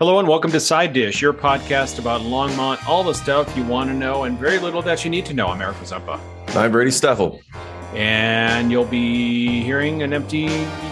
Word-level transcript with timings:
Hello 0.00 0.18
and 0.18 0.26
welcome 0.26 0.50
to 0.50 0.58
Side 0.58 0.92
Dish, 0.92 1.22
your 1.22 1.32
podcast 1.32 2.00
about 2.00 2.22
Longmont, 2.22 2.84
all 2.88 3.04
the 3.04 3.12
stuff 3.12 3.56
you 3.56 3.62
want 3.62 3.88
to 3.90 3.94
know 3.94 4.24
and 4.24 4.36
very 4.36 4.58
little 4.58 4.82
that 4.82 5.04
you 5.04 5.10
need 5.10 5.24
to 5.26 5.34
know. 5.34 5.46
I'm 5.46 5.62
Eric 5.62 5.76
Zampa. 5.84 6.18
I'm 6.48 6.72
Brady 6.72 6.90
Steffel. 6.90 7.40
And 7.94 8.72
you'll 8.72 8.86
be 8.86 9.62
hearing 9.62 10.02
an 10.02 10.12
empty 10.12 10.48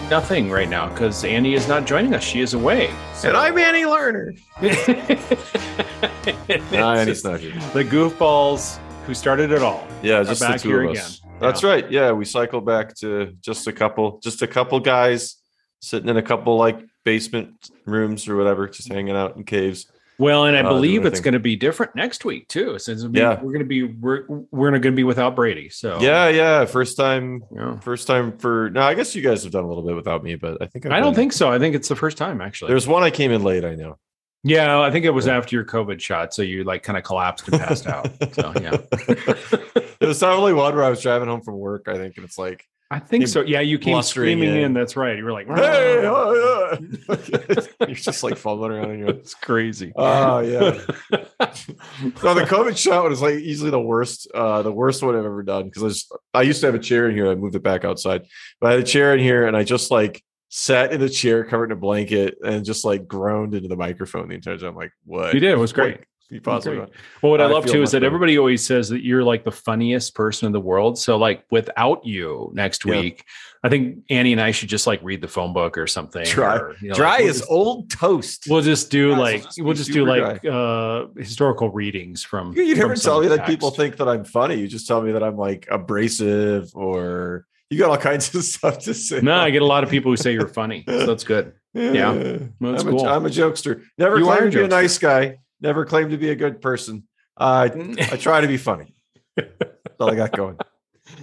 nothing 0.09 0.49
right 0.49 0.69
now 0.69 0.87
because 0.87 1.25
Annie 1.25 1.53
is 1.53 1.67
not 1.67 1.85
joining 1.85 2.13
us. 2.13 2.23
She 2.23 2.39
is 2.39 2.53
away. 2.53 2.95
So. 3.13 3.27
And 3.27 3.35
I'm 3.35 3.57
Annie 3.57 3.81
Lerner. 3.81 4.39
no, 6.71 6.93
Annie's 6.93 7.25
not 7.25 7.41
here. 7.41 7.51
The 7.73 7.83
goofballs 7.83 8.77
who 9.05 9.13
started 9.13 9.51
it 9.51 9.61
all. 9.61 9.85
Yeah, 10.01 10.23
just 10.23 10.39
back 10.39 10.53
the 10.53 10.59
two 10.59 10.69
here 10.69 10.83
of 10.83 10.91
us. 10.91 11.19
Again. 11.19 11.31
That's 11.41 11.61
yeah. 11.61 11.69
right. 11.69 11.91
Yeah, 11.91 12.11
we 12.13 12.23
cycled 12.23 12.65
back 12.65 12.95
to 12.99 13.35
just 13.41 13.67
a 13.67 13.73
couple, 13.73 14.21
just 14.23 14.41
a 14.41 14.47
couple 14.47 14.79
guys 14.79 15.35
sitting 15.81 16.07
in 16.07 16.15
a 16.15 16.23
couple 16.23 16.55
like 16.55 16.79
basement 17.03 17.69
rooms 17.85 18.27
or 18.27 18.35
whatever, 18.35 18.67
just 18.67 18.91
hanging 18.91 19.15
out 19.15 19.35
in 19.35 19.43
caves. 19.43 19.87
Well, 20.19 20.45
and 20.45 20.55
I 20.55 20.61
uh, 20.61 20.69
believe 20.69 21.05
it's 21.05 21.19
going 21.19 21.33
to 21.33 21.39
be 21.39 21.55
different 21.55 21.95
next 21.95 22.23
week 22.23 22.47
too. 22.47 22.77
Since 22.77 23.05
yeah. 23.11 23.41
we're 23.41 23.51
going 23.51 23.59
to 23.59 23.65
be 23.65 23.83
we're 23.83 24.25
we're 24.51 24.69
going 24.69 24.83
to 24.83 24.91
be 24.91 25.03
without 25.03 25.35
Brady. 25.35 25.69
So 25.69 25.99
yeah, 25.99 26.29
yeah, 26.29 26.65
first 26.65 26.97
time, 26.97 27.43
yeah. 27.53 27.79
first 27.79 28.07
time 28.07 28.37
for. 28.37 28.69
No, 28.69 28.81
I 28.81 28.93
guess 28.93 29.15
you 29.15 29.21
guys 29.21 29.43
have 29.43 29.51
done 29.51 29.63
a 29.63 29.67
little 29.67 29.83
bit 29.83 29.95
without 29.95 30.23
me, 30.23 30.35
but 30.35 30.61
I 30.61 30.67
think 30.67 30.85
I've 30.85 30.91
I 30.91 30.99
do 30.99 31.05
not 31.05 31.15
think 31.15 31.33
so. 31.33 31.51
I 31.51 31.57
think 31.57 31.75
it's 31.75 31.87
the 31.87 31.95
first 31.95 32.17
time 32.17 32.41
actually. 32.41 32.69
There's 32.69 32.87
one 32.87 33.03
I 33.03 33.09
came 33.09 33.31
in 33.31 33.43
late. 33.43 33.65
I 33.65 33.75
know. 33.75 33.97
Yeah, 34.43 34.81
I 34.81 34.91
think 34.91 35.05
it 35.05 35.11
was 35.11 35.25
yeah. 35.25 35.37
after 35.37 35.55
your 35.55 35.65
COVID 35.65 36.01
shot, 36.01 36.33
so 36.33 36.41
you 36.41 36.63
like 36.63 36.83
kind 36.83 36.97
of 36.97 37.03
collapsed 37.03 37.47
and 37.47 37.61
passed 37.61 37.87
out. 37.87 38.09
So 38.33 38.53
yeah, 38.61 38.75
it 38.91 40.05
was 40.05 40.19
probably 40.19 40.53
one 40.53 40.75
where 40.75 40.83
I 40.83 40.89
was 40.89 41.01
driving 41.01 41.29
home 41.29 41.41
from 41.41 41.57
work. 41.57 41.87
I 41.87 41.95
think, 41.95 42.17
and 42.17 42.25
it's 42.25 42.37
like 42.37 42.67
I 42.93 42.99
think 42.99 43.27
so. 43.27 43.41
Yeah, 43.41 43.61
you 43.61 43.79
came 43.79 43.99
screaming 44.03 44.49
in. 44.49 44.57
in. 44.57 44.73
That's 44.73 44.95
right. 44.95 45.17
You 45.17 45.25
were 45.25 45.31
like, 45.31 45.47
"Hey!" 45.47 46.01
Oh, 46.05 46.77
yeah. 47.09 47.65
You're 47.87 47.95
just 47.95 48.21
like 48.21 48.37
fumbling 48.37 48.71
around. 48.71 48.91
And 48.91 48.99
you're 48.99 49.09
it's 49.09 49.33
crazy. 49.33 49.91
Oh 49.95 50.39
yeah. 50.39 50.79
so 51.11 52.33
the 52.35 52.45
COVID 52.47 52.77
shot 52.77 53.09
was 53.09 53.19
like 53.19 53.39
easily 53.39 53.71
the 53.71 53.81
worst, 53.81 54.29
uh, 54.35 54.61
the 54.61 54.71
worst 54.71 55.01
one 55.01 55.15
I've 55.15 55.25
ever 55.25 55.41
done 55.41 55.65
because 55.65 56.07
I, 56.35 56.39
I 56.39 56.41
used 56.43 56.59
to 56.61 56.67
have 56.67 56.75
a 56.75 56.79
chair 56.79 57.09
in 57.09 57.15
here. 57.15 57.31
I 57.31 57.35
moved 57.35 57.55
it 57.55 57.63
back 57.63 57.83
outside, 57.83 58.27
but 58.61 58.67
I 58.67 58.71
had 58.73 58.81
a 58.81 58.85
chair 58.85 59.11
in 59.13 59.19
here, 59.19 59.47
and 59.47 59.57
I 59.57 59.63
just 59.63 59.89
like 59.89 60.23
sat 60.49 60.93
in 60.93 61.01
a 61.01 61.09
chair 61.09 61.43
covered 61.43 61.71
in 61.71 61.77
a 61.77 61.79
blanket 61.79 62.37
and 62.45 62.63
just 62.63 62.85
like 62.85 63.07
groaned 63.07 63.55
into 63.55 63.67
the 63.67 63.75
microphone 63.75 64.27
the 64.27 64.35
entire 64.35 64.59
time. 64.59 64.69
I'm 64.69 64.75
like, 64.75 64.91
what? 65.03 65.33
You 65.33 65.39
did. 65.39 65.49
It 65.49 65.57
was 65.57 65.73
great. 65.73 65.97
Like, 65.97 66.07
you 66.33 66.41
possibly 66.41 66.79
well 67.21 67.31
what 67.31 67.39
i, 67.39 67.45
I 67.45 67.47
love 67.47 67.65
too 67.65 67.83
is 67.83 67.91
that 67.91 67.97
better. 67.97 68.07
everybody 68.07 68.37
always 68.37 68.65
says 68.65 68.89
that 68.89 69.03
you're 69.03 69.23
like 69.23 69.43
the 69.43 69.51
funniest 69.51 70.15
person 70.15 70.47
in 70.47 70.51
the 70.51 70.59
world. 70.59 70.97
So 70.97 71.17
like 71.17 71.45
without 71.51 72.05
you 72.05 72.51
next 72.53 72.85
yeah. 72.85 72.99
week 72.99 73.25
i 73.63 73.69
think 73.69 73.99
annie 74.09 74.31
and 74.31 74.41
i 74.41 74.51
should 74.51 74.69
just 74.69 74.87
like 74.87 74.99
read 75.03 75.21
the 75.21 75.27
phone 75.27 75.53
book 75.53 75.77
or 75.77 75.85
something 75.85 76.25
dry, 76.25 76.57
or, 76.57 76.75
you 76.81 76.89
know, 76.89 76.95
dry 76.95 77.11
like, 77.11 77.19
we'll 77.19 77.33
just, 77.33 77.49
old 77.49 77.89
toast. 77.91 78.45
we'll 78.49 78.61
just 78.61 78.89
do 78.89 79.15
like 79.15 79.45
we'll 79.59 79.75
just 79.75 79.91
do 79.91 80.05
like 80.05 80.43
uh 80.45 81.05
historical 81.17 81.69
readings 81.69 82.23
from 82.23 82.53
you, 82.53 82.63
you 82.63 82.75
never 82.75 82.95
tell 82.95 83.21
me 83.21 83.27
that 83.27 83.45
people 83.45 83.69
think 83.69 83.97
that 83.97 84.09
i'm 84.09 84.25
funny. 84.25 84.55
You 84.55 84.67
just 84.67 84.87
tell 84.87 85.01
me 85.01 85.11
that 85.11 85.23
i'm 85.23 85.37
like 85.37 85.67
abrasive 85.69 86.71
or 86.73 87.45
you 87.69 87.77
got 87.77 87.89
all 87.89 87.97
kinds 87.97 88.33
of 88.35 88.43
stuff 88.43 88.79
to 88.79 88.93
say. 88.93 89.21
No 89.21 89.35
i 89.35 89.51
get 89.51 89.61
a 89.61 89.65
lot 89.65 89.83
of 89.83 89.89
people 89.89 90.11
who 90.11 90.17
say 90.17 90.33
you're 90.33 90.47
funny 90.47 90.83
so 90.87 91.05
that's 91.05 91.23
good. 91.23 91.53
Yeah, 91.73 92.13
that's 92.61 92.83
I'm, 92.83 92.89
cool. 92.89 93.07
a, 93.07 93.09
I'm 93.09 93.25
a 93.25 93.29
jokester. 93.29 93.83
Never 93.97 94.19
you 94.19 94.25
claimed 94.25 94.51
to 94.51 94.59
be 94.59 94.63
a 94.63 94.67
nice 94.67 94.97
guy 94.97 95.39
never 95.63 95.85
claimed 95.85 96.11
to 96.11 96.17
be 96.17 96.29
a 96.29 96.35
good 96.35 96.61
person. 96.61 97.07
Uh, 97.35 97.69
I 97.99 98.17
try 98.17 98.41
to 98.41 98.47
be 98.47 98.57
funny. 98.57 98.93
That's 99.35 99.99
all 99.99 100.11
I 100.11 100.15
got 100.15 100.33
going. 100.33 100.57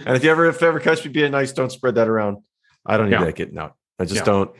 And 0.05 0.17
if 0.17 0.25
you 0.25 0.31
ever 0.31 0.47
if 0.47 0.61
you 0.61 0.67
ever 0.67 0.81
catch 0.81 1.05
me 1.05 1.11
being 1.11 1.33
nice, 1.33 1.53
don't 1.53 1.71
spread 1.71 1.95
that 1.95 2.09
around. 2.09 2.39
I 2.85 2.97
don't 2.97 3.11
need 3.11 3.21
yeah. 3.21 3.27
to 3.27 3.33
get 3.33 3.53
no. 3.53 3.75
I 3.99 4.05
just 4.05 4.17
yeah. 4.17 4.25
don't. 4.25 4.51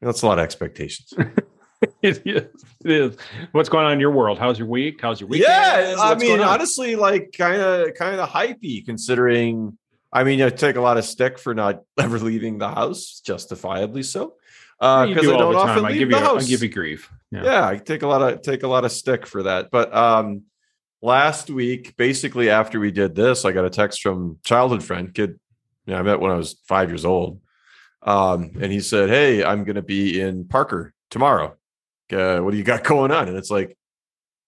That's 0.00 0.22
a 0.22 0.26
lot 0.26 0.38
of 0.38 0.44
expectations. 0.44 1.12
it 2.02 2.02
is. 2.02 2.20
It 2.24 2.52
is. 2.84 3.16
What's 3.52 3.68
going 3.68 3.86
on 3.86 3.92
in 3.92 4.00
your 4.00 4.10
world? 4.10 4.38
How's 4.38 4.58
your 4.58 4.68
week? 4.68 5.00
How's 5.00 5.20
your 5.20 5.28
week? 5.28 5.42
Yeah, 5.42 5.96
I 5.98 6.14
mean, 6.14 6.40
honestly, 6.40 6.96
like 6.96 7.34
kind 7.36 7.60
of 7.60 7.94
kind 7.94 8.20
of 8.20 8.28
hypey 8.28 8.84
considering. 8.84 9.76
I 10.10 10.24
mean, 10.24 10.40
I 10.40 10.48
take 10.48 10.76
a 10.76 10.80
lot 10.80 10.96
of 10.96 11.04
stick 11.04 11.38
for 11.38 11.54
not 11.54 11.82
ever 11.98 12.18
leaving 12.18 12.58
the 12.58 12.68
house, 12.68 13.20
justifiably 13.24 14.02
so 14.02 14.34
because 14.78 15.16
uh, 15.16 15.20
do 15.20 15.34
I 15.34 15.38
don't 15.38 15.54
often 15.56 15.84
I 15.84 15.92
give 15.92 16.10
you, 16.10 16.16
I 16.16 16.40
give 16.42 16.62
you 16.62 16.68
grief. 16.68 17.10
Yeah. 17.30 17.66
I 17.66 17.76
take 17.76 18.02
a 18.02 18.06
lot 18.06 18.22
of 18.22 18.42
take 18.42 18.62
a 18.62 18.68
lot 18.68 18.84
of 18.84 18.92
stick 18.92 19.26
for 19.26 19.42
that. 19.42 19.70
But 19.70 19.94
um, 19.94 20.44
last 21.02 21.50
week, 21.50 21.96
basically 21.96 22.50
after 22.50 22.80
we 22.80 22.90
did 22.90 23.14
this, 23.14 23.44
I 23.44 23.52
got 23.52 23.64
a 23.64 23.70
text 23.70 24.02
from 24.02 24.38
childhood 24.44 24.82
friend, 24.82 25.12
kid. 25.12 25.38
Yeah, 25.86 25.98
I 25.98 26.02
met 26.02 26.20
when 26.20 26.30
I 26.30 26.36
was 26.36 26.60
five 26.66 26.90
years 26.90 27.04
old, 27.04 27.40
um, 28.02 28.52
and 28.60 28.70
he 28.72 28.80
said, 28.80 29.08
"Hey, 29.08 29.42
I'm 29.42 29.64
to 29.76 29.82
be 29.82 30.20
in 30.20 30.46
Parker 30.46 30.92
tomorrow. 31.10 31.56
Uh, 32.12 32.40
what 32.40 32.50
do 32.50 32.56
you 32.56 32.64
got 32.64 32.84
going 32.84 33.10
on?" 33.10 33.28
And 33.28 33.36
it's 33.36 33.50
like, 33.50 33.76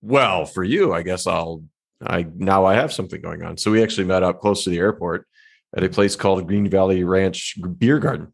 well, 0.02 0.44
for 0.44 0.64
you, 0.64 0.92
I 0.92 1.02
guess 1.02 1.26
I'll. 1.26 1.64
I 2.02 2.26
now 2.34 2.64
I 2.64 2.74
have 2.74 2.94
something 2.94 3.20
going 3.20 3.42
on. 3.42 3.58
So 3.58 3.70
we 3.70 3.82
actually 3.82 4.06
met 4.06 4.22
up 4.22 4.40
close 4.40 4.64
to 4.64 4.70
the 4.70 4.78
airport 4.78 5.26
at 5.76 5.84
a 5.84 5.88
place 5.90 6.16
called 6.16 6.46
Green 6.46 6.68
Valley 6.68 7.04
Ranch 7.04 7.58
Beer 7.78 7.98
Garden 7.98 8.32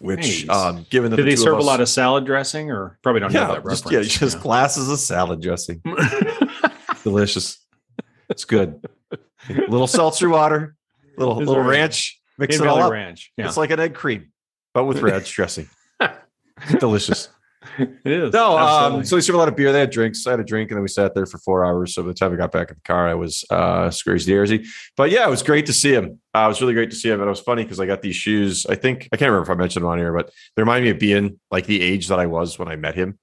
which 0.00 0.48
um, 0.48 0.86
given 0.88 1.10
that 1.10 1.18
do 1.18 1.24
the 1.24 1.30
they 1.30 1.36
serve 1.36 1.58
us, 1.58 1.62
a 1.62 1.66
lot 1.66 1.80
of 1.82 1.88
salad 1.88 2.24
dressing 2.24 2.70
or 2.70 2.98
probably 3.02 3.20
don't 3.20 3.32
yeah, 3.32 3.40
have 3.40 3.48
that 3.48 3.70
just, 3.70 3.84
reference. 3.84 4.10
Yeah, 4.10 4.18
just 4.18 4.36
yeah. 4.38 4.42
glasses 4.42 4.88
of 4.88 4.98
salad 4.98 5.42
dressing. 5.42 5.82
Delicious. 7.04 7.58
It's 8.30 8.46
good. 8.46 8.82
A 9.12 9.54
little 9.68 9.86
seltzer 9.86 10.30
water, 10.30 10.74
little 11.18 11.36
little 11.36 11.62
ranch, 11.62 11.68
ranch. 11.68 12.20
mix 12.38 12.56
In 12.56 12.62
it 12.62 12.68
all 12.68 12.82
up. 12.82 12.92
Ranch. 12.92 13.30
Yeah. 13.36 13.46
It's 13.46 13.58
like 13.58 13.70
an 13.70 13.78
egg 13.80 13.94
cream, 13.94 14.32
but 14.72 14.84
with 14.84 15.02
ranch 15.02 15.30
dressing. 15.34 15.68
Delicious. 16.78 17.28
it 18.04 18.12
is. 18.12 18.32
No, 18.32 18.58
um, 18.58 19.04
so 19.04 19.16
we 19.16 19.22
served 19.22 19.34
a 19.34 19.38
lot 19.38 19.48
of 19.48 19.56
beer. 19.56 19.72
They 19.72 19.80
had 19.80 19.90
drinks. 19.90 20.26
I 20.26 20.32
had 20.32 20.40
a 20.40 20.44
drink, 20.44 20.70
and 20.70 20.76
then 20.76 20.82
we 20.82 20.88
sat 20.88 21.14
there 21.14 21.26
for 21.26 21.38
four 21.38 21.64
hours. 21.64 21.94
So 21.94 22.02
by 22.02 22.08
the 22.08 22.14
time 22.14 22.30
we 22.30 22.36
got 22.36 22.52
back 22.52 22.70
in 22.70 22.76
the 22.76 22.82
car, 22.82 23.08
I 23.08 23.14
was 23.14 23.44
uh 23.50 23.90
crazy 24.04 24.32
airsy. 24.32 24.66
But 24.96 25.10
yeah, 25.10 25.26
it 25.26 25.30
was 25.30 25.42
great 25.42 25.66
to 25.66 25.72
see 25.72 25.92
him. 25.92 26.20
Uh, 26.34 26.44
it 26.44 26.48
was 26.48 26.60
really 26.60 26.74
great 26.74 26.90
to 26.90 26.96
see 26.96 27.08
him. 27.08 27.20
And 27.20 27.26
it 27.26 27.30
was 27.30 27.40
funny 27.40 27.62
because 27.62 27.80
I 27.80 27.86
got 27.86 28.02
these 28.02 28.16
shoes. 28.16 28.66
I 28.66 28.74
think 28.74 29.08
I 29.12 29.16
can't 29.16 29.30
remember 29.30 29.50
if 29.50 29.56
I 29.56 29.58
mentioned 29.58 29.84
them 29.84 29.90
on 29.90 29.98
here, 29.98 30.12
but 30.12 30.30
they 30.56 30.62
remind 30.62 30.84
me 30.84 30.90
of 30.90 30.98
being 30.98 31.40
like 31.50 31.66
the 31.66 31.80
age 31.80 32.08
that 32.08 32.18
I 32.18 32.26
was 32.26 32.58
when 32.58 32.68
I 32.68 32.76
met 32.76 32.94
him. 32.94 33.18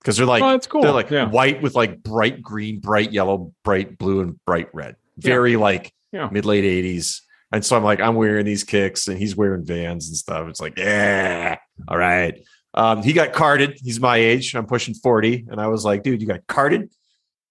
Because 0.00 0.16
they're 0.16 0.26
like, 0.26 0.42
oh, 0.42 0.50
that's 0.50 0.66
cool. 0.66 0.82
They're 0.82 0.92
like 0.92 1.10
yeah. 1.10 1.26
white 1.28 1.60
with 1.60 1.74
like 1.74 2.02
bright 2.02 2.40
green, 2.40 2.78
bright 2.78 3.12
yellow, 3.12 3.52
bright 3.64 3.98
blue, 3.98 4.20
and 4.20 4.42
bright 4.44 4.68
red. 4.72 4.96
Very 5.16 5.52
yeah. 5.52 5.58
like 5.58 5.92
yeah. 6.12 6.28
mid 6.30 6.44
late 6.44 6.64
80s. 6.64 7.20
And 7.50 7.64
so 7.64 7.76
I'm 7.76 7.84
like, 7.84 8.00
I'm 8.00 8.14
wearing 8.14 8.44
these 8.44 8.64
kicks 8.64 9.08
and 9.08 9.18
he's 9.18 9.34
wearing 9.34 9.64
vans 9.64 10.08
and 10.08 10.16
stuff. 10.16 10.48
It's 10.48 10.60
like, 10.60 10.78
yeah, 10.78 11.56
all 11.88 11.96
right. 11.96 12.38
Um, 12.78 13.02
he 13.02 13.12
got 13.12 13.32
carded. 13.32 13.76
He's 13.82 13.98
my 13.98 14.16
age. 14.18 14.54
I'm 14.54 14.64
pushing 14.64 14.94
40. 14.94 15.46
And 15.50 15.60
I 15.60 15.66
was 15.66 15.84
like, 15.84 16.04
dude, 16.04 16.20
you 16.20 16.28
got 16.28 16.46
carded? 16.46 16.88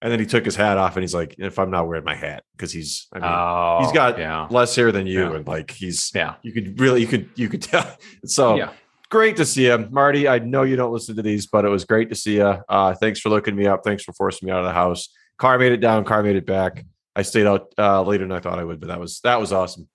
And 0.01 0.09
then 0.09 0.19
he 0.19 0.25
took 0.25 0.45
his 0.45 0.55
hat 0.55 0.77
off 0.77 0.95
and 0.95 1.03
he's 1.03 1.13
like, 1.13 1.35
if 1.37 1.59
I'm 1.59 1.69
not 1.69 1.85
wearing 1.85 2.05
my 2.05 2.15
hat, 2.15 2.43
because 2.55 2.71
he's, 2.71 3.07
I 3.11 3.19
mean, 3.19 3.29
oh, 3.29 3.79
he's 3.81 3.91
got 3.91 4.17
yeah. 4.17 4.47
less 4.49 4.73
hair 4.73 4.93
than 4.93 5.05
you. 5.05 5.23
Yeah. 5.23 5.35
And 5.35 5.47
like, 5.47 5.71
he's, 5.71 6.11
yeah, 6.15 6.35
you 6.43 6.53
could 6.53 6.79
really, 6.79 7.01
you 7.01 7.07
could, 7.07 7.29
you 7.35 7.49
could 7.49 7.61
tell. 7.61 7.97
So 8.25 8.55
yeah. 8.55 8.71
great 9.09 9.35
to 9.37 9.45
see 9.45 9.67
him. 9.67 9.89
Marty, 9.91 10.29
I 10.29 10.39
know 10.39 10.63
you 10.63 10.77
don't 10.77 10.93
listen 10.93 11.17
to 11.17 11.21
these, 11.21 11.47
but 11.47 11.65
it 11.65 11.69
was 11.69 11.83
great 11.83 12.09
to 12.09 12.15
see 12.15 12.35
you. 12.35 12.55
Uh, 12.69 12.93
thanks 12.93 13.19
for 13.19 13.29
looking 13.29 13.55
me 13.55 13.67
up. 13.67 13.83
Thanks 13.83 14.03
for 14.03 14.13
forcing 14.13 14.45
me 14.45 14.53
out 14.53 14.59
of 14.59 14.65
the 14.65 14.73
house. 14.73 15.09
Car 15.37 15.59
made 15.59 15.73
it 15.73 15.81
down, 15.81 16.05
car 16.05 16.23
made 16.23 16.37
it 16.37 16.45
back. 16.45 16.85
I 17.17 17.23
stayed 17.23 17.47
out 17.47 17.73
uh, 17.77 18.01
later 18.03 18.23
than 18.23 18.31
I 18.31 18.39
thought 18.39 18.59
I 18.59 18.63
would, 18.63 18.79
but 18.79 18.87
that 18.87 18.99
was, 18.99 19.19
that 19.21 19.41
was 19.41 19.51
awesome. 19.51 19.89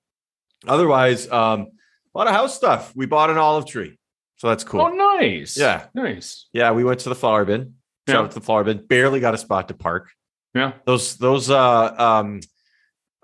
Otherwise, 0.67 1.31
um, 1.31 1.69
a 2.15 2.19
lot 2.19 2.27
of 2.27 2.35
house 2.35 2.55
stuff. 2.55 2.93
We 2.95 3.07
bought 3.07 3.31
an 3.31 3.39
olive 3.39 3.67
tree. 3.67 3.99
So 4.43 4.49
that's 4.49 4.65
cool. 4.65 4.81
Oh, 4.81 4.89
nice. 4.89 5.57
Yeah. 5.57 5.87
Nice. 5.95 6.49
Yeah. 6.53 6.73
We 6.73 6.83
went 6.83 6.99
to 7.01 7.09
the 7.09 7.15
flower 7.15 7.45
bin. 7.45 7.75
Shout 8.09 8.17
yeah. 8.17 8.19
out 8.23 8.33
to 8.33 8.41
the 8.41 8.45
flower 8.45 8.65
bin. 8.65 8.85
Barely 8.85 9.21
got 9.21 9.35
a 9.35 9.39
spot 9.39 9.69
to 9.69 9.75
park. 9.75 10.11
Yeah. 10.53 10.73
Those, 10.85 11.17
those, 11.17 11.49
uh, 11.49 11.95
um, 11.97 12.41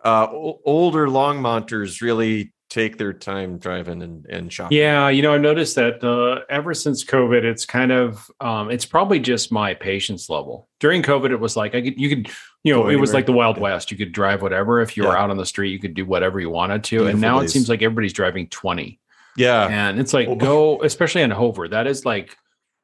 uh, 0.04 0.28
older 0.30 1.08
Longmonters 1.08 2.02
really 2.02 2.52
take 2.70 2.98
their 2.98 3.12
time 3.12 3.58
driving 3.58 4.00
and, 4.00 4.26
and 4.26 4.52
shopping. 4.52 4.78
Yeah, 4.78 5.08
you 5.08 5.22
know, 5.22 5.34
I've 5.34 5.40
noticed 5.40 5.74
that 5.74 6.04
uh, 6.04 6.44
ever 6.48 6.72
since 6.72 7.04
COVID, 7.04 7.42
it's 7.42 7.66
kind 7.66 7.90
of 7.90 8.30
um, 8.40 8.70
it's 8.70 8.84
probably 8.84 9.18
just 9.18 9.50
my 9.50 9.74
patience 9.74 10.30
level. 10.30 10.68
During 10.78 11.02
COVID, 11.02 11.32
it 11.32 11.40
was 11.40 11.56
like 11.56 11.74
I 11.74 11.82
could 11.82 11.98
you 11.98 12.08
could 12.08 12.30
you 12.62 12.72
know 12.72 12.88
it 12.88 12.94
was 12.94 13.12
like 13.12 13.26
the 13.26 13.32
Wild 13.32 13.56
yeah. 13.56 13.64
West. 13.64 13.90
You 13.90 13.96
could 13.96 14.12
drive 14.12 14.40
whatever 14.40 14.80
if 14.82 14.96
you 14.96 15.02
yeah. 15.02 15.08
were 15.08 15.18
out 15.18 15.30
on 15.30 15.36
the 15.36 15.46
street. 15.46 15.70
You 15.70 15.80
could 15.80 15.94
do 15.94 16.06
whatever 16.06 16.38
you 16.38 16.50
wanted 16.50 16.84
to. 16.84 16.98
Beautiful 16.98 17.10
and 17.10 17.20
now 17.20 17.40
days. 17.40 17.50
it 17.50 17.52
seems 17.54 17.68
like 17.68 17.82
everybody's 17.82 18.12
driving 18.12 18.46
twenty. 18.48 19.00
Yeah. 19.38 19.66
And 19.66 19.98
it's 19.98 20.12
like, 20.12 20.38
go, 20.38 20.82
especially 20.82 21.22
on 21.22 21.30
Hover. 21.30 21.68
That 21.68 21.86
is 21.86 22.04
like, 22.04 22.36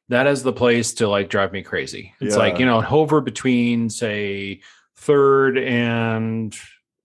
that 0.09 0.27
is 0.27 0.43
the 0.43 0.53
place 0.53 0.93
to 0.95 1.07
like 1.07 1.29
drive 1.29 1.51
me 1.51 1.63
crazy. 1.63 2.13
It's 2.21 2.35
yeah. 2.35 2.39
like, 2.39 2.59
you 2.59 2.65
know, 2.65 2.81
Hover 2.81 3.21
between, 3.21 3.89
say, 3.89 4.61
third 4.97 5.57
and, 5.57 6.55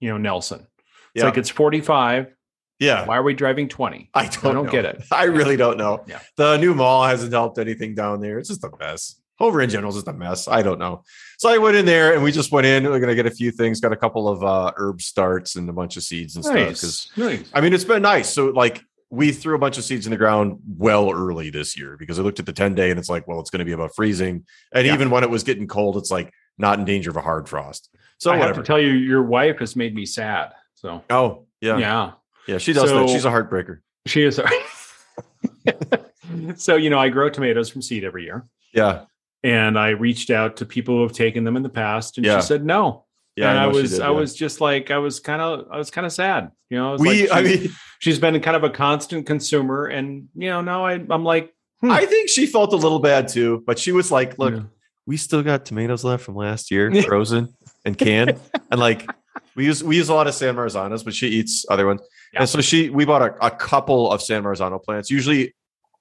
you 0.00 0.11
know, 0.11 0.19
Nelson. 0.19 0.67
It's 1.14 1.23
yeah. 1.23 1.25
like 1.25 1.38
it's 1.38 1.49
45. 1.49 2.35
Yeah. 2.79 3.05
Why 3.05 3.19
are 3.19 3.23
we 3.23 3.35
driving 3.35 3.69
20? 3.69 4.11
I 4.14 4.26
don't, 4.26 4.47
I 4.47 4.52
don't 4.52 4.70
get 4.70 4.85
it. 4.85 5.02
I 5.12 5.25
really 5.25 5.56
don't 5.56 5.76
know. 5.76 6.05
Yeah. 6.06 6.20
The 6.37 6.56
new 6.56 6.75
mall 6.75 7.05
hasn't 7.05 7.32
helped 7.32 7.58
anything 7.58 7.94
down 7.94 8.20
there. 8.20 8.38
It's 8.38 8.49
just 8.49 8.64
a 8.64 8.70
mess. 8.79 9.20
Hover 9.38 9.62
in 9.62 9.70
general 9.70 9.88
is 9.88 9.97
just 9.97 10.08
a 10.08 10.12
mess. 10.12 10.49
I 10.49 10.61
don't 10.61 10.79
know. 10.79 11.02
So 11.38 11.49
I 11.49 11.56
went 11.56 11.75
in 11.75 11.87
there 11.87 12.12
and 12.12 12.23
we 12.23 12.31
just 12.31 12.52
went 12.52 12.67
in. 12.67 12.85
We're 12.85 13.00
gonna 13.00 13.14
get 13.14 13.25
a 13.25 13.31
few 13.31 13.50
things. 13.50 13.81
Got 13.81 13.91
a 13.91 13.97
couple 13.97 14.29
of 14.29 14.44
uh, 14.44 14.73
herb 14.76 15.00
starts 15.00 15.56
and 15.56 15.67
a 15.70 15.73
bunch 15.73 15.97
of 15.97 16.02
seeds 16.02 16.37
and 16.37 16.44
nice. 16.44 16.52
stuff. 16.79 17.17
Because 17.17 17.38
nice. 17.38 17.50
I 17.55 17.62
mean, 17.62 17.73
it's 17.73 17.85
been 17.85 18.02
nice. 18.02 18.29
So 18.29 18.49
like 18.49 18.85
we 19.11 19.33
threw 19.33 19.57
a 19.57 19.59
bunch 19.59 19.77
of 19.77 19.85
seeds 19.85 20.07
in 20.07 20.11
the 20.11 20.17
ground 20.17 20.59
well 20.79 21.11
early 21.11 21.51
this 21.51 21.77
year 21.77 21.97
because 21.97 22.19
I 22.19 22.23
looked 22.23 22.39
at 22.39 22.47
the 22.47 22.53
10 22.53 22.77
day 22.77 22.91
and 22.91 22.99
it's 22.99 23.09
like, 23.09 23.27
well, 23.27 23.41
it's 23.41 23.51
going 23.51 23.59
to 23.59 23.65
be 23.65 23.73
about 23.73 23.95
freezing. 23.95 24.45
And 24.73 24.87
yeah. 24.87 24.95
even 24.95 25.11
when 25.11 25.25
it 25.25 25.31
was 25.31 25.43
getting 25.43 25.67
cold, 25.67 25.97
it's 25.97 26.12
like 26.12 26.33
not 26.59 26.79
in 26.79 26.85
danger 26.85 27.11
of 27.11 27.17
a 27.17 27.21
hard 27.21 27.49
frost. 27.49 27.91
So 28.19 28.31
I 28.31 28.35
whatever. 28.35 28.55
have 28.55 28.65
to 28.65 28.67
tell 28.67 28.79
you, 28.79 28.91
your 28.91 29.23
wife 29.23 29.59
has 29.59 29.75
made 29.75 29.95
me 29.95 30.07
sad. 30.07 30.53
So 30.75 31.03
oh 31.11 31.47
yeah, 31.61 31.79
yeah, 31.79 32.12
yeah. 32.47 32.59
She 32.59 32.73
does 32.73 32.89
so, 32.89 33.01
that. 33.01 33.09
She's 33.09 33.25
a 33.25 33.31
heartbreaker. 33.31 33.81
She 34.07 34.23
is. 34.23 34.41
so 36.57 36.77
you 36.77 36.91
know, 36.91 36.99
I 36.99 37.09
grow 37.09 37.29
tomatoes 37.31 37.69
from 37.71 37.83
seed 37.83 38.05
every 38.05 38.25
year. 38.25 38.47
Yeah. 38.73 39.05
And 39.43 39.79
I 39.79 39.91
reached 39.91 40.31
out 40.31 40.59
to 40.59 40.67
people 40.67 40.97
who 40.97 41.03
have 41.03 41.12
taken 41.12 41.45
them 41.45 41.57
in 41.57 41.62
the 41.62 41.71
past, 41.71 42.19
and 42.19 42.27
yeah. 42.27 42.41
she 42.41 42.47
said 42.47 42.65
no. 42.65 43.07
Yeah, 43.37 43.51
and 43.51 43.59
I, 43.59 43.65
I 43.65 43.67
was 43.69 43.91
did, 43.93 44.01
I 44.03 44.11
was 44.11 44.35
just 44.35 44.61
like 44.61 44.91
I 44.91 44.99
was 44.99 45.19
kind 45.19 45.41
of 45.41 45.67
I 45.71 45.79
was 45.79 45.91
kind 45.91 46.07
of 46.07 46.12
sad. 46.12 46.51
You 46.69 46.79
know, 46.79 46.97
we 46.97 47.29
like 47.29 47.33
I 47.33 47.43
mean 47.43 47.71
she's 48.00 48.19
been 48.19 48.41
kind 48.41 48.56
of 48.56 48.64
a 48.64 48.70
constant 48.70 49.26
consumer, 49.26 49.87
and 49.87 50.29
you 50.35 50.49
know 50.49 50.61
now 50.61 50.85
I 50.85 50.94
I'm 50.94 51.25
like 51.25 51.55
hmm. 51.81 51.91
I 51.91 52.05
think 52.06 52.29
she 52.29 52.47
felt 52.47 52.73
a 52.73 52.76
little 52.76 52.99
bad 52.99 53.29
too, 53.29 53.62
but 53.64 53.79
she 53.79 53.93
was 53.93 54.11
like, 54.11 54.37
look. 54.38 54.55
Yeah. 54.55 54.62
We 55.06 55.17
still 55.17 55.43
got 55.43 55.64
tomatoes 55.64 56.05
left 56.05 56.23
from 56.23 56.37
last 56.37 56.70
year, 56.70 56.93
frozen 57.02 57.56
and 57.85 57.99
canned, 57.99 58.38
and 58.70 58.79
like 58.79 59.11
we 59.56 59.64
use 59.64 59.82
we 59.82 59.97
use 59.97 60.08
a 60.08 60.14
lot 60.14 60.29
of 60.29 60.35
San 60.35 60.55
Marzanos, 60.55 61.05
but 61.05 61.14
she 61.14 61.26
eats 61.29 61.64
other 61.69 61.87
ones. 61.87 62.00
Yeah. 62.32 62.41
And 62.41 62.49
so 62.49 62.61
she 62.61 62.91
we 62.91 63.06
bought 63.06 63.23
a, 63.23 63.47
a 63.47 63.50
couple 63.50 64.12
of 64.12 64.23
San 64.23 64.44
Marzano 64.44 64.81
plants. 64.81 65.11
Usually 65.11 65.55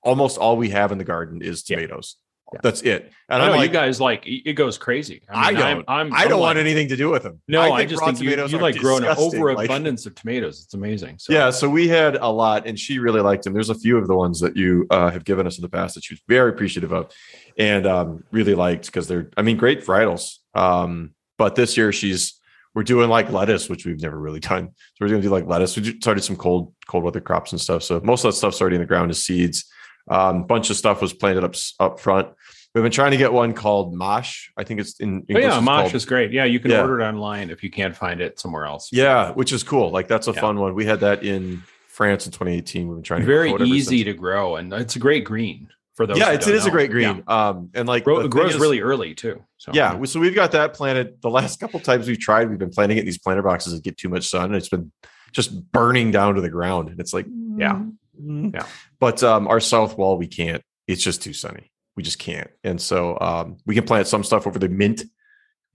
almost 0.03 0.37
all 0.37 0.57
we 0.57 0.69
have 0.69 0.91
in 0.91 0.97
the 0.97 1.03
garden 1.03 1.41
is 1.41 1.63
tomatoes. 1.63 2.17
Yeah. 2.53 2.59
That's 2.63 2.81
it. 2.81 3.11
And 3.29 3.43
I 3.43 3.47
know 3.47 3.57
like, 3.57 3.69
you 3.69 3.73
guys 3.73 4.01
like 4.01 4.23
it 4.25 4.53
goes 4.53 4.77
crazy. 4.77 5.21
I, 5.29 5.51
mean, 5.51 5.61
I 5.61 5.73
don't. 5.73 5.85
I'm, 5.87 6.07
I'm, 6.07 6.13
I 6.13 6.23
do 6.23 6.29
not 6.29 6.39
want 6.39 6.57
anything 6.57 6.87
to 6.87 6.95
do 6.95 7.09
with 7.09 7.23
them. 7.23 7.41
No, 7.47 7.61
I, 7.61 7.79
I 7.79 7.85
just 7.85 8.03
think 8.03 8.19
you, 8.21 8.31
you 8.47 8.57
like 8.57 8.77
grow 8.77 8.97
an 8.97 9.05
overabundance 9.05 10.05
like, 10.05 10.11
of 10.11 10.15
tomatoes. 10.15 10.63
It's 10.63 10.73
amazing. 10.73 11.17
So. 11.19 11.33
Yeah, 11.33 11.51
so 11.51 11.69
we 11.69 11.87
had 11.87 12.15
a 12.15 12.27
lot, 12.27 12.65
and 12.65 12.79
she 12.79 12.97
really 12.97 13.21
liked 13.21 13.43
them. 13.43 13.53
There's 13.53 13.69
a 13.69 13.75
few 13.75 13.97
of 13.97 14.07
the 14.07 14.15
ones 14.15 14.39
that 14.39 14.57
you 14.57 14.87
uh, 14.89 15.11
have 15.11 15.25
given 15.25 15.45
us 15.45 15.57
in 15.57 15.61
the 15.61 15.69
past 15.69 15.95
that 15.95 16.03
she 16.03 16.15
was 16.15 16.21
very 16.27 16.49
appreciative 16.49 16.91
of, 16.91 17.11
and 17.57 17.85
um, 17.85 18.23
really 18.31 18.55
liked 18.55 18.87
because 18.87 19.07
they're, 19.07 19.29
I 19.37 19.43
mean, 19.43 19.57
great 19.57 19.85
varietals. 19.85 20.37
Um, 20.55 21.13
but 21.37 21.55
this 21.55 21.77
year 21.77 21.91
she's 21.91 22.39
we're 22.75 22.83
doing 22.83 23.09
like 23.09 23.31
lettuce, 23.31 23.69
which 23.69 23.85
we've 23.85 24.01
never 24.01 24.19
really 24.19 24.39
done. 24.39 24.69
So 24.69 24.95
we're 25.01 25.09
going 25.09 25.21
to 25.21 25.27
do 25.27 25.31
like 25.31 25.45
lettuce. 25.45 25.75
We 25.75 25.99
started 25.99 26.23
some 26.23 26.35
cold 26.35 26.73
cold 26.87 27.03
weather 27.03 27.21
crops 27.21 27.51
and 27.51 27.59
stuff. 27.59 27.83
So 27.83 27.99
most 28.03 28.23
of 28.23 28.31
that 28.31 28.37
stuff's 28.37 28.61
already 28.61 28.75
in 28.75 28.81
the 28.81 28.87
ground 28.87 29.11
as 29.11 29.23
seeds. 29.23 29.65
Um, 30.09 30.43
bunch 30.43 30.69
of 30.69 30.75
stuff 30.75 31.01
was 31.01 31.13
planted 31.13 31.43
up 31.43 31.55
up 31.79 31.99
front. 31.99 32.29
We've 32.75 32.83
been 32.83 32.91
trying 32.91 33.11
to 33.11 33.17
get 33.17 33.33
one 33.33 33.53
called 33.53 33.95
mâche. 33.95 34.49
I 34.55 34.63
think 34.63 34.79
it's 34.79 34.99
in 34.99 35.23
English. 35.27 35.45
Oh, 35.45 35.47
yeah, 35.47 35.59
mâche 35.59 35.81
called, 35.81 35.95
is 35.95 36.05
great. 36.05 36.31
Yeah, 36.31 36.45
you 36.45 36.59
can 36.59 36.71
yeah. 36.71 36.81
order 36.81 37.01
it 37.01 37.03
online 37.03 37.49
if 37.49 37.63
you 37.63 37.71
can't 37.71 37.95
find 37.95 38.21
it 38.21 38.39
somewhere 38.39 38.65
else. 38.65 38.89
Yeah, 38.91 39.31
which 39.31 39.51
is 39.51 39.63
cool. 39.63 39.89
Like 39.89 40.07
that's 40.07 40.27
a 40.27 40.33
yeah. 40.33 40.41
fun 40.41 40.59
one. 40.59 40.75
We 40.75 40.85
had 40.85 40.99
that 40.99 41.23
in 41.23 41.63
France 41.87 42.25
in 42.27 42.31
2018. 42.31 42.87
We've 42.87 42.97
been 42.97 43.03
trying 43.03 43.25
very 43.25 43.51
easy 43.53 44.03
to 44.03 44.13
grow, 44.13 44.55
and 44.55 44.71
it's 44.71 44.95
a 44.95 44.99
great 44.99 45.25
green 45.25 45.69
for 45.99 46.07
those. 46.07 46.17
Yeah, 46.17 46.31
it's, 46.31 46.47
it 46.47 46.55
is 46.55 46.65
a 46.65 46.71
great 46.71 46.91
green. 46.91 47.23
Yeah. 47.27 47.49
Um, 47.49 47.71
and 47.73 47.85
like 47.85 48.05
Grow, 48.05 48.21
it 48.21 48.29
grows 48.29 48.55
is, 48.55 48.61
really 48.61 48.79
early 48.79 49.15
too. 49.15 49.43
So 49.57 49.71
yeah, 49.73 50.01
so 50.05 50.19
we've 50.21 50.33
got 50.33 50.53
that 50.53 50.73
planted. 50.73 51.21
The 51.21 51.29
last 51.29 51.59
couple 51.59 51.79
times 51.81 52.07
we've 52.07 52.19
tried, 52.19 52.49
we've 52.49 52.57
been 52.57 52.69
planting 52.69 52.97
it 52.97 53.01
in 53.01 53.05
these 53.05 53.17
planter 53.17 53.41
boxes 53.41 53.73
that 53.73 53.83
get 53.83 53.97
too 53.97 54.07
much 54.07 54.27
sun, 54.27 54.45
and 54.45 54.55
it's 54.55 54.69
been 54.69 54.93
just 55.33 55.71
burning 55.73 56.11
down 56.11 56.35
to 56.35 56.41
the 56.41 56.49
ground. 56.49 56.87
And 56.87 57.01
it's 57.01 57.13
like, 57.13 57.25
yeah, 57.57 57.73
mm-hmm. 57.73 58.51
yeah. 58.53 58.65
But 58.99 59.21
um, 59.23 59.47
our 59.47 59.59
south 59.59 59.97
wall, 59.97 60.17
we 60.17 60.27
can't. 60.27 60.63
It's 60.87 61.03
just 61.03 61.21
too 61.21 61.33
sunny. 61.33 61.69
We 61.99 62.03
just 62.03 62.17
can't. 62.17 62.49
And 62.63 62.81
so 62.81 63.17
um, 63.19 63.57
we 63.65 63.75
can 63.75 63.83
plant 63.83 64.07
some 64.07 64.23
stuff 64.23 64.47
over 64.47 64.57
the 64.57 64.69
mint, 64.69 65.03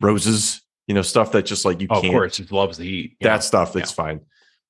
roses, 0.00 0.62
you 0.87 0.94
know, 0.94 1.03
stuff 1.03 1.32
that 1.32 1.44
just 1.44 1.67
like 1.67 1.82
you 1.82 1.87
oh, 1.91 2.00
can't. 2.00 2.06
Of 2.06 2.12
course, 2.12 2.41
it 2.41 2.50
loves 2.50 2.79
the 2.79 2.87
heat. 2.87 3.17
That 3.21 3.44
stuff 3.44 3.75
that's 3.75 3.91
yeah. 3.91 3.94
fine. 3.94 4.21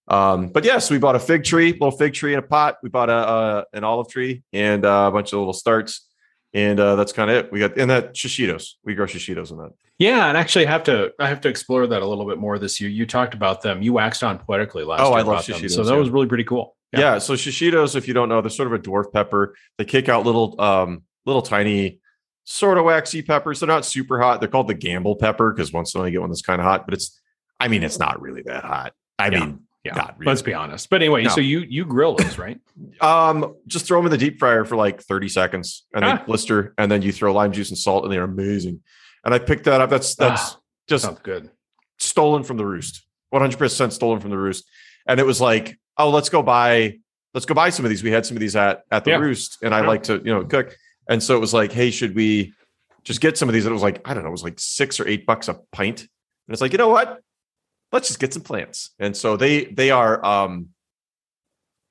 Um, 0.08 0.48
but 0.48 0.64
yes, 0.64 0.90
we 0.90 0.98
bought 0.98 1.14
a 1.14 1.20
fig 1.20 1.44
tree, 1.44 1.70
little 1.70 1.92
fig 1.92 2.12
tree 2.12 2.32
in 2.32 2.40
a 2.40 2.42
pot. 2.42 2.78
We 2.82 2.88
bought 2.88 3.08
a, 3.08 3.14
a 3.14 3.64
an 3.72 3.84
olive 3.84 4.08
tree 4.08 4.42
and 4.52 4.84
a 4.84 5.12
bunch 5.12 5.32
of 5.32 5.38
little 5.38 5.52
starts, 5.52 6.08
and 6.52 6.80
uh, 6.80 6.96
that's 6.96 7.12
kind 7.12 7.30
of 7.30 7.36
it. 7.36 7.52
We 7.52 7.60
got 7.60 7.78
and 7.78 7.88
that 7.88 8.14
shishitos. 8.14 8.70
We 8.84 8.96
grow 8.96 9.06
shishitos 9.06 9.52
in 9.52 9.58
that. 9.58 9.70
Yeah, 10.00 10.26
and 10.26 10.36
actually, 10.36 10.66
I 10.66 10.70
have 10.70 10.82
to 10.84 11.12
I 11.20 11.28
have 11.28 11.40
to 11.42 11.48
explore 11.48 11.86
that 11.86 12.02
a 12.02 12.04
little 12.04 12.26
bit 12.26 12.38
more 12.38 12.58
this 12.58 12.80
year. 12.80 12.90
You 12.90 13.06
talked 13.06 13.34
about 13.34 13.62
them. 13.62 13.80
You 13.80 13.92
waxed 13.92 14.24
on 14.24 14.40
poetically 14.40 14.82
last. 14.82 15.02
Oh, 15.02 15.12
I 15.12 15.22
love 15.22 15.44
shishitos. 15.44 15.60
Them, 15.60 15.68
so 15.68 15.84
that 15.84 15.92
yeah. 15.92 16.00
was 16.00 16.10
really 16.10 16.26
pretty 16.26 16.42
cool. 16.42 16.76
Yeah. 16.92 16.98
yeah. 16.98 17.18
So 17.18 17.34
shishitos, 17.34 17.94
if 17.94 18.08
you 18.08 18.14
don't 18.14 18.28
know, 18.28 18.40
they're 18.40 18.50
sort 18.50 18.66
of 18.66 18.72
a 18.72 18.78
dwarf 18.78 19.12
pepper. 19.12 19.54
They 19.78 19.84
kick 19.84 20.08
out 20.08 20.26
little 20.26 20.60
um 20.60 21.04
little 21.26 21.42
tiny 21.42 22.00
sort 22.44 22.78
of 22.78 22.84
waxy 22.84 23.22
peppers. 23.22 23.60
They're 23.60 23.66
not 23.66 23.84
super 23.84 24.20
hot. 24.20 24.40
They're 24.40 24.48
called 24.48 24.68
the 24.68 24.74
gamble 24.74 25.16
pepper 25.16 25.52
because 25.52 25.72
once 25.72 25.94
in 25.94 25.98
a 25.98 26.02
while 26.02 26.08
you 26.08 26.12
get 26.12 26.20
one 26.20 26.30
that's 26.30 26.42
kind 26.42 26.60
of 26.60 26.66
hot, 26.66 26.86
but 26.86 26.94
it's 26.94 27.20
I 27.58 27.68
mean 27.68 27.82
it's 27.82 27.98
not 27.98 28.20
really 28.20 28.42
that 28.42 28.64
hot. 28.64 28.92
I 29.18 29.28
yeah. 29.28 29.40
mean 29.40 29.60
yeah, 29.84 30.12
really. 30.16 30.30
let's 30.30 30.42
be 30.42 30.54
honest. 30.54 30.88
But 30.88 31.02
anyway, 31.02 31.24
no. 31.24 31.30
so 31.30 31.40
you 31.40 31.60
you 31.60 31.84
grill 31.84 32.14
those, 32.14 32.38
right? 32.38 32.58
um, 33.00 33.54
just 33.66 33.86
throw 33.86 33.98
them 33.98 34.06
in 34.06 34.12
the 34.12 34.18
deep 34.18 34.38
fryer 34.38 34.64
for 34.64 34.76
like 34.76 35.02
30 35.02 35.28
seconds 35.28 35.84
and 35.94 36.04
ah. 36.04 36.16
then 36.16 36.26
blister, 36.26 36.74
and 36.78 36.90
then 36.90 37.02
you 37.02 37.12
throw 37.12 37.34
lime 37.34 37.52
juice 37.52 37.68
and 37.68 37.78
salt, 37.78 38.04
and 38.04 38.12
they're 38.12 38.24
amazing. 38.24 38.80
And 39.24 39.34
I 39.34 39.38
picked 39.38 39.64
that 39.64 39.82
up. 39.82 39.90
That's 39.90 40.14
that's 40.14 40.54
ah, 40.54 40.60
just 40.88 41.22
good. 41.22 41.50
Stolen 41.98 42.44
from 42.44 42.56
the 42.56 42.66
roost. 42.66 43.04
100% 43.32 43.92
stolen 43.92 44.20
from 44.20 44.30
the 44.30 44.38
roost. 44.38 44.64
And 45.06 45.18
it 45.20 45.26
was 45.26 45.40
like, 45.40 45.78
oh, 45.98 46.10
let's 46.10 46.28
go 46.28 46.42
buy, 46.42 46.98
let's 47.34 47.46
go 47.46 47.54
buy 47.54 47.70
some 47.70 47.84
of 47.84 47.88
these. 47.88 48.02
We 48.02 48.10
had 48.10 48.24
some 48.24 48.36
of 48.36 48.40
these 48.40 48.56
at 48.56 48.84
at 48.90 49.04
the 49.04 49.10
yeah. 49.10 49.18
roost, 49.18 49.58
and 49.62 49.74
I 49.74 49.80
yeah. 49.80 49.88
like 49.88 50.04
to, 50.04 50.14
you 50.14 50.32
know, 50.32 50.44
cook. 50.44 50.76
And 51.08 51.22
so 51.22 51.36
it 51.36 51.40
was 51.40 51.54
like, 51.54 51.72
hey, 51.72 51.90
should 51.90 52.14
we 52.14 52.54
just 53.02 53.20
get 53.20 53.36
some 53.36 53.48
of 53.48 53.52
these? 53.52 53.66
And 53.66 53.72
it 53.72 53.74
was 53.74 53.82
like, 53.82 54.00
I 54.08 54.14
don't 54.14 54.22
know, 54.22 54.30
it 54.30 54.32
was 54.32 54.44
like 54.44 54.58
six 54.58 54.98
or 54.98 55.06
eight 55.06 55.26
bucks 55.26 55.48
a 55.48 55.60
pint. 55.72 56.00
And 56.00 56.52
it's 56.52 56.60
like, 56.60 56.72
you 56.72 56.78
know 56.78 56.88
what? 56.88 57.20
let's 57.94 58.08
just 58.08 58.20
get 58.20 58.34
some 58.34 58.42
plants. 58.42 58.90
And 58.98 59.16
so 59.16 59.38
they 59.38 59.66
they 59.66 59.90
are 59.90 60.22
um 60.22 60.68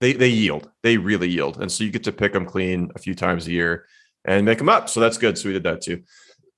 they 0.01 0.13
they 0.13 0.27
yield. 0.27 0.69
They 0.83 0.97
really 0.97 1.29
yield. 1.29 1.59
And 1.59 1.71
so 1.71 1.83
you 1.83 1.89
get 1.89 2.03
to 2.03 2.11
pick 2.11 2.33
them 2.33 2.45
clean 2.45 2.91
a 2.93 2.99
few 2.99 3.15
times 3.15 3.47
a 3.47 3.51
year 3.51 3.87
and 4.25 4.45
make 4.45 4.57
them 4.57 4.69
up. 4.69 4.89
So 4.89 4.99
that's 4.99 5.17
good. 5.17 5.37
So 5.37 5.49
we 5.49 5.53
did 5.53 5.63
that 5.63 5.81
too. 5.81 6.03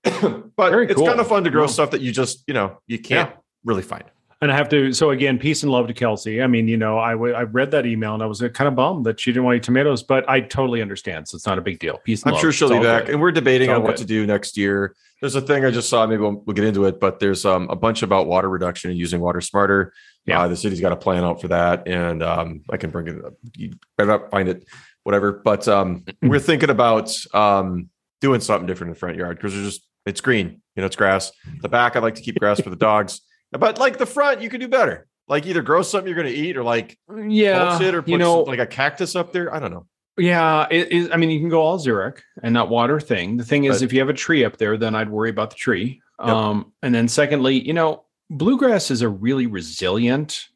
but 0.58 0.72
Very 0.72 0.88
it's 0.88 0.96
cool. 0.96 1.08
kind 1.08 1.20
of 1.20 1.28
fun 1.28 1.44
to 1.46 1.52
grow 1.52 1.68
stuff 1.68 1.92
that 1.92 2.02
you 2.02 2.12
just, 2.12 2.44
you 2.48 2.54
know, 2.54 2.80
you 2.88 3.00
can't 3.00 3.30
yeah. 3.30 3.38
really 3.64 3.84
find. 3.84 4.04
And 4.42 4.52
I 4.52 4.56
have 4.56 4.68
to, 4.70 4.92
so 4.92 5.12
again, 5.12 5.40
peace 5.40 5.64
and 5.64 5.72
love 5.72 5.88
to 5.88 5.94
Kelsey. 5.94 6.42
I 6.42 6.48
mean, 6.48 6.68
you 6.68 6.76
know, 6.76 7.00
I, 7.00 7.12
w- 7.12 7.34
I 7.34 7.44
read 7.44 7.72
that 7.72 7.86
email 7.86 8.14
and 8.14 8.22
I 8.22 8.26
was 8.26 8.42
kind 8.54 8.68
of 8.68 8.76
bummed 8.76 9.06
that 9.06 9.20
she 9.20 9.32
didn't 9.32 9.46
want 9.46 9.58
eat 9.58 9.64
tomatoes, 9.64 10.04
but 10.04 10.30
I 10.30 10.42
totally 10.42 10.82
understand. 10.82 11.28
So 11.28 11.36
it's 11.36 11.46
not 11.46 11.58
a 11.58 11.62
big 11.62 11.80
deal. 11.80 12.00
Peace 12.00 12.24
and 12.24 12.30
I'm 12.30 12.34
love. 12.34 12.42
sure 12.42 12.52
she'll 12.52 12.72
it's 12.72 12.80
be 12.80 12.84
back. 12.84 13.06
Good. 13.06 13.14
And 13.14 13.22
we're 13.22 13.32
debating 13.32 13.70
on 13.70 13.78
good. 13.78 13.88
what 13.88 13.98
to 13.98 14.06
do 14.06 14.26
next 14.28 14.58
year. 14.58 14.94
There's 15.22 15.36
a 15.36 15.42
thing 15.42 15.64
I 15.64 15.72
just 15.72 15.88
saw, 15.88 16.06
maybe 16.06 16.22
we'll, 16.22 16.44
we'll 16.46 16.54
get 16.54 16.66
into 16.66 16.84
it, 16.86 17.00
but 17.00 17.20
there's 17.20 17.46
um, 17.46 17.70
a 17.70 17.76
bunch 17.76 18.04
about 18.04 18.28
water 18.28 18.50
reduction 18.50 18.92
and 18.92 19.00
using 19.00 19.22
water 19.22 19.40
smarter. 19.40 19.94
Yeah. 20.26 20.42
Uh, 20.42 20.48
the 20.50 20.58
city's 20.58 20.82
got 20.82 20.92
a 20.92 20.98
plan 20.98 21.24
out 21.24 21.40
for 21.40 21.48
that. 21.48 21.88
And 21.88 22.22
um, 22.22 22.64
I 22.70 22.78
can 22.78 22.90
bring 22.90 23.08
it 23.08 23.24
up. 23.24 23.34
You 23.56 23.74
better 23.98 24.28
find 24.30 24.50
it, 24.50 24.68
whatever. 25.04 25.32
But 25.32 25.68
um, 25.70 26.04
we're 26.22 26.40
thinking 26.40 26.70
about 26.70 27.16
um, 27.34 27.90
doing 28.20 28.42
something 28.42 28.68
different 28.68 28.90
in 28.90 28.94
the 28.96 29.00
front 29.00 29.16
yard 29.18 29.38
because 29.38 29.54
there's 29.54 29.66
just, 29.76 29.88
it's 30.06 30.22
green, 30.22 30.62
you 30.76 30.82
know, 30.82 30.86
it's 30.86 30.96
grass. 30.96 31.32
The 31.62 31.70
back, 31.70 31.96
I 31.96 32.00
like 32.00 32.16
to 32.16 32.22
keep 32.22 32.38
grass 32.38 32.60
for 32.60 32.70
the 32.70 32.76
dogs. 32.76 33.22
But 33.58 33.78
like 33.78 33.98
the 33.98 34.06
front, 34.06 34.42
you 34.42 34.50
can 34.50 34.60
do 34.60 34.68
better. 34.68 35.08
Like 35.28 35.46
either 35.46 35.62
grow 35.62 35.82
something 35.82 36.08
you're 36.08 36.22
going 36.22 36.34
to 36.34 36.40
eat, 36.40 36.56
or 36.56 36.64
like 36.64 36.98
yeah, 37.10 37.82
it, 37.82 37.96
or 37.96 38.02
put 38.02 38.12
you 38.12 38.18
know, 38.18 38.44
some, 38.44 38.52
like 38.52 38.60
a 38.60 38.68
cactus 38.68 39.16
up 39.16 39.34
there. 39.34 39.54
I 39.54 39.60
don't 39.60 39.72
know. 39.72 39.88
Yeah, 40.18 40.68
it, 40.72 40.92
it, 40.92 41.14
I 41.14 41.18
mean, 41.18 41.30
you 41.30 41.40
can 41.40 41.50
go 41.50 41.62
all 41.62 41.78
xeric 41.78 42.20
and 42.42 42.54
not 42.54 42.70
water 42.70 43.00
thing. 43.00 43.38
The 43.38 43.44
thing 43.44 43.66
is, 43.66 43.82
if 43.82 43.92
you 43.92 44.00
have 44.00 44.10
a 44.10 44.14
tree 44.14 44.46
up 44.46 44.58
there, 44.58 44.78
then 44.78 44.96
I'd 44.96 45.10
worry 45.10 45.30
about 45.30 45.50
the 45.50 45.56
tree. 45.58 46.02
Yep. 46.20 46.30
Um, 46.30 46.74
and 46.82 46.96
then 46.96 47.08
secondly, 47.08 47.60
you 47.60 47.74
know, 47.74 48.06
bluegrass 48.30 48.92
is 48.92 49.02
a 49.02 49.10
really 49.10 49.48
resilient. 49.48 50.48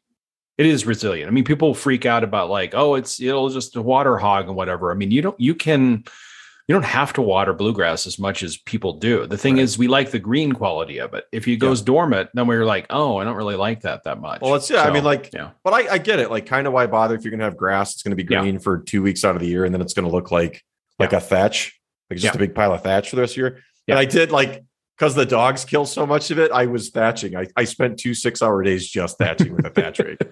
It 0.56 0.66
is 0.66 0.86
resilient. 0.86 1.28
I 1.28 1.32
mean, 1.32 1.44
people 1.44 1.74
freak 1.74 2.06
out 2.06 2.24
about 2.24 2.48
like, 2.48 2.74
oh, 2.74 2.94
it's 2.94 3.20
it'll 3.20 3.50
just 3.50 3.76
a 3.76 3.82
water 3.82 4.16
hog 4.16 4.46
and 4.46 4.56
whatever. 4.56 4.90
I 4.90 4.94
mean, 4.94 5.10
you 5.10 5.20
don't 5.20 5.38
you 5.38 5.54
can 5.54 6.04
you 6.70 6.74
don't 6.74 6.84
have 6.84 7.12
to 7.14 7.20
water 7.20 7.52
bluegrass 7.52 8.06
as 8.06 8.16
much 8.16 8.44
as 8.44 8.56
people 8.56 8.92
do. 8.92 9.26
The 9.26 9.36
thing 9.36 9.56
right. 9.56 9.64
is, 9.64 9.76
we 9.76 9.88
like 9.88 10.12
the 10.12 10.20
green 10.20 10.52
quality 10.52 10.98
of 10.98 11.14
it. 11.14 11.24
If 11.32 11.48
it 11.48 11.56
goes 11.56 11.80
yeah. 11.80 11.86
dormant, 11.86 12.30
then 12.32 12.46
we're 12.46 12.64
like, 12.64 12.86
oh, 12.90 13.16
I 13.16 13.24
don't 13.24 13.34
really 13.34 13.56
like 13.56 13.80
that 13.80 14.04
that 14.04 14.20
much. 14.20 14.40
Well, 14.40 14.54
it's 14.54 14.70
yeah. 14.70 14.84
So, 14.84 14.88
I 14.88 14.92
mean, 14.92 15.02
like, 15.02 15.30
yeah. 15.34 15.50
But 15.64 15.72
I, 15.72 15.94
I 15.94 15.98
get 15.98 16.20
it. 16.20 16.30
Like, 16.30 16.46
kind 16.46 16.68
of 16.68 16.72
why 16.72 16.86
bother 16.86 17.16
if 17.16 17.24
you're 17.24 17.32
gonna 17.32 17.42
have 17.42 17.56
grass? 17.56 17.94
It's 17.94 18.04
gonna 18.04 18.14
be 18.14 18.22
green 18.22 18.54
yeah. 18.54 18.60
for 18.60 18.78
two 18.78 19.02
weeks 19.02 19.24
out 19.24 19.34
of 19.34 19.40
the 19.40 19.48
year, 19.48 19.64
and 19.64 19.74
then 19.74 19.80
it's 19.80 19.94
gonna 19.94 20.10
look 20.10 20.30
like 20.30 20.62
like 21.00 21.12
a 21.12 21.18
thatch, 21.18 21.76
like 22.08 22.20
just 22.20 22.36
a 22.36 22.38
big 22.38 22.54
pile 22.54 22.72
of 22.72 22.84
thatch 22.84 23.10
for 23.10 23.16
the 23.16 23.22
rest 23.22 23.32
of 23.32 23.34
the 23.34 23.40
year. 23.40 23.64
And 23.88 23.98
I 23.98 24.04
did 24.04 24.30
like 24.30 24.62
because 24.96 25.16
the 25.16 25.26
dogs 25.26 25.64
kill 25.64 25.86
so 25.86 26.06
much 26.06 26.30
of 26.30 26.38
it. 26.38 26.52
I 26.52 26.66
was 26.66 26.90
thatching. 26.90 27.34
I, 27.34 27.48
I 27.56 27.64
spent 27.64 27.98
two 27.98 28.14
six 28.14 28.42
hour 28.42 28.62
days 28.62 28.88
just 28.88 29.18
thatching 29.18 29.56
with 29.56 29.66
a 29.66 29.70
thatch 29.70 29.98
rake. 29.98 30.20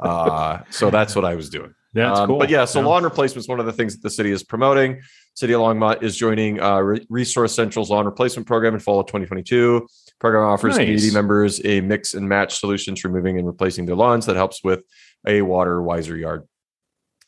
Uh, 0.00 0.62
so 0.70 0.90
that's 0.90 1.16
what 1.16 1.24
I 1.24 1.34
was 1.34 1.50
doing. 1.50 1.74
That's 1.98 2.20
um, 2.20 2.28
cool. 2.28 2.38
But 2.38 2.50
yeah, 2.50 2.64
so 2.64 2.80
lawn 2.80 3.04
replacement 3.04 3.44
is 3.44 3.48
one 3.48 3.60
of 3.60 3.66
the 3.66 3.72
things 3.72 3.94
that 3.94 4.02
the 4.02 4.10
city 4.10 4.30
is 4.30 4.42
promoting. 4.42 5.00
City 5.34 5.52
of 5.52 5.60
Longmont 5.60 6.02
is 6.02 6.16
joining 6.16 6.60
uh, 6.60 6.80
Resource 7.08 7.54
Central's 7.54 7.90
lawn 7.90 8.06
replacement 8.06 8.46
program 8.46 8.74
in 8.74 8.80
fall 8.80 9.00
of 9.00 9.06
2022. 9.06 9.86
Program 10.18 10.44
offers 10.44 10.76
nice. 10.76 10.84
community 10.84 11.12
members 11.12 11.64
a 11.64 11.80
mix 11.80 12.14
and 12.14 12.28
match 12.28 12.58
solution 12.58 12.96
for 12.96 13.08
moving 13.08 13.38
and 13.38 13.46
replacing 13.46 13.86
their 13.86 13.94
lawns 13.94 14.26
that 14.26 14.34
helps 14.34 14.64
with 14.64 14.82
a 15.26 15.42
water 15.42 15.80
wiser 15.80 16.16
yard. 16.16 16.46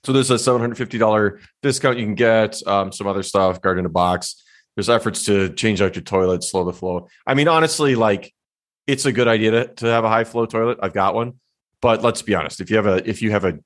So 0.04 0.12
there's 0.12 0.30
a 0.30 0.34
$750 0.34 1.40
discount 1.62 1.98
you 1.98 2.04
can 2.04 2.14
get. 2.14 2.66
Um, 2.66 2.90
some 2.90 3.06
other 3.06 3.22
stuff, 3.22 3.60
garden 3.60 3.80
in 3.80 3.86
a 3.86 3.90
box. 3.90 4.42
There's 4.74 4.88
efforts 4.88 5.24
to 5.26 5.50
change 5.50 5.82
out 5.82 5.94
your 5.94 6.02
toilet, 6.02 6.42
slow 6.42 6.64
the 6.64 6.72
flow. 6.72 7.08
I 7.26 7.34
mean, 7.34 7.48
honestly, 7.48 7.94
like 7.94 8.32
it's 8.86 9.04
a 9.04 9.12
good 9.12 9.28
idea 9.28 9.50
to, 9.50 9.66
to 9.74 9.86
have 9.86 10.04
a 10.04 10.08
high 10.08 10.24
flow 10.24 10.46
toilet. 10.46 10.78
I've 10.82 10.94
got 10.94 11.14
one, 11.14 11.34
but 11.80 12.02
let's 12.02 12.22
be 12.22 12.34
honest. 12.34 12.60
If 12.60 12.70
you 12.70 12.76
have 12.76 12.86
a 12.86 13.08
if 13.08 13.22
you 13.22 13.30
have 13.30 13.44
a 13.44 13.58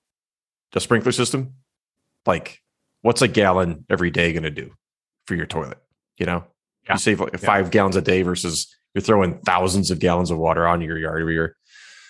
a 0.77 0.81
sprinkler 0.81 1.13
system, 1.13 1.55
like 2.27 2.61
what's 3.03 3.23
a 3.23 3.29
gallon 3.29 3.85
every 3.91 4.11
day 4.11 4.33
going 4.33 4.45
to 4.45 4.51
do 4.51 4.73
for 5.27 5.35
your 5.35 5.47
toilet? 5.47 5.79
You 6.19 6.27
know, 6.27 6.45
yeah. 6.87 6.95
you 6.95 6.99
save 6.99 7.21
like 7.21 7.33
yeah. 7.33 7.39
five 7.39 7.71
gallons 7.71 7.97
a 7.97 8.03
day 8.03 8.23
versus 8.23 8.75
you're 8.95 9.03
throwing 9.03 9.39
thousands 9.41 9.91
of 9.91 9.99
gallons 9.99 10.31
of 10.31 10.39
water 10.39 10.67
on 10.67 10.81
your 10.81 10.99
yard 10.99 11.21
every 11.21 11.35
year. 11.35 11.57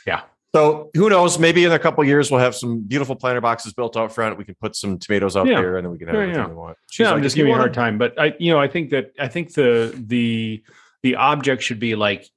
Yeah. 0.06 0.22
So 0.54 0.90
who 0.94 1.08
knows? 1.08 1.38
Maybe 1.38 1.64
in 1.64 1.72
a 1.72 1.78
couple 1.78 2.04
years 2.04 2.30
we'll 2.30 2.40
have 2.40 2.54
some 2.54 2.80
beautiful 2.80 3.16
planter 3.16 3.40
boxes 3.40 3.72
built 3.72 3.96
out 3.96 4.12
front. 4.14 4.38
We 4.38 4.44
can 4.44 4.54
put 4.54 4.76
some 4.76 4.98
tomatoes 4.98 5.36
out 5.36 5.46
yeah. 5.48 5.60
there, 5.60 5.78
and 5.78 5.84
then 5.84 5.90
we 5.90 5.98
can 5.98 6.06
have 6.06 6.14
yeah, 6.14 6.22
everything 6.22 6.42
yeah. 6.42 6.48
we 6.48 6.54
want. 6.54 6.78
She's 6.90 7.00
yeah, 7.04 7.08
like, 7.08 7.16
I'm 7.16 7.22
just 7.24 7.34
giving 7.34 7.50
you 7.50 7.56
a 7.56 7.58
hard 7.58 7.74
time, 7.74 7.98
but 7.98 8.18
I, 8.20 8.34
you 8.38 8.52
know, 8.52 8.60
I 8.60 8.68
think 8.68 8.90
that 8.90 9.12
I 9.18 9.26
think 9.26 9.54
the 9.54 9.92
the 10.06 10.62
the 11.02 11.16
object 11.16 11.62
should 11.62 11.80
be 11.80 11.96
like 11.96 12.28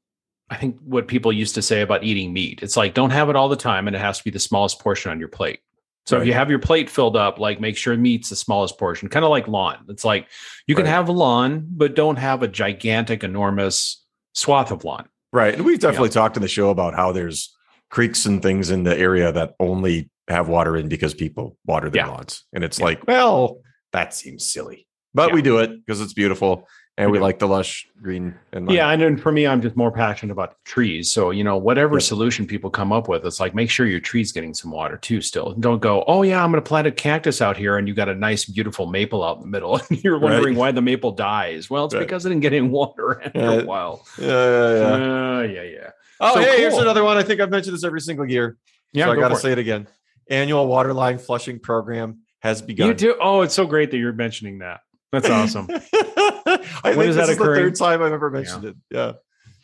I 0.50 0.56
think 0.56 0.78
what 0.84 1.08
people 1.08 1.32
used 1.32 1.56
to 1.56 1.62
say 1.62 1.82
about 1.82 2.04
eating 2.04 2.34
meat. 2.34 2.64
It's 2.64 2.78
like 2.78 2.94
don't 2.94 3.12
have 3.12 3.30
it 3.30 3.36
all 3.36 3.50
the 3.50 3.56
time, 3.56 3.86
and 3.88 3.96
it 3.96 4.00
has 4.00 4.18
to 4.18 4.24
be 4.24 4.32
the 4.32 4.40
smallest 4.40 4.80
portion 4.80 5.12
on 5.12 5.20
your 5.20 5.30
plate. 5.30 5.60
So 6.08 6.16
right. 6.16 6.22
if 6.22 6.28
you 6.28 6.34
have 6.34 6.50
your 6.50 6.60
plate 6.60 6.90
filled 6.90 7.18
up, 7.18 7.38
like 7.38 7.60
make 7.60 7.76
sure 7.76 7.96
meat's 7.98 8.30
the 8.30 8.38
smallest 8.38 8.80
portion, 8.80 9.10
kind 9.10 9.26
of 9.26 9.30
like 9.30 9.48
lawn. 9.50 9.86
It's 9.90 10.06
like 10.06 10.28
you 10.66 10.74
can 10.74 10.86
right. 10.86 10.92
have 10.92 11.10
a 11.10 11.12
lawn, 11.12 11.68
but 11.70 11.96
don't 11.96 12.16
have 12.16 12.44
a 12.44 12.48
gigantic, 12.48 13.26
enormous 13.26 14.04
swath 14.34 14.72
of 14.72 14.86
lawn. 14.86 15.10
Right. 15.34 15.54
And 15.54 15.66
we've 15.66 15.80
definitely 15.80 16.10
yeah. 16.10 16.14
talked 16.14 16.38
in 16.38 16.42
the 16.42 16.48
show 16.48 16.70
about 16.70 16.96
how 16.96 17.12
there's 17.12 17.54
creeks 17.90 18.26
and 18.26 18.42
things 18.42 18.70
in 18.70 18.84
the 18.84 18.98
area 18.98 19.34
that 19.34 19.56
only 19.60 20.10
have 20.30 20.48
water 20.48 20.78
in 20.78 20.88
because 20.88 21.14
people 21.14 21.58
water 21.66 21.90
their 21.90 22.06
yeah. 22.06 22.12
lawns. 22.12 22.46
And 22.54 22.64
it's 22.64 22.80
yeah. 22.80 22.86
like, 22.86 23.06
well, 23.06 23.60
that 23.92 24.14
seems 24.14 24.50
silly. 24.50 24.88
But 25.14 25.34
we 25.34 25.42
do 25.42 25.58
it 25.58 25.72
because 25.86 26.00
it's 26.00 26.14
beautiful 26.14 26.68
and 26.98 27.12
we 27.12 27.20
like 27.20 27.38
the 27.38 27.48
lush 27.48 27.88
green 28.02 28.34
and 28.52 28.70
yeah 28.72 28.90
and 28.90 29.02
then 29.02 29.18
for 29.18 29.32
me 29.32 29.46
i'm 29.46 29.62
just 29.62 29.76
more 29.76 29.92
passionate 29.92 30.32
about 30.32 30.56
trees 30.66 31.12
so 31.12 31.30
you 31.30 31.44
know 31.44 31.56
whatever 31.56 31.96
yep. 31.96 32.02
solution 32.02 32.46
people 32.48 32.70
come 32.70 32.92
up 32.92 33.08
with 33.08 33.26
it's 33.26 33.40
like 33.40 33.54
make 33.54 33.70
sure 33.70 33.86
your 33.86 34.00
tree's 34.00 34.32
getting 34.32 34.54
some 34.54 34.72
water 34.72 34.98
too 34.98 35.22
still 35.22 35.54
don't 35.60 35.82
go 35.82 36.04
oh 36.08 36.24
yeah 36.24 36.44
i'm 36.44 36.52
going 36.52 36.62
to 36.62 36.68
plant 36.68 36.88
a 36.88 36.92
cactus 36.92 37.42
out 37.42 37.56
here 37.56 37.78
and 37.78 37.88
you 37.88 37.94
got 37.94 38.10
a 38.10 38.16
nice 38.16 38.46
beautiful 38.46 38.88
maple 38.88 39.24
out 39.24 39.38
in 39.38 39.44
the 39.44 39.48
middle 39.48 39.80
and 39.90 40.04
you're 40.04 40.20
wondering 40.20 40.56
right. 40.56 40.58
why 40.58 40.72
the 40.72 40.82
maple 40.82 41.12
dies 41.12 41.70
well 41.70 41.86
it's 41.86 41.94
right. 41.94 42.02
because 42.02 42.26
it 42.26 42.30
didn't 42.30 42.42
get 42.42 42.54
any 42.54 42.68
water 42.68 43.22
after 43.26 43.40
yeah. 43.40 43.52
a 43.52 43.66
while 43.66 44.06
yeah 44.18 44.28
yeah 44.28 44.76
yeah 44.76 45.38
uh, 45.38 45.42
yeah, 45.42 45.64
yeah. 45.64 45.90
oh 46.20 46.34
so 46.34 46.40
hey 46.40 46.48
cool. 46.48 46.58
here's 46.58 46.78
another 46.78 47.04
one 47.04 47.18
i 47.18 47.24
think 47.24 47.40
i've 47.40 47.52
mentioned 47.52 47.76
this 47.76 47.84
every 47.84 48.02
single 48.02 48.30
year 48.30 48.58
yeah 48.94 49.06
so 49.06 49.12
i 49.12 49.16
gotta 49.16 49.36
say 49.36 49.52
it. 49.52 49.58
it 49.58 49.62
again 49.62 49.88
annual 50.30 50.68
water 50.68 50.94
line 50.94 51.18
flushing 51.18 51.60
program 51.60 52.20
has 52.40 52.62
begun 52.62 52.88
you 52.88 52.94
do 52.94 53.16
oh 53.22 53.42
it's 53.42 53.54
so 53.54 53.66
great 53.66 53.92
that 53.92 53.98
you're 53.98 54.14
mentioning 54.14 54.60
that 54.60 54.82
that's 55.12 55.30
awesome. 55.30 55.68
I 55.72 56.60
when 56.84 56.96
think 56.96 57.16
this 57.16 57.30
is 57.30 57.38
the 57.38 57.44
third 57.44 57.76
time 57.76 58.02
I've 58.02 58.14
ever 58.14 58.30
mentioned 58.30 58.64
yeah. 58.64 58.70
it. 58.70 58.76
Yeah. 58.92 59.12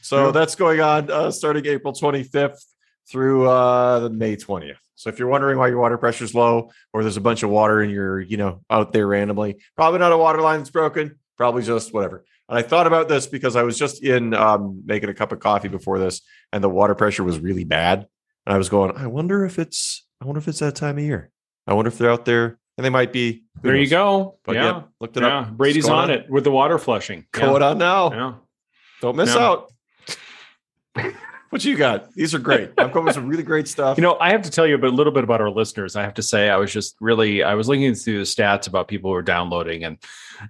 So 0.01 0.25
yeah. 0.25 0.31
that's 0.31 0.55
going 0.55 0.81
on 0.81 1.09
uh, 1.09 1.31
starting 1.31 1.65
April 1.65 1.93
25th 1.93 2.59
through 3.09 3.47
uh, 3.47 4.00
the 4.00 4.09
May 4.09 4.35
20th. 4.35 4.77
So 4.95 5.09
if 5.09 5.19
you're 5.19 5.27
wondering 5.27 5.57
why 5.57 5.67
your 5.67 5.79
water 5.79 5.97
pressure 5.97 6.23
is 6.23 6.35
low 6.35 6.71
or 6.93 7.01
there's 7.03 7.17
a 7.17 7.21
bunch 7.21 7.43
of 7.43 7.50
water 7.50 7.81
and 7.81 7.91
you're, 7.91 8.21
you 8.21 8.38
know, 8.38 8.62
out 8.69 8.93
there 8.93 9.07
randomly, 9.07 9.62
probably 9.75 10.00
not 10.00 10.12
a 10.12 10.17
water 10.17 10.41
line 10.41 10.59
that's 10.59 10.69
broken, 10.69 11.19
probably 11.38 11.63
just 11.63 11.93
whatever. 11.93 12.23
And 12.47 12.57
I 12.57 12.62
thought 12.62 12.88
about 12.88 13.09
this 13.09 13.27
because 13.27 13.55
I 13.55 13.63
was 13.63 13.77
just 13.77 14.03
in 14.03 14.33
um, 14.33 14.83
making 14.85 15.09
a 15.09 15.13
cup 15.13 15.31
of 15.31 15.39
coffee 15.39 15.67
before 15.67 16.00
this 16.00 16.21
and 16.51 16.63
the 16.63 16.69
water 16.69 16.95
pressure 16.95 17.23
was 17.23 17.39
really 17.39 17.63
bad. 17.63 18.07
And 18.45 18.53
I 18.53 18.57
was 18.57 18.69
going, 18.69 18.95
I 18.95 19.07
wonder 19.07 19.45
if 19.45 19.57
it's, 19.57 20.05
I 20.21 20.25
wonder 20.25 20.39
if 20.39 20.47
it's 20.47 20.59
that 20.59 20.75
time 20.75 20.97
of 20.97 21.03
year. 21.03 21.31
I 21.65 21.73
wonder 21.73 21.89
if 21.89 21.97
they're 21.97 22.12
out 22.12 22.25
there 22.25 22.59
and 22.77 22.86
they 22.86 22.89
might 22.89 23.13
be. 23.13 23.44
There 23.62 23.74
knows? 23.74 23.84
you 23.84 23.89
go. 23.89 24.39
But 24.44 24.56
yeah, 24.56 24.63
yeah 24.63 24.82
looked 25.00 25.18
it 25.18 25.24
yeah. 25.24 25.39
up. 25.39 25.51
Brady's 25.51 25.88
on, 25.88 26.06
on, 26.06 26.10
it 26.12 26.30
with 26.30 26.44
the 26.44 26.51
water 26.51 26.77
flushing. 26.77 27.25
Going 27.32 27.62
yeah. 27.62 27.70
on 27.70 27.77
now. 27.77 28.12
Yeah. 28.12 28.34
Don't 29.01 29.15
miss 29.15 29.36
out. 29.36 29.72
what 31.53 31.63
you 31.63 31.77
got? 31.77 32.12
These 32.13 32.33
are 32.33 32.39
great. 32.39 32.72
I'm 32.77 32.89
coming 32.89 33.05
with 33.05 33.13
some 33.13 33.27
really 33.27 33.43
great 33.43 33.67
stuff. 33.67 33.98
You 34.03 34.03
know, 34.03 34.17
I 34.19 34.31
have 34.31 34.41
to 34.41 34.50
tell 34.50 34.65
you 34.65 34.75
a 34.75 34.79
little 34.79 35.13
bit 35.13 35.24
about 35.24 35.39
our 35.39 35.51
listeners. 35.51 35.95
I 35.95 36.01
have 36.01 36.15
to 36.15 36.24
say, 36.24 36.50
I 36.50 36.57
was 36.57 36.74
just 36.74 36.95
really, 37.00 37.43
I 37.43 37.53
was 37.53 37.67
looking 37.69 37.93
through 37.93 38.17
the 38.17 38.24
stats 38.24 38.67
about 38.67 38.88
people 38.88 39.12
who 39.12 39.15
are 39.15 39.22
downloading, 39.22 39.83
and 39.83 39.98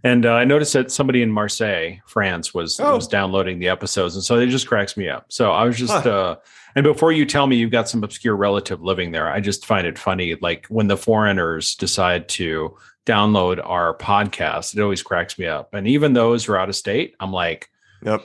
and 0.03 0.25
uh, 0.25 0.33
I 0.33 0.45
noticed 0.45 0.73
that 0.73 0.91
somebody 0.91 1.21
in 1.21 1.29
Marseille, 1.29 1.97
France, 2.07 2.53
was 2.53 2.79
oh. 2.79 2.95
was 2.95 3.07
downloading 3.07 3.59
the 3.59 3.67
episodes, 3.67 4.15
and 4.15 4.23
so 4.23 4.39
it 4.39 4.47
just 4.47 4.67
cracks 4.67 4.95
me 4.95 5.09
up. 5.09 5.25
So 5.29 5.51
I 5.51 5.65
was 5.65 5.77
just. 5.77 5.93
Huh. 5.93 6.09
Uh, 6.09 6.35
and 6.75 6.83
before 6.83 7.11
you 7.11 7.25
tell 7.25 7.45
me 7.45 7.57
you've 7.57 7.69
got 7.69 7.87
some 7.87 8.03
obscure 8.03 8.35
relative 8.35 8.81
living 8.81 9.11
there, 9.11 9.29
I 9.29 9.41
just 9.41 9.65
find 9.65 9.85
it 9.85 9.99
funny. 9.99 10.35
Like 10.41 10.65
when 10.67 10.87
the 10.87 10.97
foreigners 10.97 11.75
decide 11.75 12.27
to 12.29 12.75
download 13.05 13.61
our 13.63 13.95
podcast, 13.95 14.75
it 14.75 14.81
always 14.81 15.03
cracks 15.03 15.37
me 15.37 15.45
up. 15.45 15.73
And 15.73 15.87
even 15.87 16.13
those 16.13 16.45
who 16.45 16.53
are 16.53 16.59
out 16.59 16.69
of 16.69 16.75
state, 16.75 17.15
I'm 17.19 17.31
like, 17.31 17.69
yep. 18.01 18.23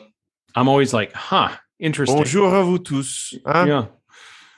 I'm 0.54 0.68
always 0.68 0.94
like, 0.94 1.12
huh, 1.12 1.56
interesting. 1.78 2.16
Bonjour 2.16 2.52
à 2.52 2.64
vous 2.64 2.78
tous. 2.78 3.35
Huh? 3.44 3.64
Yeah. 3.66 3.87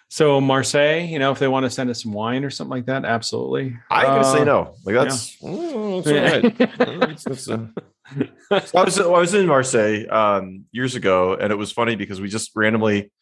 So 0.09 0.41
Marseille, 0.41 1.05
you 1.05 1.21
know, 1.21 1.31
if 1.31 1.39
they 1.39 1.47
want 1.47 1.65
to 1.65 1.71
send 1.71 1.89
us 1.89 2.03
some 2.03 2.13
wine 2.13 2.45
or 2.45 2.51
something 2.51 2.71
like 2.71 2.87
that, 2.87 3.05
absolutely. 3.05 3.77
I 3.91 4.03
gonna 4.03 4.21
uh, 4.21 4.35
say 4.35 4.45
no. 4.45 4.75
Like 4.85 4.97
that's, 4.97 5.41
yeah. 5.41 5.49
oh, 5.49 6.01
that's 6.03 7.25
that's, 7.25 7.49
uh, 7.49 7.67
I 8.51 8.85
was 8.85 8.99
I 8.99 9.07
was 9.07 9.35
in 9.35 9.47
Marseille 9.47 10.07
um, 10.11 10.65
years 10.73 10.97
ago, 10.97 11.35
and 11.35 11.53
it 11.53 11.57
was 11.57 11.71
funny 11.71 11.95
because 11.95 12.21
we 12.21 12.29
just 12.29 12.51
randomly 12.57 13.13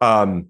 um, 0.00 0.48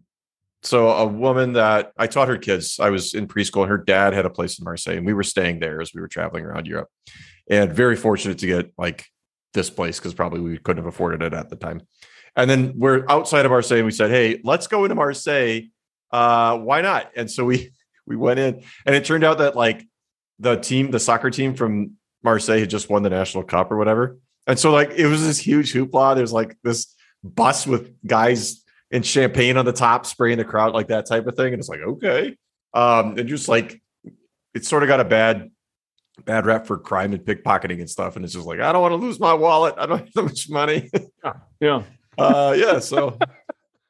so 0.62 0.90
a 0.90 1.06
woman 1.06 1.54
that 1.54 1.92
I 1.96 2.06
taught 2.06 2.28
her 2.28 2.36
kids, 2.36 2.78
I 2.78 2.90
was 2.90 3.14
in 3.14 3.26
preschool, 3.26 3.62
and 3.62 3.70
her 3.70 3.78
dad 3.78 4.12
had 4.12 4.26
a 4.26 4.30
place 4.30 4.58
in 4.58 4.64
Marseille, 4.64 4.96
and 4.96 5.06
we 5.06 5.14
were 5.14 5.22
staying 5.22 5.60
there 5.60 5.80
as 5.80 5.94
we 5.94 6.00
were 6.00 6.08
traveling 6.08 6.44
around 6.44 6.66
Europe, 6.66 6.88
and 7.48 7.72
very 7.72 7.96
fortunate 7.96 8.38
to 8.38 8.46
get 8.46 8.72
like 8.76 9.06
this 9.54 9.70
place 9.70 9.98
because 9.98 10.14
probably 10.14 10.40
we 10.40 10.58
couldn't 10.58 10.84
have 10.84 10.92
afforded 10.92 11.22
it 11.22 11.32
at 11.32 11.48
the 11.48 11.56
time. 11.56 11.80
And 12.36 12.48
then 12.48 12.74
we're 12.76 13.04
outside 13.08 13.44
of 13.44 13.50
Marseille, 13.50 13.78
and 13.78 13.86
we 13.86 13.92
said, 13.92 14.10
"Hey, 14.10 14.40
let's 14.44 14.66
go 14.66 14.84
into 14.84 14.94
Marseille. 14.94 15.62
Uh, 16.10 16.58
why 16.58 16.80
not?" 16.80 17.10
And 17.16 17.30
so 17.30 17.44
we 17.44 17.72
we 18.06 18.16
went 18.16 18.40
in, 18.40 18.62
and 18.86 18.94
it 18.94 19.04
turned 19.04 19.24
out 19.24 19.38
that 19.38 19.56
like 19.56 19.86
the 20.38 20.56
team, 20.56 20.90
the 20.90 21.00
soccer 21.00 21.30
team 21.30 21.54
from 21.54 21.92
Marseille, 22.22 22.60
had 22.60 22.70
just 22.70 22.88
won 22.88 23.02
the 23.02 23.10
national 23.10 23.44
cup 23.44 23.70
or 23.70 23.76
whatever, 23.76 24.18
and 24.46 24.58
so 24.58 24.70
like 24.70 24.90
it 24.90 25.06
was 25.06 25.24
this 25.24 25.38
huge 25.38 25.72
hoopla. 25.72 26.16
There's 26.16 26.32
like 26.32 26.56
this 26.62 26.94
bus 27.22 27.66
with 27.66 27.94
guys 28.06 28.64
and 28.90 29.04
champagne 29.04 29.56
on 29.56 29.64
the 29.64 29.72
top, 29.72 30.06
spraying 30.06 30.38
the 30.38 30.44
crowd 30.44 30.74
like 30.74 30.88
that 30.88 31.06
type 31.06 31.26
of 31.26 31.36
thing. 31.36 31.52
And 31.52 31.60
it's 31.60 31.68
like, 31.68 31.80
okay. 31.80 32.36
Um, 32.74 33.18
and 33.18 33.28
just 33.28 33.48
like 33.48 33.80
it's 34.54 34.68
sort 34.68 34.82
of 34.82 34.88
got 34.88 35.00
a 35.00 35.04
bad 35.04 35.50
bad 36.24 36.44
rep 36.44 36.66
for 36.66 36.76
crime 36.76 37.12
and 37.12 37.22
pickpocketing 37.22 37.80
and 37.80 37.88
stuff. 37.88 38.16
And 38.16 38.24
it's 38.24 38.34
just 38.34 38.46
like, 38.46 38.60
I 38.60 38.72
don't 38.72 38.82
want 38.82 38.92
to 38.92 38.96
lose 38.96 39.18
my 39.18 39.32
wallet. 39.32 39.74
I 39.78 39.86
don't 39.86 39.98
have 39.98 40.12
that 40.12 40.22
much 40.22 40.50
money. 40.50 40.90
yeah. 41.24 41.32
Yeah. 41.60 41.82
Uh, 42.20 42.52
yeah. 42.56 42.78
So 42.78 43.18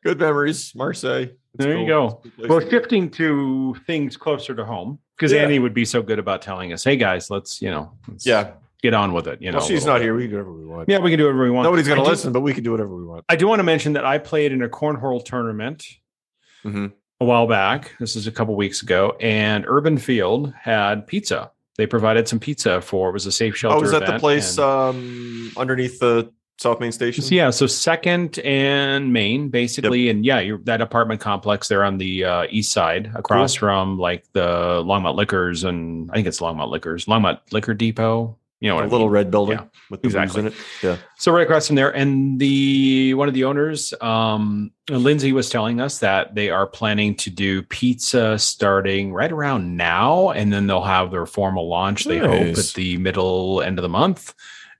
good 0.02 0.18
memories, 0.18 0.72
Marseille. 0.74 1.28
It's 1.54 1.64
there 1.64 1.74
cool. 1.74 1.82
you 1.82 1.88
go. 1.88 2.22
Well, 2.48 2.60
shifting 2.68 3.10
to 3.10 3.74
things 3.86 4.16
closer 4.16 4.54
to 4.54 4.64
home, 4.64 4.98
because 5.16 5.32
yeah. 5.32 5.42
Annie 5.42 5.58
would 5.58 5.74
be 5.74 5.84
so 5.84 6.02
good 6.02 6.18
about 6.18 6.42
telling 6.42 6.72
us, 6.72 6.84
"Hey 6.84 6.96
guys, 6.96 7.28
let's 7.28 7.60
you 7.60 7.70
know, 7.70 7.92
let's, 8.06 8.24
yeah, 8.24 8.52
get 8.82 8.94
on 8.94 9.12
with 9.12 9.26
it. 9.26 9.42
You 9.42 9.50
know, 9.50 9.58
well, 9.58 9.66
she's 9.66 9.84
not 9.84 9.94
bit. 9.94 10.02
here. 10.02 10.14
We 10.14 10.22
can 10.22 10.30
do 10.30 10.36
whatever 10.36 10.52
we 10.52 10.66
want. 10.66 10.88
Yeah, 10.88 10.98
we 10.98 11.10
can 11.10 11.18
do 11.18 11.24
whatever 11.24 11.42
we 11.42 11.50
want. 11.50 11.64
Nobody's 11.64 11.88
going 11.88 12.02
to 12.02 12.08
listen, 12.08 12.32
but 12.32 12.40
we 12.40 12.54
can 12.54 12.64
do 12.64 12.70
whatever 12.70 12.94
we 12.94 13.04
want. 13.04 13.24
I 13.28 13.36
do 13.36 13.48
want 13.48 13.58
to 13.58 13.64
mention 13.64 13.94
that 13.94 14.04
I 14.04 14.18
played 14.18 14.52
in 14.52 14.62
a 14.62 14.68
cornhole 14.68 15.24
tournament 15.24 15.84
mm-hmm. 16.64 16.86
a 17.20 17.24
while 17.24 17.46
back. 17.46 17.94
This 17.98 18.16
is 18.16 18.26
a 18.26 18.32
couple 18.32 18.54
weeks 18.56 18.82
ago, 18.82 19.16
and 19.20 19.64
Urban 19.66 19.98
Field 19.98 20.52
had 20.58 21.06
pizza. 21.06 21.50
They 21.76 21.86
provided 21.86 22.28
some 22.28 22.38
pizza 22.38 22.80
for 22.80 23.08
it 23.08 23.12
was 23.12 23.26
a 23.26 23.32
safe 23.32 23.56
shelter. 23.56 23.76
Oh, 23.76 23.80
was 23.80 23.90
that 23.92 24.06
the 24.06 24.18
place 24.18 24.58
and, 24.58 24.66
um, 24.66 25.52
underneath 25.56 25.98
the 25.98 26.30
South 26.60 26.78
Main 26.78 26.92
Station? 26.92 27.24
Yeah, 27.30 27.48
so 27.48 27.66
Second 27.66 28.38
and 28.40 29.14
Main, 29.14 29.48
basically, 29.48 30.02
yep. 30.02 30.16
and 30.16 30.26
yeah, 30.26 30.40
you're 30.40 30.58
that 30.58 30.82
apartment 30.82 31.18
complex 31.18 31.68
there 31.68 31.82
on 31.82 31.96
the 31.96 32.24
uh, 32.24 32.46
east 32.50 32.70
side, 32.70 33.10
across 33.14 33.54
cool. 33.54 33.60
from 33.60 33.98
like 33.98 34.30
the 34.34 34.82
Longmont 34.84 35.16
Liquors, 35.16 35.64
and 35.64 36.10
I 36.10 36.14
think 36.14 36.26
it's 36.26 36.40
Longmont 36.40 36.70
Liquors, 36.70 37.06
Longmont 37.06 37.40
Liquor 37.50 37.72
Depot. 37.72 38.36
You 38.60 38.68
know, 38.68 38.78
a 38.78 38.84
little 38.84 39.06
mean? 39.06 39.12
red 39.12 39.30
building 39.30 39.56
yeah, 39.56 39.64
with 39.88 40.02
the 40.02 40.08
exactly. 40.08 40.40
in 40.42 40.46
it. 40.48 40.54
Yeah. 40.82 40.98
So 41.16 41.32
right 41.32 41.44
across 41.44 41.66
from 41.66 41.76
there, 41.76 41.96
and 41.96 42.38
the 42.38 43.14
one 43.14 43.26
of 43.26 43.32
the 43.32 43.44
owners, 43.44 43.94
um, 44.02 44.70
Lindsay, 44.90 45.32
was 45.32 45.48
telling 45.48 45.80
us 45.80 46.00
that 46.00 46.34
they 46.34 46.50
are 46.50 46.66
planning 46.66 47.14
to 47.16 47.30
do 47.30 47.62
pizza 47.62 48.38
starting 48.38 49.14
right 49.14 49.32
around 49.32 49.78
now, 49.78 50.28
and 50.28 50.52
then 50.52 50.66
they'll 50.66 50.82
have 50.82 51.10
their 51.10 51.24
formal 51.24 51.70
launch. 51.70 52.06
Nice. 52.06 52.20
They 52.20 52.26
hope 52.26 52.58
at 52.58 52.72
the 52.74 52.98
middle 52.98 53.62
end 53.62 53.78
of 53.78 53.82
the 53.82 53.88
month. 53.88 54.34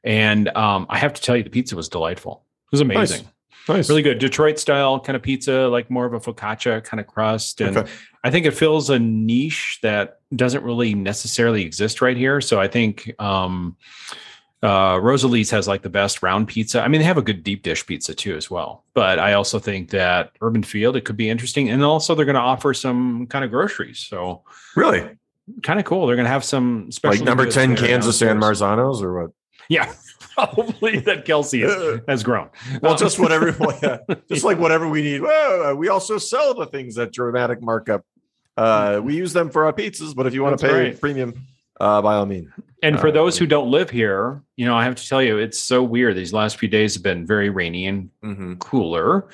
And 0.04 0.48
um, 0.56 0.86
I 0.88 0.98
have 0.98 1.12
to 1.14 1.22
tell 1.22 1.36
you, 1.36 1.42
the 1.42 1.50
pizza 1.50 1.76
was 1.76 1.88
delightful. 1.88 2.44
It 2.66 2.72
was 2.72 2.80
amazing. 2.80 3.22
Nice. 3.22 3.32
Nice. 3.68 3.88
Really 3.88 4.02
good. 4.02 4.18
Detroit 4.18 4.58
style 4.58 4.98
kind 4.98 5.16
of 5.16 5.22
pizza, 5.22 5.68
like 5.68 5.90
more 5.90 6.04
of 6.04 6.14
a 6.14 6.20
focaccia 6.20 6.82
kind 6.82 7.00
of 7.00 7.06
crust. 7.06 7.60
And 7.60 7.76
okay. 7.76 7.90
I 8.24 8.30
think 8.30 8.46
it 8.46 8.52
fills 8.52 8.90
a 8.90 8.98
niche 8.98 9.78
that 9.82 10.20
doesn't 10.34 10.64
really 10.64 10.94
necessarily 10.94 11.62
exist 11.62 12.00
right 12.00 12.16
here. 12.16 12.40
So 12.40 12.60
I 12.60 12.68
think 12.68 13.14
um, 13.20 13.76
uh, 14.62 14.98
Rosalie's 15.00 15.50
has 15.50 15.68
like 15.68 15.82
the 15.82 15.90
best 15.90 16.22
round 16.22 16.48
pizza. 16.48 16.82
I 16.82 16.88
mean, 16.88 17.00
they 17.00 17.06
have 17.06 17.18
a 17.18 17.22
good 17.22 17.42
deep 17.42 17.62
dish 17.62 17.86
pizza 17.86 18.14
too, 18.14 18.36
as 18.36 18.50
well. 18.50 18.84
But 18.94 19.18
I 19.18 19.34
also 19.34 19.58
think 19.58 19.90
that 19.90 20.32
Urban 20.40 20.62
Field, 20.62 20.96
it 20.96 21.02
could 21.02 21.16
be 21.16 21.30
interesting. 21.30 21.70
And 21.70 21.82
also, 21.82 22.14
they're 22.14 22.26
going 22.26 22.34
to 22.34 22.40
offer 22.40 22.74
some 22.74 23.26
kind 23.26 23.44
of 23.44 23.50
groceries. 23.50 23.98
So, 23.98 24.42
really? 24.76 25.08
Kind 25.62 25.80
of 25.80 25.86
cool. 25.86 26.06
They're 26.06 26.16
going 26.16 26.26
to 26.26 26.32
have 26.32 26.44
some 26.44 26.90
special 26.92 27.18
like 27.18 27.24
number 27.24 27.50
10 27.50 27.76
cans 27.76 28.06
of 28.06 28.14
San 28.14 28.38
Marzanos 28.38 29.02
or 29.02 29.22
what? 29.22 29.30
Yeah. 29.70 29.94
probably 30.34 30.98
that 31.00 31.24
Kelsey 31.24 31.60
has, 31.62 32.00
has 32.08 32.22
grown. 32.22 32.50
Well, 32.82 32.92
um, 32.92 32.98
just 32.98 33.18
whatever, 33.18 33.56
yeah, 33.82 33.98
just 34.28 34.44
like 34.44 34.58
whatever 34.64 34.88
we 34.88 35.02
need. 35.02 35.22
Well, 35.22 35.74
we 35.76 35.88
also 35.88 36.18
sell 36.18 36.54
the 36.54 36.66
things 36.66 36.98
at 36.98 37.12
dramatic 37.12 37.62
markup. 37.62 38.04
Uh, 38.56 39.00
we 39.02 39.16
use 39.16 39.32
them 39.32 39.50
for 39.50 39.64
our 39.64 39.72
pizzas, 39.72 40.14
but 40.14 40.26
if 40.26 40.34
you 40.34 40.42
want 40.42 40.58
to 40.58 40.66
pay 40.66 40.72
right. 40.72 41.00
premium, 41.00 41.46
uh, 41.80 42.02
by 42.02 42.16
all 42.16 42.26
means. 42.26 42.50
And 42.82 42.98
for 42.98 43.08
uh, 43.08 43.12
those 43.12 43.38
who 43.38 43.46
don't 43.46 43.70
live 43.70 43.90
here, 43.90 44.42
you 44.56 44.64
know, 44.64 44.74
I 44.74 44.84
have 44.84 44.94
to 44.94 45.06
tell 45.06 45.22
you, 45.22 45.38
it's 45.38 45.58
so 45.58 45.82
weird. 45.82 46.16
These 46.16 46.32
last 46.32 46.56
few 46.56 46.68
days 46.68 46.94
have 46.94 47.02
been 47.02 47.26
very 47.26 47.50
rainy 47.50 47.86
and 47.86 48.10
mm-hmm. 48.22 48.54
cooler, 48.54 49.28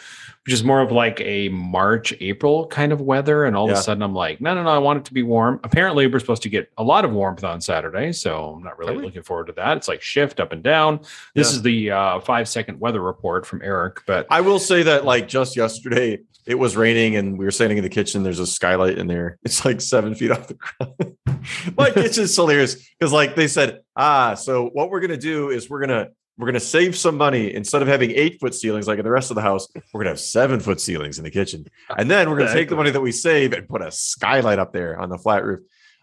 which 0.44 0.52
is 0.52 0.64
more 0.64 0.80
of 0.80 0.92
like 0.92 1.20
a 1.20 1.48
March, 1.48 2.12
April 2.20 2.66
kind 2.66 2.92
of 2.92 3.00
weather. 3.00 3.44
And 3.44 3.56
all 3.56 3.66
yeah. 3.66 3.74
of 3.74 3.78
a 3.78 3.82
sudden, 3.82 4.02
I'm 4.02 4.14
like, 4.14 4.40
no, 4.40 4.54
no, 4.54 4.62
no, 4.62 4.70
I 4.70 4.78
want 4.78 4.98
it 4.98 5.04
to 5.06 5.14
be 5.14 5.22
warm. 5.22 5.60
Apparently, 5.64 6.06
we're 6.06 6.18
supposed 6.18 6.42
to 6.42 6.48
get 6.48 6.70
a 6.78 6.82
lot 6.82 7.04
of 7.04 7.12
warmth 7.12 7.44
on 7.44 7.60
Saturday. 7.60 8.12
So 8.12 8.54
I'm 8.56 8.62
not 8.62 8.78
really 8.78 8.96
looking 8.96 9.22
forward 9.22 9.46
to 9.46 9.52
that. 9.54 9.76
It's 9.76 9.88
like 9.88 10.02
shift 10.02 10.40
up 10.40 10.52
and 10.52 10.62
down. 10.62 11.00
This 11.34 11.50
yeah. 11.50 11.56
is 11.56 11.62
the 11.62 11.90
uh, 11.90 12.20
five 12.20 12.48
second 12.48 12.80
weather 12.80 13.00
report 13.00 13.46
from 13.46 13.62
Eric. 13.62 14.02
But 14.06 14.26
I 14.30 14.40
will 14.40 14.58
say 14.58 14.82
that, 14.84 15.04
like, 15.04 15.28
just 15.28 15.56
yesterday, 15.56 16.20
it 16.46 16.54
was 16.54 16.76
raining 16.76 17.16
and 17.16 17.36
we 17.36 17.44
were 17.44 17.50
standing 17.50 17.76
in 17.76 17.84
the 17.84 17.90
kitchen. 17.90 18.22
There's 18.22 18.38
a 18.38 18.46
skylight 18.46 18.98
in 18.98 19.08
there. 19.08 19.38
It's 19.42 19.64
like 19.64 19.80
seven 19.80 20.14
feet 20.14 20.30
off 20.30 20.48
the 20.48 20.54
ground. 20.54 21.16
My 21.76 21.90
kitchen's 21.90 22.34
hilarious 22.34 22.74
because 22.98 23.12
like 23.12 23.35
they 23.36 23.48
said, 23.48 23.82
ah, 23.94 24.34
so 24.34 24.66
what 24.66 24.90
we're 24.90 25.00
gonna 25.00 25.16
do 25.16 25.50
is 25.50 25.70
we're 25.70 25.80
gonna 25.80 26.08
we're 26.38 26.46
gonna 26.46 26.60
save 26.60 26.96
some 26.96 27.16
money 27.16 27.54
instead 27.54 27.82
of 27.82 27.88
having 27.88 28.10
eight 28.10 28.40
foot 28.40 28.54
ceilings 28.54 28.86
like 28.86 28.98
in 28.98 29.04
the 29.04 29.10
rest 29.10 29.30
of 29.30 29.34
the 29.34 29.42
house. 29.42 29.68
We're 29.92 30.00
gonna 30.00 30.10
have 30.10 30.20
seven 30.20 30.60
foot 30.60 30.80
ceilings 30.80 31.18
in 31.18 31.24
the 31.24 31.30
kitchen, 31.30 31.66
and 31.96 32.10
then 32.10 32.28
we're 32.30 32.38
gonna 32.38 32.52
take 32.52 32.68
the 32.68 32.76
money 32.76 32.90
that 32.90 33.00
we 33.00 33.12
save 33.12 33.52
and 33.52 33.68
put 33.68 33.82
a 33.82 33.90
skylight 33.90 34.58
up 34.58 34.72
there 34.72 34.98
on 34.98 35.08
the 35.08 35.18
flat 35.18 35.44
roof. 35.44 35.60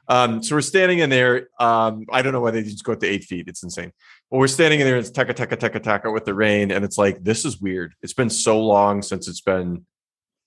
Um, 0.08 0.44
so 0.44 0.56
we're 0.56 0.62
standing 0.62 1.00
in 1.00 1.10
there. 1.10 1.48
Um, 1.60 2.06
I 2.12 2.22
don't 2.22 2.34
know 2.34 2.42
why 2.42 2.52
they 2.52 2.64
just 2.64 2.84
go 2.84 2.92
up 2.92 3.00
to 3.00 3.08
eight 3.08 3.24
feet. 3.24 3.48
It's 3.48 3.64
insane. 3.64 3.94
But 4.30 4.38
we're 4.38 4.48
standing 4.48 4.80
in 4.80 4.86
there. 4.86 4.98
It's 4.98 5.10
taka 5.10 5.34
taka 5.34 5.56
taka 5.56 5.80
taka 5.80 6.12
with 6.12 6.26
the 6.26 6.34
rain, 6.34 6.72
and 6.72 6.84
it's 6.84 6.98
like 6.98 7.24
this 7.24 7.46
is 7.46 7.62
weird. 7.62 7.94
It's 8.02 8.14
been 8.14 8.30
so 8.30 8.62
long 8.62 9.02
since 9.02 9.28
it's 9.28 9.42
been 9.42 9.86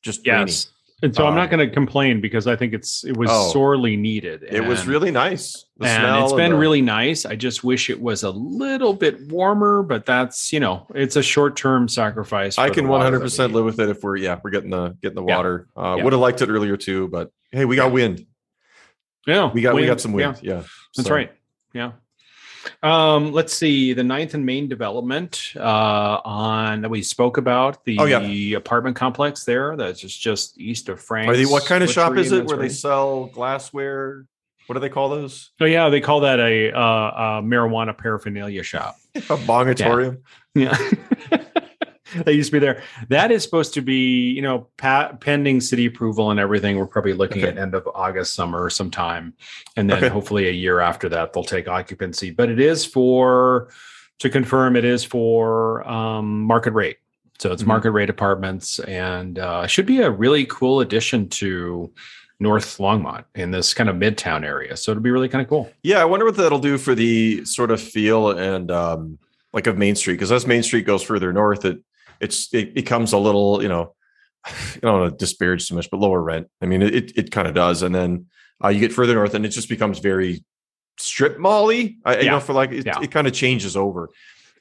just 0.03 0.27
yes. 0.27 0.73
And 1.03 1.15
so 1.15 1.25
um, 1.25 1.31
I'm 1.31 1.35
not 1.35 1.53
um, 1.53 1.59
going 1.59 1.69
to 1.69 1.75
complain 1.75 2.23
because 2.23 2.47
I 2.47 2.57
think 2.57 2.73
it's 2.73 3.05
it 3.05 3.17
was 3.17 3.29
oh, 3.31 3.53
sorely 3.53 3.97
needed. 3.97 4.45
it 4.49 4.65
was 4.65 4.87
really 4.87 5.11
nice. 5.11 5.67
The 5.77 5.89
and 5.89 6.25
it's 6.25 6.33
been 6.33 6.53
the... 6.53 6.57
really 6.57 6.81
nice. 6.81 7.27
I 7.27 7.37
just 7.37 7.63
wish 7.63 7.91
it 7.91 8.01
was 8.01 8.23
a 8.23 8.31
little 8.31 8.95
bit 8.95 9.31
warmer, 9.31 9.83
but 9.83 10.07
that's 10.07 10.55
you 10.55 10.61
know 10.61 10.87
it's 10.95 11.17
a 11.17 11.23
short 11.23 11.55
term 11.55 11.87
sacrifice. 11.87 12.57
I 12.57 12.71
can 12.71 12.89
100 12.89 13.21
percent 13.21 13.53
live 13.53 13.67
with 13.67 13.79
it 13.79 13.91
if 13.91 14.03
we're 14.03 14.17
yeah 14.17 14.41
we're 14.43 14.51
getting 14.51 14.71
the 14.71 14.97
getting 15.03 15.17
the 15.17 15.23
water. 15.23 15.69
Yeah. 15.77 15.83
Uh, 15.83 15.97
yeah. 15.97 16.05
Would 16.05 16.15
have 16.15 16.21
liked 16.21 16.41
it 16.41 16.49
earlier 16.49 16.79
too, 16.79 17.09
but 17.09 17.31
hey, 17.53 17.67
we 17.67 17.77
got 17.77 17.93
wind. 17.93 18.25
Yeah, 19.27 19.51
we 19.53 19.61
got 19.61 19.75
wind. 19.75 19.83
we 19.83 19.87
got 19.87 20.01
some 20.01 20.15
wind. 20.15 20.39
Yeah, 20.41 20.55
yeah. 20.55 20.63
that's 20.97 21.09
so. 21.09 21.15
right. 21.15 21.31
Yeah. 21.75 21.93
Um, 22.83 23.33
let's 23.33 23.53
see 23.53 23.93
the 23.93 24.05
ninth 24.05 24.35
and 24.35 24.45
main 24.45 24.69
development 24.69 25.53
uh, 25.57 26.21
on 26.25 26.83
that 26.83 26.89
we 26.89 27.03
spoke 27.03 27.37
about 27.37 27.85
the 27.85 27.99
oh, 27.99 28.05
yeah. 28.05 28.57
apartment 28.57 28.97
complex 28.97 29.45
there. 29.45 29.77
That's 29.77 30.01
just 30.01 30.21
just 30.21 30.59
east 30.59 30.89
of 30.89 31.01
France. 31.01 31.37
They, 31.37 31.47
what 31.47 31.65
kind 31.67 31.83
of 31.83 31.91
shop 31.91 32.17
is 32.17 32.33
it? 32.33 32.47
Where 32.47 32.57
they 32.57 32.69
sell 32.69 33.27
glassware? 33.27 34.27
What 34.67 34.75
do 34.75 34.81
they 34.81 34.89
call 34.89 35.09
those? 35.11 35.51
Oh 35.61 35.65
yeah, 35.65 35.89
they 35.89 36.01
call 36.01 36.21
that 36.21 36.41
a, 36.41 36.73
uh, 36.73 36.81
a 36.81 37.43
marijuana 37.43 37.97
paraphernalia 37.97 38.63
shop. 38.63 38.97
a 39.15 39.21
bongatorium. 39.21 40.23
Yeah. 40.55 40.77
yeah. 41.31 41.43
that 42.25 42.35
used 42.35 42.49
to 42.49 42.53
be 42.53 42.59
there. 42.59 42.83
That 43.09 43.31
is 43.31 43.43
supposed 43.43 43.75
to 43.75 43.81
be, 43.81 44.31
you 44.31 44.43
know, 44.43 44.69
pa- 44.77 45.13
pending 45.21 45.61
city 45.61 45.87
approval 45.87 46.31
and 46.31 46.41
everything. 46.41 46.79
We're 46.79 46.87
probably 46.87 47.13
looking 47.13 47.43
okay. 47.43 47.53
at 47.53 47.59
end 47.59 47.75
of 47.75 47.89
August, 47.95 48.35
summer, 48.35 48.71
sometime, 48.71 49.35
and 49.77 49.89
then 49.89 49.99
okay. 49.99 50.09
hopefully 50.09 50.49
a 50.49 50.53
year 50.53 50.81
after 50.81 51.09
that 51.11 51.33
they'll 51.33 51.45
take 51.45 51.69
occupancy. 51.69 52.31
But 52.31 52.51
it 52.51 52.61
is 52.61 52.85
for 52.85 53.69
to 54.19 54.31
confirm 54.31 54.77
it 54.77 54.85
is 54.85 55.05
for 55.05 55.87
um, 55.89 56.43
market 56.43 56.73
rate. 56.73 56.99
So 57.39 57.53
it's 57.53 57.63
mm-hmm. 57.63 57.69
market 57.69 57.91
rate 57.91 58.09
apartments, 58.09 58.79
and 58.81 59.39
uh, 59.39 59.67
should 59.67 59.87
be 59.87 60.01
a 60.01 60.11
really 60.11 60.47
cool 60.47 60.81
addition 60.81 61.29
to 61.31 61.93
North 62.41 62.79
Longmont 62.79 63.25
in 63.35 63.51
this 63.51 63.75
kind 63.75 63.89
of 63.89 63.97
midtown 63.97 64.45
area. 64.45 64.77
So 64.77 64.93
it'll 64.93 65.03
be 65.03 65.11
really 65.11 65.29
kind 65.29 65.43
of 65.43 65.49
cool. 65.49 65.71
Yeah, 65.83 66.01
I 66.01 66.05
wonder 66.05 66.25
what 66.25 66.37
that'll 66.37 66.59
do 66.59 66.79
for 66.79 66.95
the 66.95 67.45
sort 67.45 67.71
of 67.71 67.81
feel 67.81 68.31
and 68.31 68.71
um, 68.71 69.19
like 69.53 69.67
of 69.67 69.79
Main 69.79 69.97
Street 69.97 70.15
because 70.15 70.33
as 70.33 70.47
Main 70.47 70.63
Street 70.63 70.87
goes 70.87 71.03
further 71.03 71.33
north, 71.33 71.65
it 71.65 71.81
it's 72.21 72.53
it 72.53 72.75
becomes 72.75 73.13
a 73.13 73.19
little 73.19 73.63
you 73.63 73.69
know 73.69 73.95
I 74.45 74.79
don't 74.81 75.01
want 75.01 75.13
to 75.13 75.17
disparage 75.17 75.69
too 75.69 75.75
much, 75.75 75.91
but 75.91 76.01
lower 76.01 76.23
rent. 76.23 76.49
I 76.61 76.67
mean, 76.67 76.83
it 76.83 77.17
it 77.17 77.31
kind 77.31 77.49
of 77.49 77.55
does, 77.55 77.83
and 77.83 77.95
then 77.95 78.27
uh, 78.63 78.69
you 78.69 78.81
get 78.81 78.93
further 78.93 79.15
north, 79.15 79.35
and 79.35 79.45
it 79.45 79.51
just 79.51 79.69
becomes 79.69 79.99
very 79.99 80.45
strip 80.99 81.39
molly. 81.39 81.99
I, 82.05 82.17
yeah. 82.17 82.21
You 82.23 82.31
know, 82.31 82.41
for 82.41 82.53
like 82.53 82.73
it, 82.73 82.87
yeah. 82.87 83.01
it 83.01 83.11
kind 83.11 83.27
of 83.27 83.33
changes 83.33 83.77
over. 83.77 84.11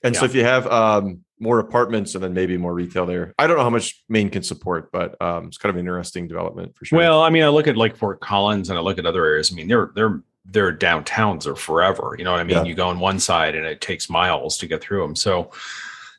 And 0.04 0.14
yeah. 0.14 0.20
so 0.20 0.26
if 0.26 0.36
you 0.36 0.44
have 0.44 0.68
um, 0.68 1.22
more 1.40 1.60
apartments 1.60 2.14
and 2.16 2.24
then 2.24 2.34
maybe 2.34 2.58
more 2.58 2.74
retail 2.74 3.06
there, 3.06 3.34
I 3.40 3.48
don't 3.48 3.58
know 3.58 3.64
how 3.64 3.70
much 3.70 4.04
Main 4.08 4.30
can 4.30 4.44
support, 4.44 4.92
but 4.92 5.20
um, 5.22 5.48
it's 5.48 5.58
kind 5.58 5.72
of 5.72 5.78
an 5.78 5.80
interesting 5.80 6.28
development 6.28 6.76
for 6.76 6.86
sure. 6.86 7.00
Well, 7.00 7.24
I 7.24 7.30
mean, 7.30 7.44
I 7.44 7.48
look 7.48 7.68
at 7.68 7.78
like 7.78 7.96
Fort 7.96 8.20
Collins 8.22 8.70
and 8.70 8.78
I 8.78 8.82
look 8.82 9.00
at 9.00 9.06
other 9.06 9.26
areas. 9.26 9.52
I 9.52 9.56
mean, 9.56 9.68
they're 9.68 9.92
they're 9.96 10.22
their 10.46 10.72
downtowns 10.76 11.48
are 11.48 11.56
forever. 11.56 12.16
You 12.18 12.24
know 12.24 12.32
what 12.32 12.40
I 12.40 12.44
mean? 12.44 12.66
You 12.66 12.76
go 12.76 12.88
on 12.88 13.00
one 13.00 13.20
side 13.20 13.56
and 13.56 13.66
it 13.66 13.82
takes 13.82 14.10
miles 14.10 14.60
to 14.60 14.68
get 14.68 14.80
through 14.80 15.02
them. 15.02 15.16
So 15.16 15.52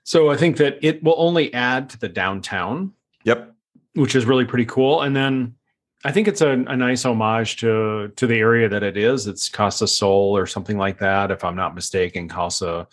so 0.07 0.31
I 0.31 0.37
think 0.37 0.57
that 0.59 0.79
it 0.83 1.03
will 1.03 1.17
only 1.19 1.53
add 1.53 1.91
to 1.91 1.99
the 1.99 2.09
downtown. 2.09 2.93
Yep. 3.25 3.53
Which 3.95 4.15
is 4.15 4.25
really 4.25 4.45
pretty 4.45 4.65
cool. 4.65 5.03
And 5.03 5.17
then 5.17 5.57
I 6.05 6.13
think 6.13 6.29
it's 6.29 6.43
a, 6.43 6.51
a 6.51 6.77
nice 6.77 7.05
homage 7.05 7.57
to 7.57 8.13
to 8.15 8.27
the 8.29 8.39
area 8.39 8.69
that 8.69 8.85
it 8.85 8.97
is. 8.97 9.27
It's 9.27 9.49
Casa 9.49 9.89
Sol 9.89 10.37
or 10.37 10.47
something 10.47 10.79
like 10.79 11.01
that, 11.01 11.33
if 11.33 11.43
I'm 11.43 11.57
not 11.57 11.75
mistaken. 11.75 12.29
Casa. 12.29 12.87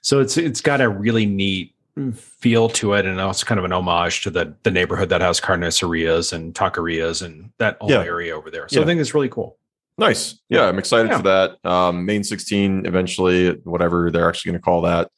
So 0.00 0.20
it's 0.20 0.38
it's 0.38 0.62
got 0.62 0.80
a 0.80 0.88
really 0.88 1.26
neat 1.26 1.74
feel 2.14 2.70
to 2.70 2.94
it, 2.94 3.04
and 3.04 3.20
it's 3.20 3.44
kind 3.44 3.58
of 3.58 3.66
an 3.66 3.72
homage 3.72 4.22
to 4.22 4.30
the 4.30 4.54
the 4.62 4.70
neighborhood 4.70 5.10
that 5.10 5.20
has 5.20 5.42
carnicerias 5.42 6.32
and 6.32 6.54
taquerias 6.54 7.22
and 7.22 7.50
that 7.58 7.76
whole 7.78 7.90
yeah. 7.90 8.02
area 8.02 8.34
over 8.34 8.50
there. 8.50 8.70
So 8.70 8.76
yeah. 8.76 8.84
I 8.84 8.86
think 8.86 9.02
it's 9.02 9.12
really 9.12 9.28
cool. 9.28 9.58
Nice. 9.98 10.40
Yeah, 10.48 10.64
I'm 10.64 10.78
excited 10.78 11.10
yeah. 11.10 11.16
for 11.18 11.22
that. 11.24 11.70
Um, 11.70 12.06
Main 12.06 12.24
16 12.24 12.86
eventually, 12.86 13.50
whatever 13.64 14.10
they're 14.10 14.28
actually 14.30 14.52
going 14.52 14.60
to 14.60 14.64
call 14.64 14.80
that 14.80 15.10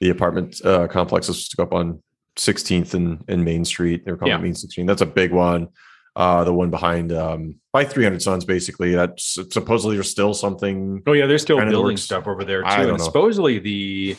the 0.00 0.10
apartment 0.10 0.60
uh, 0.64 0.86
complex 0.88 1.28
is 1.28 1.48
to 1.48 1.56
go 1.56 1.62
up 1.64 1.72
on 1.72 2.02
16th 2.36 2.94
and, 2.94 3.24
and 3.28 3.44
Main 3.44 3.64
Street. 3.64 4.04
They're 4.04 4.16
calling 4.16 4.30
yeah. 4.30 4.38
it 4.38 4.42
Main 4.42 4.54
16. 4.54 4.86
That's 4.86 5.02
a 5.02 5.06
big 5.06 5.32
one. 5.32 5.68
Uh, 6.16 6.42
the 6.42 6.52
one 6.52 6.70
behind 6.70 7.12
um, 7.12 7.56
by 7.72 7.84
300 7.84 8.20
Suns, 8.20 8.44
basically. 8.44 8.94
That's 8.94 9.38
supposedly 9.50 9.96
there's 9.96 10.10
still 10.10 10.34
something. 10.34 11.02
Oh 11.06 11.12
yeah, 11.12 11.26
they're 11.26 11.38
still 11.38 11.64
building 11.64 11.96
stuff 11.96 12.26
over 12.26 12.44
there 12.44 12.62
too. 12.62 12.68
And 12.68 13.00
supposedly 13.00 13.60
the 13.60 14.16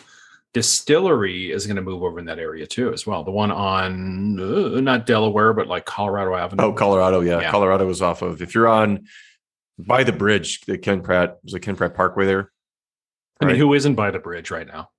distillery 0.53 1.51
is 1.51 1.67
going 1.67 1.75
to 1.75 1.81
move 1.81 2.01
over 2.01 2.17
in 2.19 2.25
that 2.25 2.39
area 2.39 2.65
too, 2.65 2.93
as 2.93 3.05
well. 3.05 3.25
The 3.25 3.31
one 3.31 3.51
on 3.51 4.39
uh, 4.39 4.79
not 4.79 5.05
Delaware, 5.05 5.51
but 5.51 5.67
like 5.67 5.85
Colorado 5.85 6.35
Avenue. 6.35 6.63
Oh, 6.63 6.73
Colorado, 6.73 7.19
yeah. 7.19 7.41
yeah. 7.41 7.51
Colorado 7.51 7.89
is 7.89 8.01
off 8.01 8.21
of 8.21 8.41
if 8.41 8.55
you're 8.55 8.67
on 8.67 9.05
by 9.77 10.03
the 10.03 10.13
bridge, 10.13 10.61
the 10.61 10.77
Ken 10.77 11.01
Pratt, 11.01 11.37
there's 11.43 11.53
a 11.53 11.59
Ken 11.59 11.75
Pratt 11.75 11.95
Parkway 11.95 12.25
there. 12.25 12.51
I 13.41 13.45
mean, 13.45 13.55
who 13.55 13.73
isn't 13.73 13.95
by 13.95 14.11
the 14.11 14.19
bridge 14.19 14.51
right 14.51 14.67
now? 14.67 14.89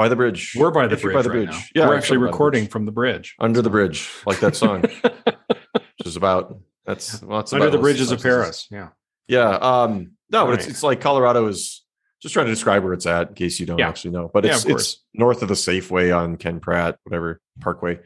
By 0.00 0.08
the 0.08 0.16
bridge. 0.16 0.54
We're 0.56 0.70
by 0.70 0.86
the 0.86 0.94
if 0.94 1.02
bridge. 1.02 1.14
By 1.14 1.20
the 1.20 1.28
right 1.28 1.34
bridge. 1.44 1.50
Now. 1.50 1.62
Yeah, 1.74 1.88
we're 1.88 1.98
actually 1.98 2.16
recording 2.16 2.64
the 2.64 2.70
from 2.70 2.86
the 2.86 2.90
bridge. 2.90 3.34
Under 3.38 3.60
the 3.60 3.68
bridge, 3.68 4.10
like 4.24 4.40
that 4.40 4.56
song, 4.56 4.80
which 5.02 6.06
is 6.06 6.16
about 6.16 6.58
that's 6.86 7.20
well, 7.20 7.44
under 7.52 7.66
about 7.66 7.72
the 7.72 7.82
bridges 7.82 8.10
of 8.10 8.22
Paris. 8.22 8.66
Yeah, 8.70 8.88
yeah. 9.28 9.50
Um, 9.56 10.12
no, 10.30 10.46
but 10.46 10.54
it's 10.54 10.68
it's 10.68 10.82
like 10.82 11.02
Colorado 11.02 11.46
is 11.48 11.84
just 12.22 12.32
trying 12.32 12.46
to 12.46 12.50
describe 12.50 12.82
where 12.82 12.94
it's 12.94 13.04
at 13.04 13.28
in 13.28 13.34
case 13.34 13.60
you 13.60 13.66
don't 13.66 13.78
yeah. 13.78 13.90
actually 13.90 14.12
know. 14.12 14.30
But 14.32 14.46
it's 14.46 14.64
yeah, 14.64 14.72
it's 14.72 15.04
north 15.12 15.42
of 15.42 15.48
the 15.48 15.54
Safeway 15.54 16.16
on 16.16 16.38
Ken 16.38 16.60
Pratt, 16.60 16.96
whatever 17.04 17.38
Parkway. 17.60 18.00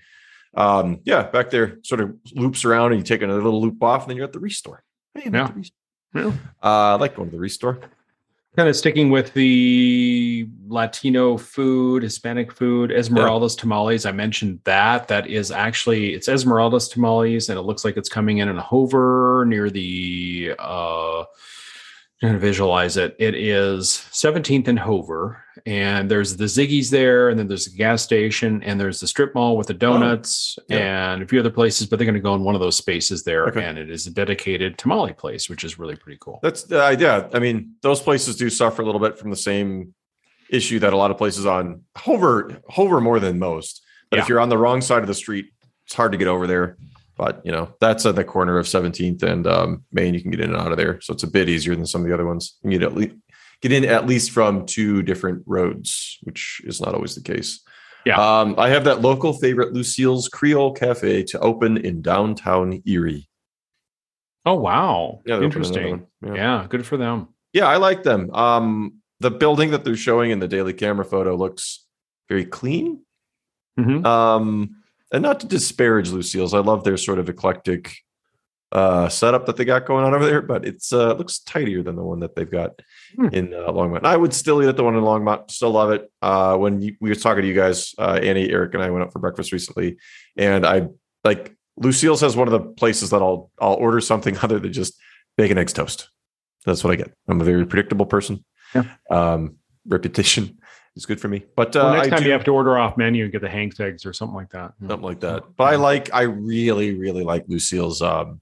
Um, 0.56 0.98
yeah, 1.04 1.22
back 1.22 1.50
there, 1.50 1.78
sort 1.84 2.00
of 2.00 2.16
loops 2.32 2.64
around, 2.64 2.90
and 2.90 2.98
you 2.98 3.04
take 3.04 3.22
another 3.22 3.40
little 3.40 3.62
loop 3.62 3.80
off, 3.80 4.02
and 4.02 4.10
then 4.10 4.16
you're 4.16 4.26
at 4.26 4.32
the 4.32 4.40
ReStore. 4.40 4.78
Hey, 5.14 5.30
yeah. 5.32 5.46
The 5.46 5.52
ReStore. 5.52 5.70
yeah. 6.12 6.26
Uh, 6.60 6.94
I 6.94 6.94
like 6.94 7.14
going 7.14 7.30
to 7.30 7.36
the 7.36 7.40
ReStore 7.40 7.88
kind 8.56 8.68
of 8.68 8.76
sticking 8.76 9.10
with 9.10 9.32
the 9.34 10.48
Latino 10.68 11.36
food, 11.36 12.02
Hispanic 12.02 12.52
food, 12.52 12.92
Esmeralda's 12.92 13.56
yeah. 13.56 13.60
tamales. 13.60 14.06
I 14.06 14.12
mentioned 14.12 14.60
that. 14.64 15.08
That 15.08 15.26
is 15.26 15.50
actually 15.50 16.14
it's 16.14 16.28
Esmeralda's 16.28 16.88
tamales, 16.88 17.48
and 17.48 17.58
it 17.58 17.62
looks 17.62 17.84
like 17.84 17.96
it's 17.96 18.08
coming 18.08 18.38
in 18.38 18.48
in 18.48 18.56
Hover 18.56 19.44
near 19.46 19.70
the 19.70 20.54
uh 20.58 21.24
trying 22.20 22.32
to 22.34 22.38
visualize 22.38 22.96
it. 22.96 23.16
It 23.18 23.34
is 23.34 24.06
17th 24.12 24.68
and 24.68 24.78
Hover, 24.78 25.42
and 25.66 26.10
there's 26.10 26.36
the 26.36 26.44
Ziggi's 26.44 26.90
there, 26.90 27.28
and 27.28 27.38
then 27.38 27.48
there's 27.48 27.66
the 27.66 27.76
gas 27.76 28.02
station, 28.02 28.62
and 28.62 28.78
there's 28.78 29.00
the 29.00 29.06
strip 29.06 29.34
mall 29.34 29.56
with 29.56 29.66
the 29.66 29.74
donuts 29.74 30.56
oh, 30.60 30.64
yeah. 30.68 31.12
and 31.12 31.22
a 31.22 31.26
few 31.26 31.40
other 31.40 31.50
places. 31.50 31.86
But 31.86 31.98
they're 31.98 32.06
going 32.06 32.14
to 32.14 32.20
go 32.20 32.34
in 32.34 32.42
one 32.42 32.54
of 32.54 32.60
those 32.60 32.76
spaces 32.76 33.24
there, 33.24 33.46
okay. 33.48 33.64
and 33.64 33.78
it 33.78 33.90
is 33.90 34.06
a 34.06 34.10
dedicated 34.10 34.78
tamale 34.78 35.12
place, 35.12 35.48
which 35.48 35.64
is 35.64 35.78
really 35.78 35.96
pretty 35.96 36.18
cool. 36.20 36.40
That's 36.42 36.62
the 36.64 36.82
uh, 36.82 36.86
idea. 36.86 37.28
I 37.32 37.38
mean, 37.38 37.74
those 37.82 38.00
places 38.00 38.36
do 38.36 38.48
suffer 38.48 38.82
a 38.82 38.84
little 38.84 39.00
bit 39.00 39.18
from 39.18 39.30
the 39.30 39.36
same 39.36 39.94
issue 40.50 40.78
that 40.78 40.92
a 40.92 40.96
lot 40.96 41.10
of 41.10 41.18
places 41.18 41.46
on 41.46 41.82
Hover 41.96 42.60
Hover 42.68 43.00
more 43.00 43.20
than 43.20 43.38
most. 43.38 43.82
But 44.10 44.18
yeah. 44.18 44.22
if 44.22 44.28
you're 44.28 44.40
on 44.40 44.48
the 44.48 44.58
wrong 44.58 44.80
side 44.80 45.02
of 45.02 45.08
the 45.08 45.14
street, 45.14 45.46
it's 45.86 45.94
hard 45.94 46.12
to 46.12 46.18
get 46.18 46.28
over 46.28 46.46
there. 46.46 46.76
But 47.16 47.40
you 47.44 47.52
know, 47.52 47.74
that's 47.80 48.06
at 48.06 48.16
the 48.16 48.24
corner 48.24 48.58
of 48.58 48.66
17th 48.66 49.22
and 49.22 49.46
um, 49.46 49.84
Main. 49.92 50.14
You 50.14 50.22
can 50.22 50.30
get 50.30 50.40
in 50.40 50.50
and 50.50 50.60
out 50.60 50.72
of 50.72 50.78
there, 50.78 51.00
so 51.00 51.12
it's 51.12 51.22
a 51.22 51.30
bit 51.30 51.48
easier 51.48 51.74
than 51.76 51.86
some 51.86 52.02
of 52.02 52.08
the 52.08 52.14
other 52.14 52.26
ones. 52.26 52.58
You 52.62 52.80
at 52.80 52.94
get 53.60 53.72
in 53.72 53.84
at 53.84 54.06
least 54.06 54.30
from 54.30 54.66
two 54.66 55.02
different 55.02 55.42
roads, 55.46 56.18
which 56.22 56.60
is 56.64 56.80
not 56.80 56.94
always 56.94 57.14
the 57.14 57.22
case. 57.22 57.60
Yeah. 58.04 58.16
Um, 58.18 58.56
I 58.58 58.68
have 58.68 58.84
that 58.84 59.00
local 59.00 59.32
favorite 59.32 59.72
Lucille's 59.72 60.28
Creole 60.28 60.72
Cafe 60.72 61.22
to 61.24 61.38
open 61.40 61.78
in 61.78 62.02
downtown 62.02 62.82
Erie. 62.84 63.28
Oh 64.44 64.56
wow! 64.56 65.22
Yeah, 65.24 65.40
interesting. 65.40 66.06
Yeah. 66.22 66.34
yeah. 66.34 66.66
good 66.68 66.84
for 66.84 66.98
them. 66.98 67.28
Yeah, 67.54 67.66
I 67.66 67.76
like 67.76 68.02
them. 68.02 68.30
Um, 68.34 68.98
the 69.20 69.30
building 69.30 69.70
that 69.70 69.84
they're 69.84 69.96
showing 69.96 70.30
in 70.30 70.40
the 70.40 70.48
daily 70.48 70.74
camera 70.74 71.04
photo 71.04 71.34
looks 71.34 71.86
very 72.28 72.44
clean. 72.44 73.00
Mm-hmm. 73.78 74.04
Um, 74.04 74.76
and 75.14 75.22
not 75.22 75.38
to 75.40 75.46
disparage 75.46 76.10
Lucille's, 76.10 76.54
I 76.54 76.58
love 76.58 76.82
their 76.82 76.96
sort 76.96 77.20
of 77.20 77.28
eclectic 77.28 77.96
uh, 78.72 79.08
setup 79.08 79.46
that 79.46 79.56
they 79.56 79.64
got 79.64 79.86
going 79.86 80.04
on 80.04 80.12
over 80.12 80.26
there, 80.26 80.42
but 80.42 80.66
it's 80.66 80.92
uh, 80.92 81.14
looks 81.14 81.38
tidier 81.38 81.84
than 81.84 81.94
the 81.94 82.02
one 82.02 82.18
that 82.18 82.34
they've 82.34 82.50
got 82.50 82.72
hmm. 83.14 83.28
in 83.30 83.54
uh, 83.54 83.70
Longmont. 83.70 84.04
I 84.04 84.16
would 84.16 84.34
still 84.34 84.60
eat 84.60 84.66
at 84.66 84.76
the 84.76 84.82
one 84.82 84.96
in 84.96 85.02
Longmont. 85.02 85.52
Still 85.52 85.70
love 85.70 85.92
it. 85.92 86.10
Uh, 86.20 86.56
when 86.56 86.82
you, 86.82 86.96
we 87.00 87.10
were 87.10 87.14
talking 87.14 87.42
to 87.42 87.48
you 87.48 87.54
guys, 87.54 87.94
uh, 87.96 88.18
Annie, 88.20 88.50
Eric, 88.50 88.74
and 88.74 88.82
I 88.82 88.90
went 88.90 89.04
out 89.04 89.12
for 89.12 89.20
breakfast 89.20 89.52
recently, 89.52 89.98
and 90.36 90.66
I 90.66 90.88
like 91.22 91.54
Lucille's 91.76 92.20
has 92.22 92.36
one 92.36 92.48
of 92.48 92.52
the 92.52 92.60
places 92.60 93.10
that 93.10 93.22
I'll 93.22 93.52
I'll 93.60 93.74
order 93.74 94.00
something 94.00 94.36
other 94.42 94.58
than 94.58 94.72
just 94.72 95.00
bacon 95.36 95.58
eggs 95.58 95.72
toast. 95.72 96.10
That's 96.66 96.82
what 96.82 96.92
I 96.92 96.96
get. 96.96 97.12
I'm 97.28 97.40
a 97.40 97.44
very 97.44 97.64
predictable 97.64 98.06
person. 98.06 98.44
Yeah. 98.74 98.84
Um, 99.08 99.58
repetition 99.86 100.58
is 100.96 101.06
good 101.06 101.20
for 101.20 101.28
me. 101.28 101.44
But 101.56 101.74
uh, 101.76 101.80
well, 101.80 101.94
next 101.94 102.06
I 102.06 102.10
time 102.10 102.18
do, 102.20 102.26
you 102.26 102.32
have 102.32 102.44
to 102.44 102.52
order 102.52 102.78
off 102.78 102.96
menu 102.96 103.24
and 103.24 103.32
get 103.32 103.42
the 103.42 103.48
Hank's 103.48 103.80
eggs 103.80 104.06
or 104.06 104.12
something 104.12 104.34
like 104.34 104.50
that. 104.50 104.74
Something 104.80 105.02
like 105.02 105.20
that. 105.20 105.44
But 105.56 105.64
I 105.64 105.76
like, 105.76 106.12
I 106.12 106.22
really, 106.22 106.94
really 106.94 107.24
like 107.24 107.44
Lucille's 107.48 108.02
um, 108.02 108.40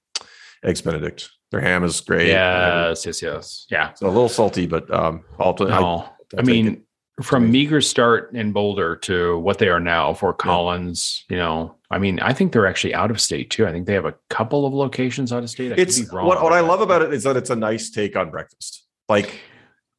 eggs 0.62 0.82
Benedict. 0.82 1.30
Their 1.50 1.60
ham 1.60 1.84
is 1.84 2.00
great. 2.00 2.28
Yes, 2.28 3.04
yes, 3.04 3.20
yes. 3.20 3.66
Yeah. 3.70 3.90
It's 3.90 4.00
a 4.00 4.06
little 4.06 4.28
salty, 4.28 4.66
but 4.66 4.92
um, 4.92 5.24
I'll, 5.38 5.54
no, 5.58 6.08
I, 6.36 6.40
I 6.40 6.42
mean, 6.42 6.84
from 7.20 7.50
meager 7.50 7.82
start 7.82 8.34
in 8.34 8.52
Boulder 8.52 8.96
to 8.96 9.38
what 9.38 9.58
they 9.58 9.68
are 9.68 9.78
now 9.80 10.14
Fort 10.14 10.38
Collins, 10.38 11.24
yeah. 11.28 11.36
you 11.36 11.42
know, 11.42 11.76
I 11.90 11.98
mean, 11.98 12.20
I 12.20 12.32
think 12.32 12.52
they're 12.52 12.66
actually 12.66 12.94
out 12.94 13.10
of 13.10 13.20
state 13.20 13.50
too. 13.50 13.66
I 13.66 13.70
think 13.70 13.86
they 13.86 13.92
have 13.92 14.06
a 14.06 14.14
couple 14.30 14.64
of 14.64 14.72
locations 14.72 15.30
out 15.30 15.42
of 15.42 15.50
state. 15.50 15.72
I 15.72 15.74
it's 15.76 16.10
what, 16.10 16.42
what 16.42 16.54
I 16.54 16.60
love 16.60 16.80
about 16.80 17.02
it 17.02 17.12
is 17.12 17.24
that 17.24 17.36
it's 17.36 17.50
a 17.50 17.56
nice 17.56 17.90
take 17.90 18.16
on 18.16 18.30
breakfast. 18.30 18.86
Like, 19.10 19.38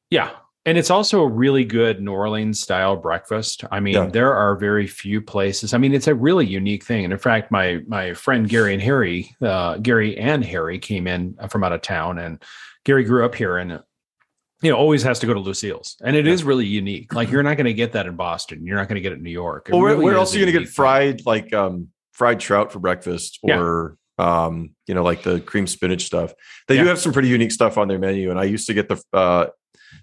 yeah, 0.10 0.32
and 0.66 0.78
it's 0.78 0.90
also 0.90 1.22
a 1.22 1.28
really 1.28 1.66
good 1.66 2.02
New 2.02 2.14
Orleans 2.14 2.62
style 2.62 2.96
breakfast. 2.96 3.66
I 3.72 3.80
mean, 3.80 3.96
yeah. 3.96 4.08
there 4.08 4.34
are 4.34 4.56
very 4.56 4.88
few 4.88 5.22
places. 5.22 5.74
I 5.74 5.78
mean, 5.78 5.94
it's 5.94 6.08
a 6.08 6.16
really 6.16 6.46
unique 6.46 6.86
thing. 6.86 7.04
And 7.04 7.12
in 7.12 7.20
fact, 7.20 7.52
my 7.52 7.82
my 7.88 8.14
friend 8.14 8.48
Gary 8.48 8.74
and 8.74 8.82
Harry, 8.82 9.36
uh, 9.42 9.78
Gary 9.78 10.18
and 10.18 10.44
Harry 10.44 10.80
came 10.80 11.06
in 11.08 11.36
from 11.50 11.64
out 11.64 11.74
of 11.74 11.82
town, 11.82 12.18
and 12.18 12.42
Gary 12.86 13.04
grew 13.04 13.26
up 13.26 13.36
here, 13.36 13.58
and 13.58 13.82
you 14.62 14.72
know, 14.72 14.78
always 14.78 15.04
has 15.04 15.20
to 15.20 15.28
go 15.28 15.34
to 15.34 15.40
Lucille's, 15.42 15.98
and 16.02 16.16
it 16.16 16.26
yeah. 16.26 16.32
is 16.32 16.46
really 16.46 16.66
unique. 16.66 17.14
Like 17.14 17.30
you're 17.32 17.44
not 17.44 17.58
going 17.58 17.66
to 17.66 17.74
get 17.74 17.92
that 17.92 18.06
in 18.06 18.16
Boston. 18.16 18.66
You're 18.66 18.78
not 18.78 18.88
going 18.88 18.96
to 18.96 19.02
get 19.02 19.12
it 19.12 19.18
in 19.18 19.24
New 19.24 19.32
York. 19.32 19.68
It 19.68 19.74
well, 19.74 19.82
really 19.82 20.04
where, 20.04 20.16
else 20.16 20.34
are 20.34 20.40
you 20.40 20.46
going 20.46 20.54
to 20.54 20.60
get 20.62 20.70
fried 20.70 21.18
thing. 21.18 21.24
like 21.26 21.54
um, 21.54 21.90
fried 22.14 22.40
trout 22.40 22.72
for 22.72 22.80
breakfast, 22.80 23.40
or 23.44 23.98
yeah. 24.18 24.46
um, 24.46 24.72
you 24.88 24.96
know, 24.96 25.04
like 25.04 25.24
the 25.24 25.42
cream 25.42 25.68
spinach 25.68 26.06
stuff? 26.06 26.34
They 26.70 26.76
yeah. 26.76 26.84
do 26.84 26.88
have 26.88 27.00
some 27.00 27.12
pretty 27.12 27.28
unique 27.28 27.52
stuff 27.52 27.78
on 27.78 27.90
their 27.90 28.00
menu, 28.00 28.30
and 28.30 28.40
I 28.40 28.46
used 28.46 28.68
to 28.68 28.74
get 28.74 28.88
the 28.88 29.04
uh, 29.12 29.48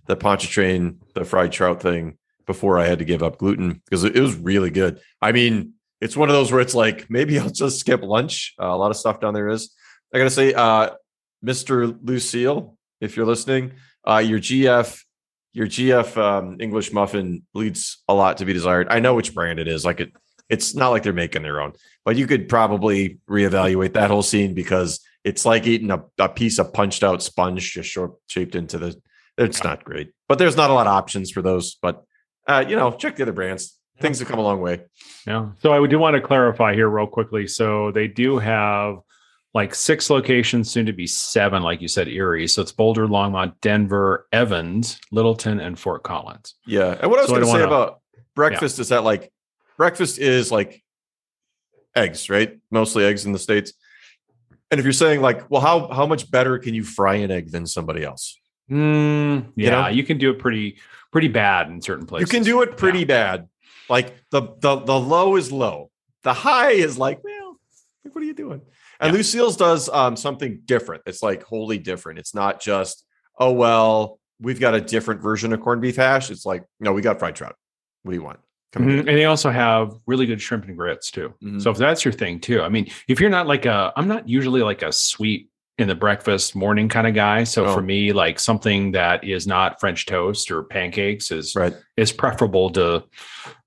the 0.07 0.17
Pontchartrain, 0.17 1.01
the 1.15 1.25
fried 1.25 1.53
trout 1.53 1.83
thing 1.83 2.19
before 2.47 2.79
I 2.79 2.87
had 2.87 2.99
to 2.99 3.05
give 3.05 3.23
up 3.23 3.39
gluten 3.39 3.81
because 3.85 4.05
it 4.05 4.19
was 4.19 4.35
really 4.37 4.71
good. 4.71 5.01
I 5.23 5.33
mean, 5.33 5.75
it's 6.01 6.17
one 6.17 6.29
of 6.29 6.35
those 6.35 6.51
where 6.51 6.61
it's 6.61 6.75
like 6.75 7.09
maybe 7.11 7.39
I'll 7.39 7.51
just 7.51 7.81
skip 7.81 8.03
lunch. 8.03 8.55
Uh, 8.61 8.67
a 8.67 8.77
lot 8.77 8.91
of 8.91 8.97
stuff 8.97 9.21
down 9.21 9.35
there 9.35 9.49
is. 9.49 9.75
I 10.13 10.19
gotta 10.19 10.31
say, 10.31 10.53
uh, 10.55 10.91
Mr. 11.45 11.97
Lucille, 12.03 12.77
if 13.01 13.17
you're 13.17 13.27
listening 13.27 13.73
uh, 14.07 14.19
your 14.19 14.39
GF, 14.39 15.03
your 15.53 15.67
GF 15.67 16.17
um, 16.17 16.57
English 16.61 16.93
muffin 16.93 17.43
leads 17.55 18.03
a 18.09 18.15
lot 18.15 18.39
to 18.39 18.45
be 18.45 18.53
desired. 18.53 18.89
I 18.91 19.01
know 19.01 19.15
which 19.15 19.35
brand 19.35 19.59
it 19.59 19.69
is. 19.69 19.85
Like 19.85 20.01
it, 20.01 20.13
it's 20.49 20.75
not 20.75 20.91
like 20.91 21.03
they're 21.03 21.13
making 21.13 21.43
their 21.43 21.61
own, 21.61 21.73
but 22.05 22.17
you 22.17 22.27
could 22.27 22.49
probably 22.49 23.19
reevaluate 23.29 23.95
that 23.95 24.11
whole 24.11 24.23
scene 24.23 24.55
because 24.55 25.01
it's 25.25 25.45
like 25.45 25.67
eating 25.67 25.91
a, 25.91 26.03
a 26.19 26.29
piece 26.29 26.59
of 26.59 26.73
punched 26.73 27.03
out 27.03 27.23
sponge 27.23 27.73
just 27.73 27.89
short, 27.89 28.13
shaped 28.27 28.55
into 28.55 28.79
the. 28.79 29.01
It's 29.39 29.65
not 29.65 29.85
great, 29.85 30.13
but 30.29 30.39
there's 30.39 30.57
not 30.57 30.71
a 30.71 30.75
lot 30.75 30.87
of 30.87 30.93
options 30.93 31.31
for 31.31 31.43
those. 31.43 31.77
But 31.81 32.05
uh, 32.47 32.65
you 32.67 32.77
know, 32.77 32.93
check 32.93 33.17
the 33.17 33.23
other 33.23 33.33
brands. 33.33 33.79
Things 34.01 34.19
have 34.19 34.29
come 34.29 34.39
a 34.39 34.43
long 34.43 34.61
way. 34.61 34.83
Yeah. 35.27 35.51
So 35.61 35.73
I 35.73 35.87
do 35.87 35.99
want 35.99 36.15
to 36.15 36.23
clarify 36.23 36.75
here 36.75 36.89
real 36.89 37.07
quickly. 37.07 37.47
So 37.47 37.91
they 37.93 38.09
do 38.09 38.39
have 38.39 38.97
like 39.53 39.75
six 39.75 40.09
locations, 40.09 40.71
soon 40.71 40.87
to 40.87 40.93
be 40.93 41.07
seven, 41.07 41.63
like 41.63 41.83
you 41.83 41.89
said, 41.89 42.09
Erie. 42.09 42.49
So 42.49 42.63
it's 42.63 42.73
Boulder, 42.73 43.07
Longmont, 43.07 43.55
Denver, 43.61 44.27
Evans, 44.33 44.99
Littleton, 45.11 45.61
and 45.61 45.79
Fort 45.79 46.03
Collins. 46.03 46.55
Yeah. 46.67 46.97
And 47.01 47.11
what 47.11 47.19
I 47.19 47.23
was 47.23 47.31
so 47.31 47.37
going 47.37 47.47
to 47.47 47.53
say 47.53 47.63
about 47.63 48.01
breakfast 48.35 48.79
yeah. 48.79 48.83
is 48.83 48.89
that 48.91 49.05
like 49.05 49.33
breakfast 49.77 50.19
is 50.19 50.51
like 50.51 50.83
eggs, 51.97 52.31
right? 52.31 52.59
Mostly 52.71 53.05
eggs 53.05 53.27
in 53.27 53.33
the 53.33 53.39
States. 53.39 53.73
And 54.71 54.79
if 54.79 54.85
you're 54.85 54.93
saying 54.93 55.21
like, 55.21 55.51
well, 55.51 55.61
how 55.61 55.89
how 55.89 56.07
much 56.07 56.31
better 56.31 56.59
can 56.59 56.75
you 56.75 56.85
fry 56.85 57.17
an 57.17 57.31
egg 57.31 57.51
than 57.51 57.67
somebody 57.67 58.05
else? 58.05 58.39
Mm, 58.71 59.53
yeah, 59.57 59.65
you, 59.65 59.71
know? 59.71 59.89
you 59.89 60.05
can 60.05 60.19
do 60.19 60.31
it 60.31 60.39
pretty 60.39 60.79
pretty 61.11 61.29
bad 61.29 61.69
in 61.69 61.83
certain 61.83 62.07
places. 62.07 62.33
You 62.33 62.39
can 62.39 62.45
do 62.45 62.63
it 62.63 62.77
pretty 62.77 63.01
yeah. 63.01 63.05
bad. 63.05 63.49
Like 63.89 64.15
the 64.31 64.43
the 64.61 64.77
the 64.77 64.99
low 64.99 65.37
is 65.37 65.51
low. 65.51 65.91
The 66.23 66.33
high 66.33 66.73
is 66.73 66.99
like, 66.99 67.23
well, 67.25 67.59
what 68.13 68.23
are 68.23 68.27
you 68.27 68.35
doing? 68.35 68.61
And 69.01 69.13
yeah. 69.13 69.19
Lucille's 69.19 69.57
does 69.57 69.89
um, 69.89 70.17
something 70.17 70.61
different. 70.65 71.03
It's 71.07 71.23
like 71.23 71.43
wholly 71.43 71.79
different. 71.79 72.19
It's 72.19 72.35
not 72.35 72.61
just, 72.61 73.05
oh, 73.39 73.53
well, 73.53 74.21
we've 74.41 74.61
got 74.61 74.75
a 74.75 74.81
different 74.81 75.23
version 75.23 75.53
of 75.53 75.61
corned 75.61 75.81
beef 75.81 75.97
hash. 75.97 76.31
It's 76.31 76.45
like, 76.45 76.65
no, 76.79 76.93
we 76.93 77.01
got 77.01 77.19
fried 77.19 77.35
trout. 77.35 77.57
What 78.03 78.13
do 78.13 78.19
you 78.19 78.23
want? 78.23 78.41
Mm-hmm. 78.75 79.09
And 79.09 79.19
they 79.19 79.25
also 79.25 79.51
have 79.51 79.95
really 80.07 80.27
good 80.27 80.41
shrimp 80.41 80.67
and 80.67 80.77
grits 80.77 81.11
too. 81.11 81.35
Mm-hmm. 81.43 81.59
So 81.59 81.71
if 81.71 81.79
that's 81.79 82.05
your 82.05 82.13
thing 82.13 82.39
too, 82.39 82.63
I 82.63 82.69
mean, 82.69 82.91
if 83.09 83.21
you're 83.21 83.31
not 83.31 83.49
like 83.49 83.67
a, 83.67 83.93
I'm 83.97 84.07
not 84.07 84.29
usually 84.29 84.63
like 84.63 84.83
a 84.83 84.93
sweet 84.93 85.50
in 85.81 85.89
the 85.89 85.95
breakfast 85.95 86.55
morning 86.55 86.89
kind 86.89 87.07
of 87.07 87.15
guy. 87.15 87.45
So 87.45 87.67
oh. 87.67 87.75
for 87.75 87.83
me, 87.83 88.13
like 88.13 88.39
something 88.39 88.93
that 88.93 89.25
is 89.25 89.47
not 89.47 89.81
French 89.81 90.07
toast 90.07 90.51
or 90.51 90.63
pancakes 90.63 91.31
is 91.31 91.57
right. 91.57 91.75
is 91.97 92.13
preferable 92.13 92.71
to 92.71 93.05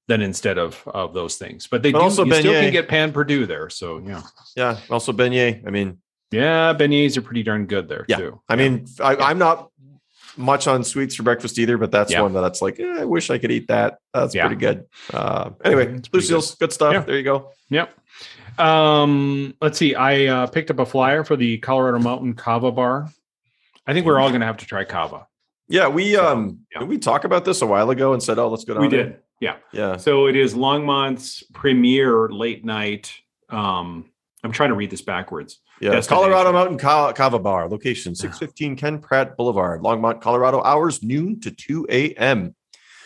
then 0.08 0.22
instead 0.22 0.58
of 0.58 0.82
of 0.88 1.14
those 1.14 1.38
things. 1.38 1.68
But 1.68 1.82
they 1.82 1.92
but 1.92 2.00
do 2.00 2.04
also 2.04 2.26
you 2.26 2.34
still 2.36 2.54
can 2.54 2.72
get 2.72 2.88
pain 2.88 3.12
perdu 3.12 3.48
there. 3.48 3.70
So 3.70 4.00
yeah. 4.00 4.22
Yeah. 4.56 4.78
Also 4.90 5.12
beignet. 5.12 5.68
I 5.68 5.72
mean, 5.72 6.00
yeah, 6.32 6.74
beignets 6.74 7.18
are 7.18 7.22
pretty 7.22 7.44
darn 7.44 7.66
good 7.66 7.88
there 7.88 8.06
yeah. 8.08 8.18
too. 8.18 8.42
I 8.48 8.56
yeah. 8.56 8.70
mean, 8.70 8.88
I, 9.02 9.32
am 9.32 9.38
not 9.38 9.70
much 10.38 10.68
on 10.68 10.84
sweets 10.84 11.16
for 11.16 11.24
breakfast 11.24 11.60
either, 11.60 11.78
but 11.78 11.92
that's 11.92 12.12
yeah. 12.12 12.22
one 12.22 12.34
that's 12.34 12.62
like, 12.62 12.80
eh, 12.80 13.02
I 13.02 13.06
wish 13.06 13.30
I 13.30 13.38
could 13.38 13.52
eat 13.52 13.68
that. 13.68 14.00
That's 14.14 14.34
pretty 14.34 14.56
good. 14.56 14.86
Uh, 15.14 15.52
anyway, 15.64 16.00
Lucille's 16.12 16.52
good. 16.52 16.68
good 16.68 16.74
stuff. 16.74 17.06
There 17.06 17.18
you 17.18 17.24
go. 17.24 17.52
Yep. 17.70 17.94
Um, 18.58 19.56
let's 19.62 19.78
see. 19.78 19.96
I 19.96 20.26
uh, 20.26 20.48
picked 20.48 20.72
up 20.72 20.80
a 20.80 20.86
flyer 20.86 21.24
for 21.24 21.36
the 21.36 21.58
Colorado 21.60 22.00
Mountain 22.00 22.36
Kava 22.36 22.72
Bar. 22.72 23.10
I 23.86 23.94
think 23.94 24.06
we're 24.06 24.20
all 24.20 24.30
going 24.30 24.42
to 24.42 24.48
have 24.48 24.58
to 24.58 24.66
try 24.66 24.84
kava. 24.84 25.28
Yeah, 25.68 25.88
we 25.88 26.14
so, 26.14 26.28
um 26.28 26.60
yeah. 26.74 26.84
we 26.84 26.98
talk 26.98 27.24
about 27.24 27.46
this 27.46 27.62
a 27.62 27.66
while 27.66 27.90
ago 27.90 28.14
and 28.14 28.22
said, 28.22 28.38
"Oh, 28.38 28.50
let's 28.50 28.66
go 28.66 28.74
down." 28.74 28.84
We 28.84 28.90
did. 28.90 29.18
Yeah. 29.40 29.56
Yeah. 29.72 29.98
So 29.98 30.28
it 30.28 30.36
is 30.36 30.54
Longmont's 30.54 31.44
premier 31.54 32.30
late 32.30 32.64
night. 32.64 33.14
Um, 33.50 34.10
I'm 34.44 34.52
trying 34.52 34.70
to 34.70 34.76
read 34.76 34.90
this 34.90 35.02
backwards. 35.02 35.60
Yeah. 35.82 36.00
Colorado 36.02 36.54
Mountain 36.54 36.78
Kava 36.78 37.40
Bar, 37.40 37.68
location 37.70 38.16
615 38.16 38.76
Ken 38.76 39.00
Pratt 39.00 39.36
Boulevard, 39.36 39.82
Longmont, 39.82 40.22
Colorado. 40.22 40.62
Hours 40.62 41.04
noon 41.04 41.42
to 41.42 41.52
2 41.52 41.88
a.m. 41.90 42.56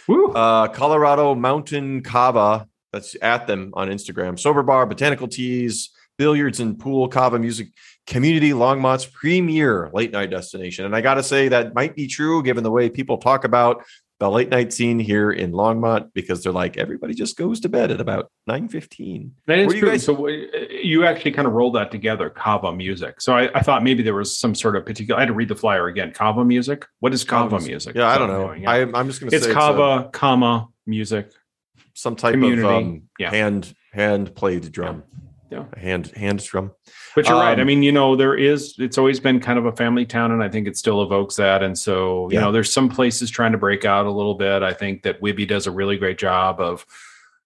Uh, 0.09 0.67
Colorado 0.67 1.33
Mountain 1.33 2.03
Kava. 2.03 2.67
That's 2.97 3.15
at 3.21 3.45
them 3.45 3.69
on 3.75 3.89
Instagram. 3.89 4.39
Sober 4.39 4.63
bar, 4.63 4.87
botanical 4.87 5.27
teas, 5.27 5.91
billiards 6.17 6.59
and 6.59 6.79
pool, 6.79 7.07
kava 7.07 7.37
music 7.37 7.67
community, 8.07 8.53
Longmont's 8.53 9.05
premier 9.05 9.91
late 9.93 10.11
night 10.11 10.31
destination. 10.31 10.85
And 10.85 10.95
I 10.95 11.01
got 11.01 11.15
to 11.15 11.23
say 11.23 11.47
that 11.49 11.75
might 11.75 11.95
be 11.95 12.07
true 12.07 12.41
given 12.41 12.63
the 12.63 12.71
way 12.71 12.89
people 12.89 13.19
talk 13.19 13.43
about 13.43 13.85
the 14.19 14.31
late 14.31 14.49
night 14.49 14.73
scene 14.73 14.97
here 14.97 15.31
in 15.31 15.51
Longmont 15.51 16.09
because 16.15 16.41
they're 16.41 16.51
like 16.51 16.75
everybody 16.75 17.13
just 17.13 17.37
goes 17.37 17.59
to 17.59 17.69
bed 17.69 17.91
at 17.91 18.01
about 18.01 18.31
nine 18.47 18.67
fifteen. 18.67 19.35
That 19.45 19.59
is 19.59 19.73
true. 19.75 19.89
Guys- 19.91 20.03
so 20.03 20.27
uh, 20.27 20.31
you 20.71 21.05
actually 21.05 21.33
kind 21.33 21.47
of 21.47 21.53
rolled 21.53 21.75
that 21.75 21.91
together, 21.91 22.31
Kava 22.31 22.73
music. 22.73 23.21
So 23.21 23.37
I, 23.37 23.51
I, 23.53 23.61
thought 23.61 23.83
maybe 23.83 24.01
there 24.01 24.15
was 24.15 24.35
some 24.35 24.55
sort 24.55 24.75
of 24.75 24.87
particular. 24.87 25.19
I 25.19 25.21
had 25.21 25.27
to 25.27 25.35
read 25.35 25.49
the 25.49 25.55
flyer 25.55 25.85
again. 25.85 26.13
Kava 26.13 26.43
music. 26.43 26.87
What 26.99 27.13
is 27.13 27.23
Kava 27.23 27.59
music? 27.59 27.95
Yeah, 27.95 28.07
I 28.07 28.17
don't 28.17 28.29
know. 28.29 28.53
yeah. 28.53 28.71
I, 28.71 28.79
am 28.79 29.07
just 29.07 29.19
going 29.19 29.29
to 29.29 29.39
say 29.39 29.45
it's 29.45 29.53
Kava, 29.53 30.07
it's 30.07 30.07
a, 30.07 30.19
comma 30.19 30.69
music. 30.87 31.31
Some 31.97 32.15
type 32.15 32.33
community. 32.33 32.61
of 32.61 32.73
um, 32.73 33.01
yeah. 33.17 33.31
hand 33.31 33.73
hand 33.91 34.35
played 34.35 34.71
drum. 34.71 35.03
Yeah 35.07 35.17
yeah. 35.49 35.65
hand 35.77 36.07
hand 36.15 36.43
drum. 36.43 36.71
But 37.15 37.25
you're 37.25 37.35
um, 37.35 37.41
right. 37.41 37.57
I 37.57 37.61
um, 37.61 37.67
mean, 37.67 37.83
you 37.83 37.91
know, 37.91 38.15
there 38.15 38.35
is. 38.35 38.75
It's 38.79 38.97
always 38.97 39.19
been 39.19 39.39
kind 39.39 39.57
of 39.57 39.65
a 39.65 39.71
family 39.71 40.05
town, 40.05 40.31
and 40.31 40.43
I 40.43 40.49
think 40.49 40.67
it 40.67 40.77
still 40.77 41.01
evokes 41.01 41.35
that. 41.37 41.63
And 41.63 41.77
so, 41.77 42.29
you 42.29 42.35
yeah. 42.35 42.41
know, 42.41 42.51
there's 42.51 42.71
some 42.71 42.89
places 42.89 43.29
trying 43.29 43.51
to 43.53 43.57
break 43.57 43.85
out 43.85 44.05
a 44.05 44.11
little 44.11 44.35
bit. 44.35 44.63
I 44.63 44.73
think 44.73 45.03
that 45.03 45.21
Wibby 45.21 45.47
does 45.47 45.67
a 45.67 45.71
really 45.71 45.97
great 45.97 46.17
job 46.17 46.59
of 46.59 46.85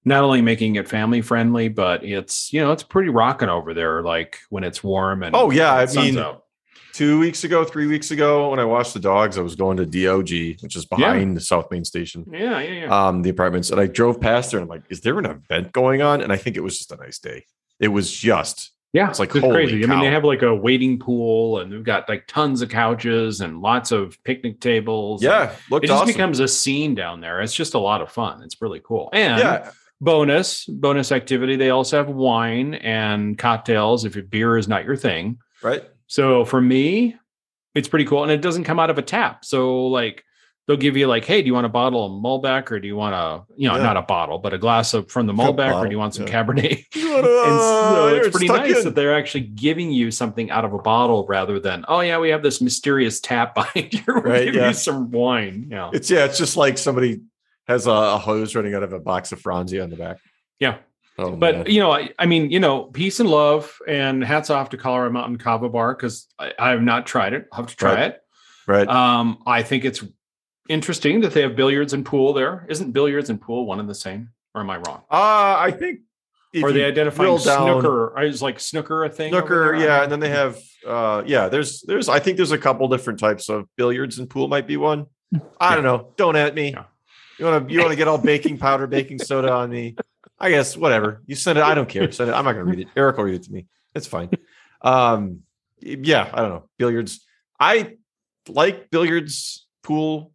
not 0.04 0.24
only 0.24 0.42
making 0.42 0.76
it 0.76 0.88
family 0.88 1.22
friendly, 1.22 1.68
but 1.70 2.04
it's 2.04 2.52
you 2.52 2.62
know 2.62 2.72
it's 2.72 2.84
pretty 2.84 3.10
rocking 3.10 3.50
over 3.50 3.74
there. 3.74 4.02
Like 4.02 4.40
when 4.50 4.64
it's 4.64 4.84
warm 4.84 5.24
and 5.24 5.36
oh 5.36 5.52
yeah, 5.52 5.74
I 5.74 5.86
mean. 5.94 6.18
Out. 6.18 6.46
Two 6.94 7.20
weeks 7.20 7.44
ago, 7.44 7.64
three 7.64 7.88
weeks 7.88 8.12
ago, 8.12 8.50
when 8.50 8.60
I 8.60 8.66
watched 8.66 8.94
the 8.94 9.00
dogs, 9.00 9.38
I 9.38 9.42
was 9.42 9.56
going 9.56 9.78
to 9.78 9.86
DOG, 9.86 10.62
which 10.62 10.76
is 10.76 10.86
behind 10.86 11.32
yeah. 11.32 11.36
the 11.36 11.42
South 11.42 11.72
Main 11.72 11.86
Station. 11.86 12.26
Yeah, 12.32 12.60
yeah, 12.60 12.86
yeah. 12.86 13.08
Um, 13.08 13.22
the 13.22 13.30
apartments, 13.30 13.70
and 13.70 13.80
I 13.80 13.88
drove 13.88 14.20
past 14.20 14.52
there, 14.52 14.60
and 14.60 14.70
I'm 14.70 14.70
like, 14.70 14.84
"Is 14.90 15.02
there 15.02 15.18
an 15.18 15.26
event 15.26 15.72
going 15.72 16.02
on?" 16.02 16.22
And 16.22 16.32
I 16.32 16.38
think 16.38 16.58
it 16.58 16.62
was 16.62 16.78
just 16.78 16.92
a 16.92 16.98
nice 16.98 17.20
day. 17.20 17.46
It 17.80 17.88
was 17.90 18.12
just 18.12 18.72
Yeah, 18.94 19.10
it's 19.10 19.20
like 19.20 19.34
it's 19.34 19.46
crazy. 19.46 19.82
Cow. 19.82 19.94
I 19.94 19.96
mean, 19.96 20.06
they 20.06 20.12
have 20.12 20.26
like 20.26 20.42
a 20.42 20.54
waiting 20.54 21.00
pool, 21.00 21.60
and 21.60 21.72
they've 21.72 21.84
got 21.84 22.10
like 22.10 22.28
tons 22.28 22.62
of 22.62 22.70
couches 22.70 23.40
and 23.42 23.62
lots 23.62 23.92
of 23.92 24.22
picnic 24.24 24.60
tables. 24.60 25.24
Yeah, 25.24 25.54
it 25.72 25.82
just 25.82 25.94
awesome. 25.94 26.08
becomes 26.08 26.40
a 26.40 26.48
scene 26.48 26.94
down 26.94 27.22
there. 27.22 27.42
It's 27.42 27.56
just 27.56 27.74
a 27.74 27.80
lot 27.80 28.02
of 28.02 28.12
fun. 28.12 28.44
It's 28.44 28.62
really 28.62 28.82
cool. 28.84 29.10
And 29.14 29.40
yeah. 29.40 29.72
bonus 30.02 30.66
bonus 30.66 31.12
activity, 31.14 31.56
they 31.56 31.70
also 31.70 31.98
have 31.98 32.10
wine 32.10 32.74
and 32.74 33.38
cocktails 33.38 34.04
if 34.04 34.30
beer 34.30 34.58
is 34.58 34.68
not 34.68 34.84
your 34.84 34.98
thing. 34.98 35.40
Right. 35.64 35.84
So 36.12 36.44
for 36.44 36.60
me, 36.60 37.16
it's 37.74 37.88
pretty 37.88 38.04
cool, 38.04 38.24
and 38.24 38.32
it 38.34 38.42
doesn't 38.42 38.66
come 38.66 38.82
out 38.82 38.90
of 38.90 38.98
a 38.98 39.02
tap. 39.02 39.46
So 39.46 39.88
like 39.88 40.26
they'll 40.68 40.76
give 40.76 40.98
you 40.98 41.08
like, 41.08 41.24
hey, 41.24 41.42
do 41.42 41.48
you 41.48 41.54
want 41.54 41.66
a 41.66 41.70
bottle 41.70 42.06
of 42.06 42.12
Malbec 42.22 42.70
or 42.70 42.82
do 42.82 42.88
you 42.90 42.98
want 42.98 43.16
a, 43.16 43.44
you 43.56 43.70
know, 43.70 43.78
yeah. 43.78 43.84
not 43.84 43.96
a 43.96 44.02
bottle, 44.02 44.38
but 44.38 44.54
a 44.54 44.58
glass 44.58 44.94
of 44.94 45.10
from 45.10 45.26
the 45.26 45.32
Malbec 45.32 45.74
or 45.74 45.86
do 45.86 45.92
you 45.92 45.98
want 45.98 46.14
some 46.14 46.28
yeah. 46.28 46.44
Cabernet? 46.44 46.86
and 46.96 47.60
so 47.62 48.08
it's 48.10 48.28
pretty 48.28 48.50
nice 48.50 48.80
in. 48.80 48.84
that 48.84 48.96
they're 48.96 49.16
actually 49.16 49.46
giving 49.46 49.90
you 49.90 50.12
something 50.12 50.52
out 50.52 50.66
of 50.66 50.74
a 50.74 50.80
bottle 50.80 51.26
rather 51.28 51.62
than, 51.62 51.86
oh 51.88 52.02
yeah, 52.02 52.20
we 52.20 52.28
have 52.28 52.44
this 52.44 52.60
mysterious 52.60 53.22
tap 53.22 53.56
behind 53.56 53.94
you. 53.94 54.04
We're 54.06 54.20
right, 54.20 54.46
giving 54.46 54.60
yeah. 54.60 54.68
you 54.68 54.74
some 54.74 55.12
wine. 55.12 55.70
Yeah. 55.72 55.92
It's 55.94 56.12
yeah, 56.12 56.26
it's 56.26 56.38
just 56.38 56.58
like 56.58 56.78
somebody 56.78 57.22
has 57.70 57.88
a, 57.88 57.92
a 57.92 58.18
hose 58.18 58.54
running 58.54 58.76
out 58.76 58.84
of 58.84 58.92
a 58.92 59.00
box 59.00 59.32
of 59.32 59.42
Franzia 59.42 59.82
on 59.82 59.90
the 59.90 59.96
back. 59.96 60.18
Yeah. 60.60 60.80
Oh, 61.18 61.36
but 61.36 61.56
man. 61.56 61.66
you 61.68 61.80
know, 61.80 61.92
I, 61.92 62.10
I, 62.18 62.26
mean, 62.26 62.52
you 62.52 62.60
know, 62.60 62.84
peace 62.86 63.20
and 63.20 63.30
love, 63.30 63.78
and 63.88 64.24
hats 64.24 64.50
off 64.50 64.70
to 64.70 64.78
Colorado 64.78 65.12
Mountain 65.12 65.38
Kava 65.38 65.70
Bar 65.70 65.94
because 65.94 66.28
I, 66.40 66.54
I, 66.58 66.70
have 66.70 66.82
not 66.82 67.06
tried 67.06 67.34
it. 67.34 67.48
I'll 67.52 67.62
have 67.62 67.70
to 67.70 67.76
try 67.76 67.94
right. 67.94 68.04
it. 68.12 68.24
Right. 68.68 68.88
Um, 68.88 69.44
I 69.46 69.64
think 69.64 69.86
it's 69.86 70.04
interesting 70.70 71.22
that 71.22 71.34
they 71.34 71.42
have 71.42 71.56
billiards 71.56 71.94
and 71.94 72.06
pool 72.06 72.34
there. 72.34 72.66
Isn't 72.70 72.92
billiards 72.92 73.30
and 73.30 73.42
pool 73.42 73.66
one 73.66 73.80
and 73.80 73.90
the 73.90 73.96
same? 73.96 74.30
Or 74.56 74.62
am 74.62 74.70
I 74.70 74.78
wrong? 74.78 75.04
Uh, 75.12 75.58
I 75.60 75.72
think. 75.78 76.02
Or 76.62 76.74
they 76.74 76.84
identify 76.84 77.24
snooker. 77.38 78.18
I 78.18 78.26
was 78.26 78.42
like 78.42 78.60
snooker 78.60 79.06
a 79.06 79.10
thing. 79.10 79.32
Snooker, 79.32 79.74
yeah, 79.76 80.04
and 80.04 80.12
then 80.12 80.20
they 80.20 80.30
have, 80.30 80.60
uh, 80.86 81.24
yeah. 81.26 81.48
There's, 81.48 81.82
there's. 81.84 82.10
I 82.10 82.20
think 82.20 82.36
there's 82.36 82.52
a 82.52 82.58
couple 82.58 82.90
different 82.90 83.20
types 83.20 83.48
of 83.48 83.70
billiards 83.78 84.20
and 84.20 84.30
pool. 84.30 84.50
Might 84.50 84.68
be 84.68 84.76
one. 84.76 85.06
I 85.62 85.76
don't 85.76 85.86
know. 85.86 86.10
Don't 86.18 86.36
at 86.36 86.54
me. 86.54 86.72
Yeah. 86.72 86.86
You 87.40 87.46
want 87.46 87.68
to, 87.68 87.74
you 87.74 87.80
want 87.80 87.92
to 87.92 87.96
get 87.96 88.10
all 88.10 88.18
baking 88.24 88.58
powder, 88.58 88.86
baking 88.86 89.20
soda 89.20 89.52
on 89.52 89.70
me? 89.70 89.96
I 90.42 90.50
guess 90.50 90.76
whatever. 90.76 91.22
You 91.28 91.36
send 91.36 91.60
it. 91.60 91.64
I 91.64 91.76
don't 91.76 91.88
care. 91.88 92.12
Send 92.12 92.32
it. 92.32 92.34
I'm 92.34 92.44
not 92.44 92.54
going 92.54 92.66
to 92.66 92.72
read 92.72 92.80
it. 92.80 92.88
Eric 92.96 93.18
will 93.18 93.26
read 93.26 93.36
it 93.36 93.44
to 93.44 93.52
me. 93.52 93.68
It's 93.94 94.08
fine. 94.08 94.30
Um, 94.82 95.42
yeah, 95.80 96.30
I 96.34 96.42
don't 96.42 96.50
know. 96.50 96.70
Billiards. 96.80 97.24
I 97.60 97.98
like 98.50 98.90
billiards, 98.90 99.68
pool, 99.84 100.32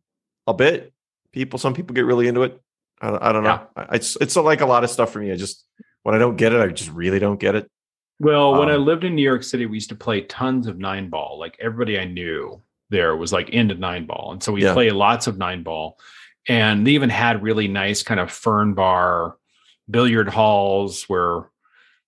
a 0.47 0.55
bit. 0.55 0.93
People, 1.33 1.59
some 1.59 1.75
people 1.75 1.95
get 1.95 2.07
really 2.07 2.29
into 2.29 2.45
it. 2.45 2.61
I, 3.01 3.31
I 3.31 3.33
don't 3.33 3.43
know. 3.43 3.67
Yeah. 3.77 3.87
It's 3.93 4.17
it's 4.21 4.37
like 4.37 4.61
a 4.61 4.67
lot 4.67 4.85
of 4.85 4.91
stuff 4.91 5.13
for 5.13 5.19
me. 5.19 5.33
I 5.33 5.37
just 5.37 5.65
when 6.05 6.15
I 6.15 6.19
don't 6.19 6.37
get 6.37 6.53
it, 6.53 6.61
I 6.61 6.69
just 6.69 6.91
really 6.91 7.19
don't 7.19 7.41
get 7.41 7.57
it. 7.57 7.69
Well, 8.21 8.55
um, 8.55 8.61
when 8.61 8.71
I 8.71 8.75
um, 8.75 8.85
lived 8.85 9.05
in 9.05 9.17
New 9.17 9.23
York 9.23 9.43
City, 9.43 9.67
we 9.67 9.77
used 9.77 9.91
to 9.91 9.97
play 9.97 10.21
tons 10.23 10.67
of 10.67 10.79
nine 10.79 11.11
ball. 11.11 11.39
Like 11.39 11.57
everybody 11.61 11.99
I 11.99 12.05
knew 12.05 12.63
there 12.89 13.17
was 13.17 13.33
like 13.33 13.51
into 13.51 13.75
nine 13.75 14.07
ball, 14.07 14.31
and 14.33 14.43
so 14.43 14.53
we 14.53 14.63
yeah. 14.63 14.73
play 14.73 14.91
lots 14.91 15.27
of 15.27 15.37
nine 15.37 15.63
ball. 15.63 15.99
And 16.49 16.87
they 16.87 16.93
even 16.93 17.11
had 17.11 17.43
really 17.43 17.67
nice 17.67 18.05
kind 18.05 18.21
of 18.21 18.31
fern 18.31 18.75
bar 18.75 19.37
billiard 19.91 20.29
halls 20.29 21.05
where 21.05 21.51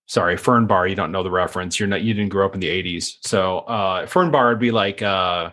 sorry 0.06 0.36
fern 0.36 0.66
bar 0.66 0.86
you 0.86 0.94
don't 0.94 1.12
know 1.12 1.22
the 1.22 1.30
reference 1.30 1.78
you're 1.78 1.88
not 1.88 2.02
you 2.02 2.14
didn't 2.14 2.30
grow 2.30 2.46
up 2.46 2.54
in 2.54 2.60
the 2.60 2.68
80s 2.68 3.16
so 3.22 3.58
uh 3.60 4.06
fern 4.06 4.30
bar 4.30 4.48
would 4.48 4.58
be 4.58 4.70
like 4.70 5.02
uh 5.02 5.50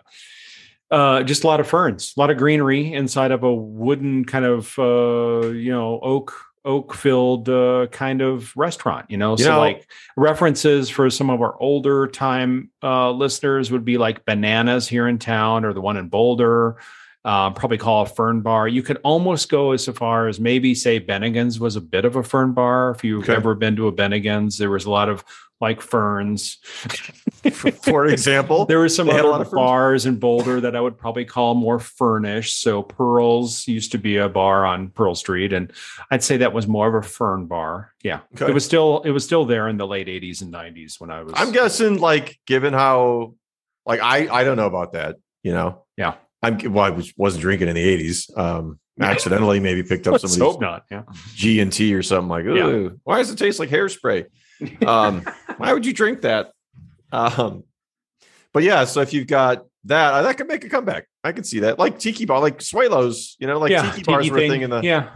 uh, 0.90 1.22
just 1.22 1.44
a 1.44 1.46
lot 1.46 1.60
of 1.60 1.66
ferns, 1.66 2.14
a 2.16 2.20
lot 2.20 2.30
of 2.30 2.36
greenery 2.36 2.92
inside 2.92 3.32
of 3.32 3.42
a 3.42 3.52
wooden 3.52 4.24
kind 4.24 4.44
of 4.44 4.78
uh, 4.78 5.48
you 5.48 5.72
know 5.72 5.98
oak 6.00 6.32
oak 6.64 6.94
filled 6.94 7.48
uh, 7.48 7.86
kind 7.90 8.20
of 8.20 8.54
restaurant. 8.56 9.10
You 9.10 9.16
know, 9.16 9.32
you 9.32 9.44
so 9.44 9.52
know, 9.52 9.60
like 9.60 9.88
references 10.16 10.90
for 10.90 11.10
some 11.10 11.30
of 11.30 11.40
our 11.40 11.56
older 11.60 12.06
time 12.06 12.70
uh, 12.82 13.10
listeners 13.10 13.70
would 13.70 13.84
be 13.84 13.98
like 13.98 14.24
bananas 14.24 14.88
here 14.88 15.08
in 15.08 15.18
town 15.18 15.64
or 15.64 15.72
the 15.72 15.80
one 15.80 15.96
in 15.96 16.08
Boulder. 16.08 16.76
Uh, 17.26 17.50
probably 17.50 17.76
call 17.76 18.02
a 18.02 18.06
fern 18.06 18.40
bar. 18.40 18.68
You 18.68 18.84
could 18.84 18.98
almost 19.02 19.48
go 19.48 19.72
as 19.72 19.84
far 19.86 20.28
as 20.28 20.38
maybe 20.38 20.76
say 20.76 21.00
Bennigan's 21.00 21.58
was 21.58 21.74
a 21.74 21.80
bit 21.80 22.04
of 22.04 22.14
a 22.14 22.22
fern 22.22 22.52
bar. 22.52 22.92
If 22.92 23.02
you've 23.02 23.24
okay. 23.24 23.34
ever 23.34 23.56
been 23.56 23.74
to 23.74 23.88
a 23.88 23.92
Bennigan's, 23.92 24.58
there 24.58 24.70
was 24.70 24.84
a 24.84 24.90
lot 24.90 25.08
of 25.08 25.24
like 25.60 25.80
ferns. 25.80 26.58
For 27.82 28.06
example, 28.08 28.66
there 28.66 28.78
were 28.78 28.88
some 28.88 29.08
other 29.08 29.44
bars 29.44 30.06
in 30.06 30.20
Boulder 30.20 30.60
that 30.60 30.76
I 30.76 30.80
would 30.80 30.98
probably 30.98 31.24
call 31.24 31.54
more 31.54 31.80
furnished. 31.80 32.60
So 32.60 32.82
Pearls 32.82 33.66
used 33.66 33.92
to 33.92 33.98
be 33.98 34.18
a 34.18 34.28
bar 34.28 34.64
on 34.64 34.90
Pearl 34.90 35.14
Street, 35.14 35.52
and 35.52 35.72
I'd 36.10 36.22
say 36.22 36.36
that 36.36 36.52
was 36.52 36.66
more 36.66 36.86
of 36.88 36.94
a 36.94 37.06
fern 37.06 37.46
bar. 37.46 37.92
Yeah, 38.04 38.20
okay. 38.34 38.50
it 38.50 38.54
was 38.54 38.64
still 38.64 39.02
it 39.02 39.10
was 39.10 39.24
still 39.24 39.44
there 39.46 39.68
in 39.68 39.78
the 39.78 39.86
late 39.86 40.06
'80s 40.08 40.42
and 40.42 40.52
'90s 40.52 41.00
when 41.00 41.10
I 41.10 41.22
was. 41.22 41.32
I'm 41.36 41.52
guessing, 41.52 41.98
like, 41.98 42.38
given 42.46 42.72
how, 42.72 43.34
like, 43.84 44.00
I 44.00 44.28
I 44.28 44.44
don't 44.44 44.56
know 44.56 44.66
about 44.66 44.92
that. 44.92 45.16
You 45.42 45.52
know. 45.52 45.82
Yeah. 45.96 46.14
I'm 46.46 46.72
well. 46.72 46.84
I 46.84 46.90
was, 46.90 47.12
wasn't 47.16 47.42
drinking 47.42 47.68
in 47.68 47.74
the 47.74 47.98
'80s. 47.98 48.38
Um, 48.38 48.78
accidentally 49.00 49.60
maybe 49.60 49.82
picked 49.82 50.06
up 50.06 50.20
some 50.20 50.28
of 50.28 50.32
these 50.32 50.40
hope 50.40 50.60
not. 50.60 50.84
Yeah. 50.90 51.02
G 51.34 51.60
and 51.60 51.72
T 51.72 51.94
or 51.94 52.02
something 52.02 52.28
like. 52.28 52.44
Ooh, 52.44 52.82
yeah. 52.82 52.88
why 53.04 53.18
does 53.18 53.30
it 53.30 53.36
taste 53.36 53.58
like 53.58 53.70
hairspray? 53.70 54.26
Um, 54.86 55.22
why 55.58 55.74
would 55.74 55.84
you 55.84 55.92
drink 55.92 56.22
that? 56.22 56.50
Um, 57.12 57.64
but 58.54 58.62
yeah, 58.62 58.84
so 58.84 59.02
if 59.02 59.12
you've 59.12 59.26
got 59.26 59.66
that, 59.84 60.14
uh, 60.14 60.22
that 60.22 60.38
could 60.38 60.48
make 60.48 60.64
a 60.64 60.70
comeback. 60.70 61.06
I 61.22 61.32
can 61.32 61.44
see 61.44 61.58
that, 61.60 61.78
like 61.78 61.98
tiki 61.98 62.24
bar, 62.24 62.40
like 62.40 62.60
Suelos, 62.60 63.34
you 63.38 63.46
know, 63.46 63.58
like 63.58 63.70
yeah, 63.70 63.90
tiki 63.90 64.02
bars 64.04 64.30
were 64.30 64.38
a 64.38 64.48
thing 64.48 64.62
in 64.62 64.70
the 64.70 64.80
yeah. 64.80 65.10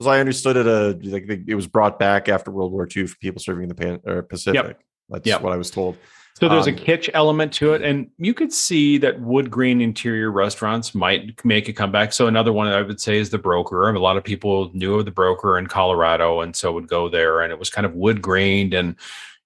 As 0.00 0.06
I 0.06 0.20
understood 0.20 0.56
it, 0.56 0.68
uh, 0.68 0.94
like 1.02 1.28
it 1.48 1.56
was 1.56 1.66
brought 1.66 1.98
back 1.98 2.28
after 2.28 2.52
World 2.52 2.70
War 2.70 2.86
II 2.94 3.08
for 3.08 3.16
people 3.16 3.40
serving 3.40 3.64
in 3.64 3.68
the 3.68 3.74
Pan- 3.74 4.22
Pacific. 4.28 4.54
Yep. 4.54 4.80
That's 5.08 5.26
yep. 5.26 5.42
what 5.42 5.52
I 5.52 5.56
was 5.56 5.72
told. 5.72 5.98
So 6.40 6.48
there's 6.48 6.66
um, 6.66 6.74
a 6.74 6.76
kitsch 6.76 7.10
element 7.12 7.52
to 7.54 7.74
it, 7.74 7.82
and 7.82 8.10
you 8.16 8.32
could 8.32 8.50
see 8.50 8.96
that 8.98 9.20
wood 9.20 9.50
grain 9.50 9.82
interior 9.82 10.30
restaurants 10.30 10.94
might 10.94 11.44
make 11.44 11.68
a 11.68 11.72
comeback. 11.72 12.14
So 12.14 12.28
another 12.28 12.50
one 12.50 12.66
I 12.66 12.80
would 12.80 12.98
say 12.98 13.18
is 13.18 13.28
the 13.28 13.36
Broker. 13.36 13.90
A 13.90 13.98
lot 13.98 14.16
of 14.16 14.24
people 14.24 14.70
knew 14.72 14.98
of 14.98 15.04
the 15.04 15.10
Broker 15.10 15.58
in 15.58 15.66
Colorado, 15.66 16.40
and 16.40 16.56
so 16.56 16.72
would 16.72 16.88
go 16.88 17.10
there, 17.10 17.42
and 17.42 17.52
it 17.52 17.58
was 17.58 17.68
kind 17.68 17.84
of 17.84 17.92
wood 17.94 18.22
grained 18.22 18.72
and 18.72 18.96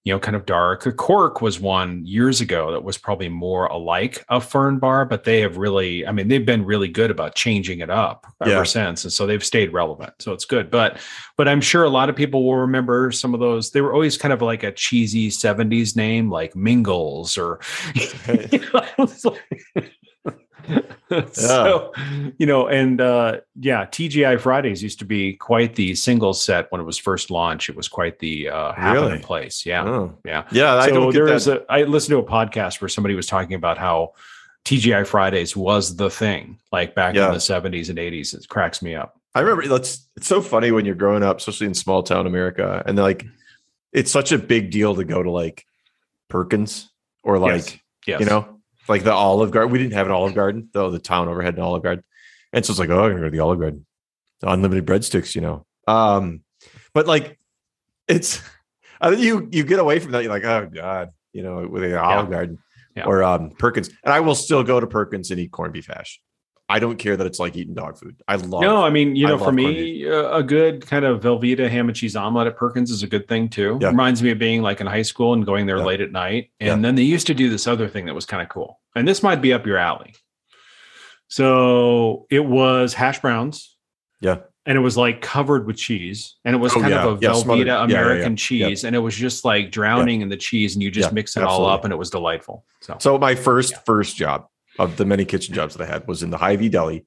you 0.05 0.13
know, 0.13 0.19
kind 0.19 0.35
of 0.35 0.45
dark. 0.45 0.85
Cork 0.97 1.41
was 1.41 1.59
one 1.59 2.05
years 2.05 2.39
ago 2.39 2.71
that 2.71 2.83
was 2.83 2.95
probably 2.95 3.27
more 3.27 3.65
alike 3.65 4.23
a 4.29 4.39
fern 4.39 4.77
bar, 4.77 5.03
but 5.03 5.23
they 5.23 5.41
have 5.41 5.57
really, 5.57 6.05
I 6.05 6.11
mean, 6.11 6.27
they've 6.27 6.45
been 6.45 6.63
really 6.63 6.87
good 6.87 7.09
about 7.09 7.33
changing 7.33 7.79
it 7.79 7.89
up 7.89 8.27
ever 8.39 8.51
yeah. 8.51 8.63
since. 8.63 9.03
And 9.03 9.11
so 9.11 9.25
they've 9.25 9.43
stayed 9.43 9.73
relevant. 9.73 10.13
So 10.19 10.31
it's 10.31 10.45
good. 10.45 10.69
But 10.69 10.99
but 11.37 11.47
I'm 11.47 11.59
sure 11.59 11.83
a 11.83 11.89
lot 11.89 12.09
of 12.09 12.15
people 12.15 12.45
will 12.45 12.57
remember 12.57 13.11
some 13.11 13.33
of 13.33 13.39
those. 13.39 13.71
They 13.71 13.81
were 13.81 13.93
always 13.93 14.15
kind 14.15 14.31
of 14.31 14.43
like 14.43 14.61
a 14.61 14.71
cheesy 14.71 15.31
70s 15.31 15.95
name, 15.95 16.29
like 16.29 16.55
Mingles 16.55 17.35
or 17.35 17.59
you 18.51 18.61
know, 18.73 19.35
so 21.33 21.91
you 22.37 22.45
know 22.45 22.67
and 22.67 22.99
uh 22.99 23.37
yeah 23.59 23.85
tgi 23.85 24.39
fridays 24.39 24.81
used 24.81 24.97
to 24.97 25.05
be 25.05 25.33
quite 25.33 25.75
the 25.75 25.93
single 25.93 26.33
set 26.33 26.71
when 26.71 26.81
it 26.81 26.83
was 26.83 26.97
first 26.97 27.29
launched 27.29 27.69
it 27.69 27.75
was 27.75 27.87
quite 27.87 28.17
the 28.19 28.49
uh 28.49 28.73
happening 28.73 29.09
really? 29.09 29.21
place 29.21 29.65
yeah 29.65 29.85
oh. 29.85 30.17
yeah 30.25 30.45
yeah 30.51 30.75
I 30.75 30.89
so 30.89 31.11
there 31.11 31.25
was 31.25 31.47
a 31.47 31.63
i 31.69 31.83
listened 31.83 32.13
to 32.13 32.17
a 32.17 32.23
podcast 32.23 32.81
where 32.81 32.89
somebody 32.89 33.13
was 33.13 33.27
talking 33.27 33.53
about 33.53 33.77
how 33.77 34.13
tgi 34.65 35.05
fridays 35.05 35.55
was 35.55 35.95
the 35.95 36.09
thing 36.09 36.57
like 36.71 36.95
back 36.95 37.13
yeah. 37.13 37.27
in 37.27 37.33
the 37.33 37.39
70s 37.39 37.89
and 37.89 37.99
80s 37.99 38.33
it 38.33 38.49
cracks 38.49 38.81
me 38.81 38.95
up 38.95 39.19
i 39.35 39.41
remember 39.41 39.67
that's 39.67 40.07
it's 40.15 40.27
so 40.27 40.41
funny 40.41 40.71
when 40.71 40.85
you're 40.85 40.95
growing 40.95 41.21
up 41.21 41.37
especially 41.37 41.67
in 41.67 41.75
small 41.75 42.01
town 42.01 42.25
america 42.25 42.81
and 42.87 42.97
like 42.97 43.25
it's 43.93 44.11
such 44.11 44.31
a 44.31 44.39
big 44.39 44.71
deal 44.71 44.95
to 44.95 45.03
go 45.03 45.21
to 45.21 45.29
like 45.29 45.65
perkins 46.29 46.89
or 47.23 47.37
like 47.37 47.51
yes. 47.51 47.79
Yes. 48.07 48.19
you 48.21 48.25
know 48.25 48.54
like 48.87 49.03
the 49.03 49.13
Olive 49.13 49.51
Garden. 49.51 49.71
We 49.71 49.79
didn't 49.79 49.93
have 49.93 50.07
an 50.07 50.13
Olive 50.13 50.35
Garden, 50.35 50.69
though 50.73 50.91
the 50.91 50.99
town 50.99 51.27
over 51.27 51.41
had 51.41 51.55
an 51.55 51.61
Olive 51.61 51.83
Garden. 51.83 52.03
And 52.53 52.65
so 52.65 52.71
it's 52.71 52.79
like, 52.79 52.89
oh, 52.89 53.03
I'm 53.03 53.11
gonna 53.11 53.19
go 53.21 53.25
to 53.25 53.31
the 53.31 53.39
Olive 53.39 53.59
Garden. 53.59 53.85
The 54.41 54.51
unlimited 54.51 54.85
breadsticks, 54.85 55.35
you 55.35 55.41
know. 55.41 55.65
Um, 55.87 56.41
but 56.93 57.07
like 57.07 57.39
it's 58.07 58.41
I 59.01 59.09
think 59.09 59.21
you 59.21 59.47
you 59.51 59.63
get 59.63 59.79
away 59.79 59.99
from 59.99 60.11
that, 60.11 60.23
you're 60.23 60.31
like, 60.31 60.45
oh 60.45 60.69
God, 60.73 61.09
you 61.33 61.43
know, 61.43 61.67
with 61.67 61.83
the 61.83 62.01
Olive 62.01 62.27
yeah. 62.27 62.35
Garden 62.35 62.57
yeah. 62.95 63.05
or 63.05 63.23
um 63.23 63.51
Perkins. 63.51 63.89
And 64.03 64.13
I 64.13 64.19
will 64.21 64.35
still 64.35 64.63
go 64.63 64.79
to 64.79 64.87
Perkins 64.87 65.31
and 65.31 65.39
eat 65.39 65.51
corned 65.51 65.73
beef 65.73 65.87
hash. 65.87 66.21
I 66.67 66.79
don't 66.79 66.97
care 66.97 67.15
that 67.15 67.27
it's 67.27 67.39
like 67.39 67.55
eating 67.55 67.75
dog 67.75 67.97
food. 67.97 68.15
I 68.27 68.37
love. 68.37 68.61
No, 68.61 68.83
I 68.83 68.89
mean, 68.89 69.15
you 69.15 69.27
know, 69.27 69.37
for 69.37 69.51
me, 69.51 70.07
uh, 70.09 70.37
a 70.37 70.41
good 70.41 70.87
kind 70.87 71.05
of 71.05 71.21
Velveeta 71.21 71.69
ham 71.69 71.87
and 71.89 71.95
cheese 71.95 72.15
omelet 72.15 72.47
at 72.47 72.57
Perkins 72.57 72.89
is 72.89 73.03
a 73.03 73.07
good 73.07 73.27
thing 73.27 73.49
too. 73.49 73.77
Yeah. 73.79 73.89
Reminds 73.89 74.23
me 74.23 74.31
of 74.31 74.39
being 74.39 74.63
like 74.63 74.81
in 74.81 74.87
high 74.87 75.03
school 75.03 75.33
and 75.33 75.45
going 75.45 75.67
there 75.67 75.77
yeah. 75.77 75.83
late 75.83 76.01
at 76.01 76.11
night. 76.11 76.49
And 76.59 76.67
yeah. 76.67 76.87
then 76.87 76.95
they 76.95 77.03
used 77.03 77.27
to 77.27 77.35
do 77.35 77.49
this 77.49 77.67
other 77.67 77.87
thing 77.87 78.07
that 78.07 78.15
was 78.15 78.25
kind 78.25 78.41
of 78.41 78.49
cool, 78.49 78.79
and 78.95 79.07
this 79.07 79.21
might 79.21 79.41
be 79.41 79.53
up 79.53 79.65
your 79.65 79.77
alley. 79.77 80.15
So 81.27 82.25
it 82.29 82.45
was 82.45 82.93
hash 82.93 83.19
browns. 83.19 83.75
Yeah. 84.21 84.37
And 84.67 84.75
it 84.75 84.81
was 84.81 84.97
like 84.97 85.21
covered 85.21 85.67
with 85.67 85.77
cheese, 85.77 86.37
and 86.43 86.55
it 86.55 86.57
was 86.57 86.73
oh, 86.75 86.81
kind 86.81 86.91
of 86.91 87.17
a 87.17 87.27
Velveeta 87.27 87.83
American 87.83 88.35
cheese, 88.35 88.83
and 88.83 88.95
it 88.95 88.99
was 88.99 89.15
just 89.15 89.45
like 89.45 89.71
drowning 89.71 90.21
in 90.21 90.29
the 90.29 90.37
cheese, 90.37 90.73
and 90.73 90.81
you 90.81 90.89
just 90.89 91.13
mix 91.13 91.37
it 91.37 91.41
absolutely. 91.41 91.65
all 91.67 91.71
up, 91.71 91.83
and 91.83 91.93
it 91.93 91.97
was 91.97 92.09
delightful. 92.09 92.65
So, 92.81 92.97
so 92.99 93.17
my 93.19 93.35
first 93.35 93.75
first 93.85 94.15
job 94.15 94.47
of 94.79 94.97
the 94.97 95.05
many 95.05 95.25
kitchen 95.25 95.53
jobs 95.53 95.75
that 95.75 95.87
I 95.87 95.91
had 95.91 96.07
was 96.07 96.23
in 96.23 96.29
the 96.29 96.37
Hy-Vee 96.37 96.69
deli. 96.69 97.05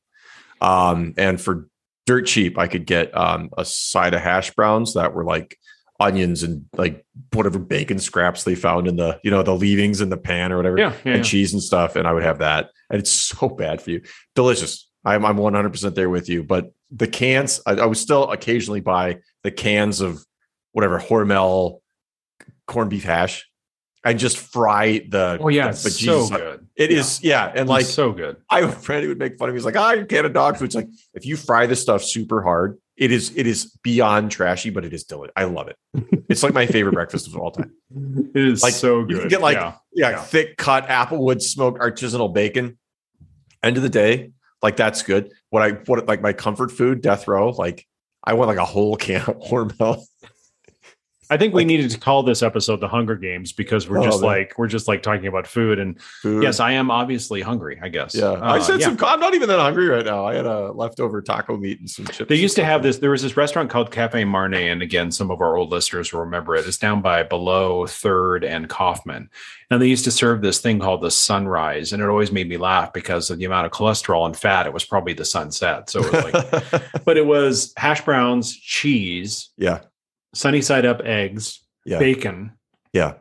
Um, 0.61 1.14
and 1.16 1.40
for 1.40 1.68
dirt 2.07 2.26
cheap, 2.26 2.59
I 2.59 2.66
could 2.66 2.87
get 2.87 3.16
um, 3.16 3.50
a 3.57 3.64
side 3.64 4.14
of 4.14 4.20
hash 4.20 4.50
browns 4.52 4.94
that 4.94 5.14
were 5.14 5.24
like 5.24 5.59
onions 6.00 6.42
and 6.42 6.66
like 6.76 7.04
whatever 7.33 7.59
bacon 7.59 7.98
scraps 7.98 8.44
they 8.44 8.54
found 8.54 8.87
in 8.87 8.96
the 8.96 9.18
you 9.24 9.31
know 9.33 9.42
the 9.42 9.54
leavings 9.54 10.00
in 10.00 10.11
the 10.11 10.16
pan 10.16 10.52
or 10.52 10.57
whatever 10.57 10.78
yeah, 10.78 10.92
yeah 11.04 11.12
and 11.12 11.16
yeah. 11.16 11.22
cheese 11.22 11.52
and 11.52 11.61
stuff 11.61 11.96
and 11.96 12.07
i 12.07 12.12
would 12.12 12.22
have 12.22 12.38
that. 12.38 12.70
And 12.88 13.00
it's 13.00 13.11
so 13.38 13.48
bad 13.48 13.83
for 13.83 13.90
you. 13.90 14.02
Delicious. 14.35 14.88
I'm, 15.04 15.24
I'm 15.24 15.37
100% 15.37 15.94
there 15.94 16.11
with 16.11 16.28
you. 16.28 16.42
But 16.42 16.72
the 16.90 17.07
cans 17.07 17.61
I, 17.66 17.72
I 17.72 17.87
would 17.87 17.98
still 17.98 18.31
occasionally 18.31 18.81
buy 18.81 19.18
the 19.42 19.50
cans 19.50 20.00
of 20.00 20.24
whatever 20.72 20.98
hormel 20.98 21.81
corned 22.66 22.90
beef 22.90 23.04
hash 23.04 23.47
and 24.04 24.18
just 24.18 24.37
fry 24.38 25.00
the 25.08 25.38
oh 25.40 25.48
yeah 25.48 25.64
the 25.66 25.70
it's 25.70 26.04
so 26.04 26.28
good 26.28 26.66
It 26.76 26.90
Yeah. 26.90 26.98
is, 26.98 27.22
yeah 27.22 27.46
and 27.48 27.61
It's 27.61 27.68
like 27.68 27.87
so 27.87 28.12
good 28.12 28.37
I 28.50 28.66
friend 28.70 29.06
would 29.08 29.18
make 29.18 29.37
fun 29.38 29.48
of 29.48 29.54
me. 29.54 29.58
He's 29.58 29.64
like, 29.64 29.76
ah, 29.76 29.92
you 29.92 30.06
can 30.06 30.24
of 30.24 30.32
dog 30.32 30.56
food. 30.56 30.66
It's 30.66 30.74
like 30.74 30.88
if 31.14 31.26
you 31.26 31.37
fry 31.37 31.66
this 31.66 31.80
stuff 31.82 32.02
super 32.02 32.42
hard, 32.42 32.78
it 32.96 33.11
is 33.12 33.37
it 33.37 33.46
is 33.46 33.76
beyond 33.82 34.30
trashy, 34.30 34.70
but 34.70 34.84
it 34.84 34.92
is 34.92 35.04
delicious. 35.04 35.32
I 35.37 35.44
love 35.44 35.68
it. 35.68 35.76
It's 36.28 36.42
like 36.42 36.52
my 36.54 36.66
favorite 36.66 36.92
breakfast 36.92 37.26
of 37.26 37.37
all 37.37 37.50
time. 37.50 37.72
it 38.34 38.42
is 38.42 38.62
Like, 38.62 38.74
so 38.74 39.00
you 39.00 39.06
good 39.06 39.20
can 39.20 39.28
get, 39.28 39.40
like, 39.40 39.56
yeah. 39.56 39.74
Yeah, 39.94 40.11
Yeah. 40.11 40.20
thick 40.22 40.56
cut 40.58 40.87
applewood 40.88 41.40
smoked 41.40 41.80
artisanal 41.80 42.32
bacon. 42.34 42.78
End 43.62 43.76
of 43.78 43.82
the 43.82 43.88
day, 43.88 44.30
like 44.62 44.76
that's 44.76 45.02
good. 45.02 45.32
What 45.50 45.62
I 45.62 45.70
what 45.87 46.06
like 46.06 46.20
my 46.22 46.32
comfort 46.32 46.70
food, 46.70 47.00
death 47.00 47.26
row, 47.26 47.50
like 47.50 47.87
I 48.22 48.34
want 48.34 48.48
like 48.48 48.58
a 48.58 48.64
whole 48.64 48.96
can 48.96 49.22
of 49.22 49.38
Hormel. 49.48 50.02
I 51.30 51.36
think 51.36 51.52
we 51.52 51.60
Like- 51.60 51.66
needed 51.66 51.90
to 51.90 51.98
call 51.98 52.22
this 52.22 52.42
episode 52.42 52.80
the 52.80 52.88
Hunger 52.88 53.14
Games 53.14 53.52
because 53.52 53.88
we're 53.88 53.98
Oh, 54.00 54.04
just 54.04 54.20
man. 54.22 54.30
like 54.30 54.54
we're 54.56 54.66
just 54.66 54.88
like 54.88 55.02
talking 55.02 55.26
about 55.26 55.46
food 55.46 55.78
and 55.78 56.00
Food. 56.00 56.42
yes, 56.42 56.58
I 56.60 56.72
am 56.72 56.90
obviously 56.90 57.40
hungry. 57.42 57.78
I 57.82 57.88
guess. 57.88 58.14
Yeah, 58.14 58.30
I 58.32 58.56
Uh, 58.58 58.60
said 58.60 58.80
yeah. 58.80 58.86
some. 58.86 58.98
I'm 59.02 59.20
not 59.20 59.34
even 59.34 59.48
that 59.48 59.58
hungry 59.58 59.88
right 59.88 60.04
now. 60.06 60.24
I 60.26 60.34
had 60.34 60.46
a 60.46 60.72
leftover 60.72 61.20
taco 61.20 61.56
meat 61.56 61.80
and 61.80 61.88
some 61.90 62.06
chips. 62.06 62.28
They 62.28 62.36
used 62.36 62.56
to 62.56 62.64
have 62.64 62.82
this. 62.82 62.98
There 62.98 63.10
was 63.10 63.22
this 63.22 63.36
restaurant 63.36 63.68
called 63.70 63.90
Cafe 63.90 64.24
Marne, 64.24 64.54
and 64.54 64.80
again, 64.82 65.10
some 65.10 65.30
of 65.30 65.40
our 65.40 65.56
old 65.56 65.70
listeners 65.70 66.12
will 66.12 66.20
remember 66.20 66.56
it. 66.56 66.66
It's 66.66 66.78
down 66.78 67.02
by 67.02 67.22
below 67.22 67.86
Third 67.86 68.42
and 68.44 68.68
Coffman, 68.68 69.28
and 69.70 69.82
they 69.82 69.86
used 69.86 70.04
to 70.04 70.10
serve 70.10 70.40
this 70.40 70.60
thing 70.60 70.78
called 70.78 71.02
the 71.02 71.10
Sunrise, 71.10 71.92
and 71.92 72.02
it 72.02 72.08
always 72.08 72.32
made 72.32 72.48
me 72.48 72.56
laugh 72.56 72.92
because 72.92 73.28
of 73.30 73.38
the 73.38 73.44
amount 73.44 73.66
of 73.66 73.72
cholesterol 73.72 74.24
and 74.26 74.36
fat. 74.36 74.66
It 74.66 74.72
was 74.72 74.84
probably 74.84 75.12
the 75.12 75.24
sunset, 75.26 75.90
so 75.90 76.00
it 76.00 76.12
was 76.12 76.32
like. 76.32 76.84
but 77.04 77.16
it 77.16 77.26
was 77.26 77.72
hash 77.76 78.02
browns, 78.04 78.56
cheese, 78.56 79.50
yeah, 79.58 79.80
sunny 80.34 80.62
side 80.62 80.86
up 80.86 81.00
eggs, 81.02 81.64
yeah, 81.84 81.98
bacon, 81.98 82.52
yeah. 82.92 83.14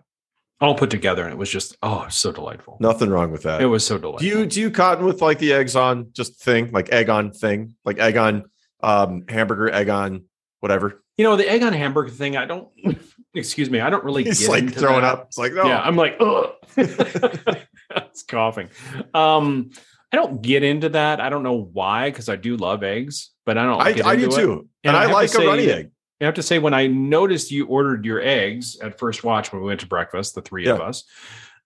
all 0.61 0.75
put 0.75 0.89
together, 0.89 1.23
and 1.23 1.31
it 1.31 1.37
was 1.37 1.49
just 1.49 1.77
oh, 1.83 2.07
so 2.09 2.31
delightful. 2.31 2.77
Nothing 2.79 3.09
wrong 3.09 3.31
with 3.31 3.43
that. 3.43 3.61
It 3.61 3.67
was 3.67 3.85
so 3.85 3.97
delightful. 3.97 4.19
Do 4.19 4.27
you 4.27 4.45
do 4.45 4.61
you 4.61 4.71
cotton 4.71 5.05
with 5.05 5.21
like 5.21 5.39
the 5.39 5.53
eggs 5.53 5.75
on 5.75 6.09
just 6.13 6.41
thing 6.41 6.71
like 6.71 6.91
egg 6.91 7.09
on 7.09 7.31
thing 7.31 7.75
like 7.85 7.99
egg 7.99 8.17
on 8.17 8.45
um 8.81 9.23
hamburger 9.27 9.71
egg 9.71 9.89
on 9.89 10.25
whatever? 10.59 11.03
You 11.17 11.23
know 11.23 11.35
the 11.35 11.49
egg 11.49 11.63
on 11.63 11.73
hamburger 11.73 12.11
thing. 12.11 12.37
I 12.37 12.45
don't. 12.45 12.69
Excuse 13.33 13.69
me. 13.69 13.79
I 13.79 13.89
don't 13.89 14.03
really. 14.03 14.23
Get 14.23 14.47
like 14.47 14.73
throwing 14.73 15.01
that. 15.01 15.13
up. 15.13 15.25
It's 15.27 15.37
like 15.37 15.53
no. 15.53 15.65
Yeah, 15.65 15.81
I'm 15.81 15.95
like, 15.95 16.17
ugh. 16.19 16.53
it's 16.77 18.23
coughing. 18.27 18.69
Um, 19.13 19.71
I 20.11 20.15
don't 20.15 20.41
get 20.41 20.63
into 20.63 20.89
that. 20.89 21.19
I 21.19 21.29
don't 21.29 21.43
know 21.43 21.69
why, 21.73 22.09
because 22.09 22.29
I 22.29 22.35
do 22.37 22.55
love 22.55 22.83
eggs, 22.83 23.31
but 23.45 23.57
I 23.57 23.63
don't. 23.63 23.81
I, 23.81 23.91
get 23.93 24.05
I 24.05 24.15
do 24.15 24.25
it. 24.25 24.31
too, 24.31 24.69
And 24.83 24.95
and, 24.95 24.97
I 24.97 25.09
I, 25.09 25.11
like 25.11 25.33
a 25.33 25.39
runny 25.39 25.69
egg. 25.69 25.91
I 26.19 26.25
have 26.25 26.33
to 26.35 26.43
say, 26.43 26.57
when 26.59 26.73
I 26.73 26.87
noticed 26.87 27.51
you 27.51 27.67
ordered 27.67 28.03
your 28.05 28.21
eggs 28.21 28.79
at 28.79 28.97
First 28.97 29.23
Watch 29.23 29.51
when 29.51 29.61
we 29.61 29.67
went 29.67 29.81
to 29.81 29.85
breakfast, 29.87 30.33
the 30.35 30.41
three 30.41 30.65
of 30.67 30.81
us, 30.81 31.03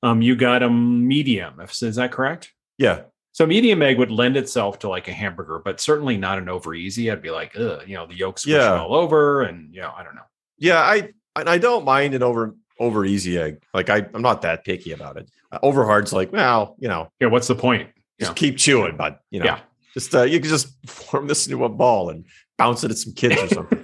um, 0.03 0.21
you 0.21 0.35
got 0.35 0.59
them 0.59 1.07
medium. 1.07 1.59
If 1.61 1.81
is 1.81 1.95
that 1.95 2.11
correct? 2.11 2.51
Yeah, 2.77 3.03
So 3.31 3.45
medium 3.45 3.81
egg 3.81 3.97
would 3.99 4.11
lend 4.11 4.35
itself 4.35 4.79
to 4.79 4.89
like 4.89 5.07
a 5.07 5.13
hamburger, 5.13 5.59
but 5.63 5.79
certainly 5.79 6.17
not 6.17 6.37
an 6.37 6.49
over 6.49 6.73
easy. 6.73 7.09
I'd 7.11 7.21
be 7.21 7.29
like, 7.31 7.55
ugh, 7.57 7.83
you 7.87 7.95
know, 7.95 8.07
the 8.07 8.15
yolks 8.15 8.45
Yeah. 8.45 8.77
all 8.81 8.93
over, 8.95 9.43
and 9.43 9.73
you 9.73 9.81
know, 9.81 9.93
I 9.95 10.03
don't 10.03 10.15
know. 10.15 10.21
yeah. 10.57 10.79
I 10.81 11.09
and 11.37 11.47
I 11.49 11.57
don't 11.59 11.85
mind 11.85 12.13
an 12.13 12.23
over 12.23 12.55
over 12.79 13.05
easy 13.05 13.37
egg. 13.39 13.61
Like 13.73 13.89
I 13.89 14.05
I'm 14.13 14.21
not 14.23 14.41
that 14.41 14.65
picky 14.65 14.91
about 14.91 15.15
it. 15.17 15.29
Uh, 15.51 15.59
over 15.63 15.85
hard's 15.85 16.11
like 16.11 16.33
well 16.33 16.75
you 16.79 16.87
know 16.89 17.09
Yeah, 17.21 17.27
what's 17.27 17.47
the 17.47 17.55
point? 17.55 17.89
just 18.19 18.31
Yeah. 18.31 18.33
keep 18.33 18.57
chewing, 18.57 18.97
but 18.97 19.21
you 19.29 19.39
know 19.39 19.45
Yeah. 19.45 19.59
just 19.93 20.13
uh, 20.15 20.23
you 20.23 20.39
can 20.41 20.49
just 20.49 20.73
form 20.89 21.27
this 21.27 21.45
into 21.47 21.63
a 21.63 21.69
ball 21.69 22.09
and 22.09 22.25
bounce 22.57 22.83
it 22.83 22.89
at 22.91 22.97
some 22.97 23.13
kids 23.13 23.41
or 23.41 23.47
something. 23.47 23.80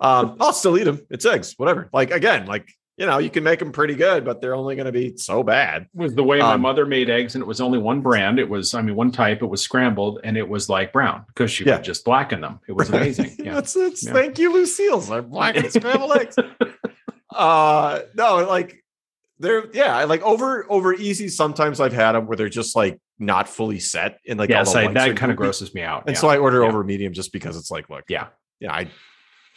Um, 0.00 0.36
I'll 0.40 0.52
still 0.52 0.78
eat 0.78 0.84
them. 0.84 1.00
It's 1.10 1.24
eggs, 1.24 1.54
whatever. 1.56 1.88
Like 1.92 2.10
again, 2.10 2.46
like 2.46 2.68
you 2.96 3.06
know, 3.06 3.18
you 3.18 3.30
can 3.30 3.44
make 3.44 3.60
them 3.60 3.70
pretty 3.70 3.94
good, 3.94 4.24
but 4.24 4.40
they're 4.40 4.56
only 4.56 4.74
going 4.74 4.86
to 4.86 4.92
be 4.92 5.16
so 5.16 5.44
bad. 5.44 5.86
was 5.94 6.16
the 6.16 6.24
way 6.24 6.40
my 6.40 6.54
Um, 6.54 6.62
mother 6.62 6.84
made 6.84 7.08
eggs, 7.08 7.36
and 7.36 7.42
it 7.42 7.46
was 7.46 7.60
only 7.60 7.78
one 7.78 8.00
brand. 8.00 8.40
It 8.40 8.48
was, 8.48 8.74
I 8.74 8.82
mean, 8.82 8.96
one 8.96 9.12
type. 9.12 9.40
It 9.40 9.46
was 9.46 9.62
scrambled, 9.62 10.18
and 10.24 10.36
it 10.36 10.48
was 10.48 10.68
like 10.68 10.92
brown 10.92 11.24
because 11.28 11.48
she 11.52 11.64
Yeah. 11.64 11.76
would 11.76 11.84
just 11.84 12.04
blacken 12.04 12.40
them. 12.40 12.58
It 12.66 12.72
was 12.72 12.88
amazing. 12.88 13.36
Yeah. 13.38 13.54
that's, 13.54 13.72
that's 13.74 14.04
Yeah. 14.04 14.14
thank 14.14 14.36
you, 14.40 14.52
Lucille's. 14.52 15.12
I'm 15.12 15.28
black 15.28 15.56
scrambled 15.70 16.12
eggs. 16.16 16.36
Uh, 17.30 18.00
no, 18.14 18.36
like 18.48 18.82
they're 19.38 19.70
yeah, 19.72 20.02
like 20.04 20.22
over 20.22 20.66
over 20.70 20.94
easy. 20.94 21.28
Sometimes 21.28 21.78
I've 21.78 21.92
had 21.92 22.12
them 22.12 22.26
where 22.26 22.36
they're 22.36 22.48
just 22.48 22.74
like 22.74 22.98
not 23.18 23.48
fully 23.48 23.78
set 23.78 24.18
and 24.26 24.38
like 24.38 24.50
all 24.50 24.56
yes, 24.56 24.72
the 24.72 24.80
I, 24.80 24.92
that 24.92 25.16
kind 25.16 25.30
of 25.30 25.36
grosses 25.36 25.74
me 25.74 25.82
out. 25.82 26.04
And 26.06 26.16
yeah. 26.16 26.20
so 26.20 26.28
I 26.28 26.38
order 26.38 26.64
over 26.64 26.82
medium 26.82 27.12
just 27.12 27.32
because 27.32 27.56
it's 27.56 27.70
like, 27.70 27.90
look, 27.90 28.04
yeah. 28.08 28.28
yeah, 28.60 28.72
I 28.72 28.88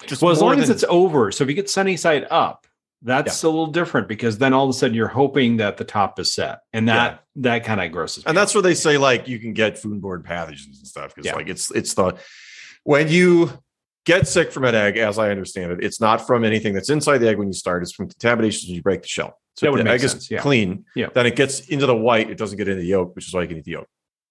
just 0.06 0.22
Well, 0.22 0.32
as 0.32 0.42
long 0.42 0.60
as 0.60 0.70
it's 0.70 0.84
over. 0.90 1.32
So 1.32 1.44
if 1.44 1.50
you 1.50 1.56
get 1.56 1.70
sunny 1.70 1.98
side 1.98 2.28
up, 2.30 2.66
that's 3.04 3.42
a 3.44 3.50
little 3.50 3.68
different 3.68 4.08
because 4.08 4.38
then 4.38 4.54
all 4.54 4.66
of 4.66 4.70
a 4.70 4.74
sudden 4.74 4.96
you're 4.96 5.08
hoping 5.08 5.58
that 5.58 5.78
the 5.78 5.84
top 5.84 6.20
is 6.20 6.32
set, 6.34 6.60
and 6.74 6.88
that 6.88 7.24
that 7.38 7.64
kind 7.64 7.82
of 7.82 7.92
grosses. 7.92 8.24
and 8.26 8.38
that's 8.38 8.54
where 8.54 8.62
they 8.62 8.76
say 8.76 8.98
like 8.98 9.28
you 9.28 9.40
can 9.40 9.54
get 9.54 9.76
foodborne 9.76 10.22
pathogens 10.24 10.78
and 10.78 10.88
stuff 10.88 11.16
because 11.16 11.26
Yeah. 11.26 11.36
like 11.36 11.50
it's 11.50 11.72
it's 11.72 11.94
the 11.96 12.16
when 12.84 13.08
you 13.08 13.52
get 14.06 14.28
sick 14.28 14.52
from 14.52 14.66
an 14.66 14.76
egg, 14.76 14.98
as 14.98 15.18
I 15.20 15.30
understand 15.32 15.72
it, 15.72 15.84
it's 15.84 16.00
not 16.02 16.26
from 16.28 16.44
anything 16.44 16.74
that's 16.74 16.90
inside 16.90 17.20
the 17.20 17.28
egg 17.30 17.38
when 17.38 17.48
you 17.48 17.54
start. 17.54 17.82
It's 17.84 17.92
from 17.92 18.08
contamination 18.08 18.70
when 18.70 18.76
you 18.76 18.82
break 18.84 19.02
the 19.02 19.08
shell. 19.08 19.40
So 19.56 19.72
the 19.76 19.90
egg 19.90 20.00
sense, 20.02 20.14
is 20.24 20.32
yeah. 20.32 20.40
clean, 20.42 20.86
Yeah. 20.96 21.08
then 21.14 21.26
it 21.26 21.36
gets 21.36 21.60
into 21.68 21.86
the 21.86 21.96
white. 21.96 22.30
It 22.30 22.38
doesn't 22.38 22.58
get 22.58 22.68
into 22.68 22.82
the 22.82 22.88
yolk, 22.88 23.16
which 23.16 23.28
is 23.28 23.34
why 23.34 23.42
you 23.44 23.48
can 23.48 23.58
eat 23.58 23.66
the 23.66 23.72
yolk. 23.72 23.88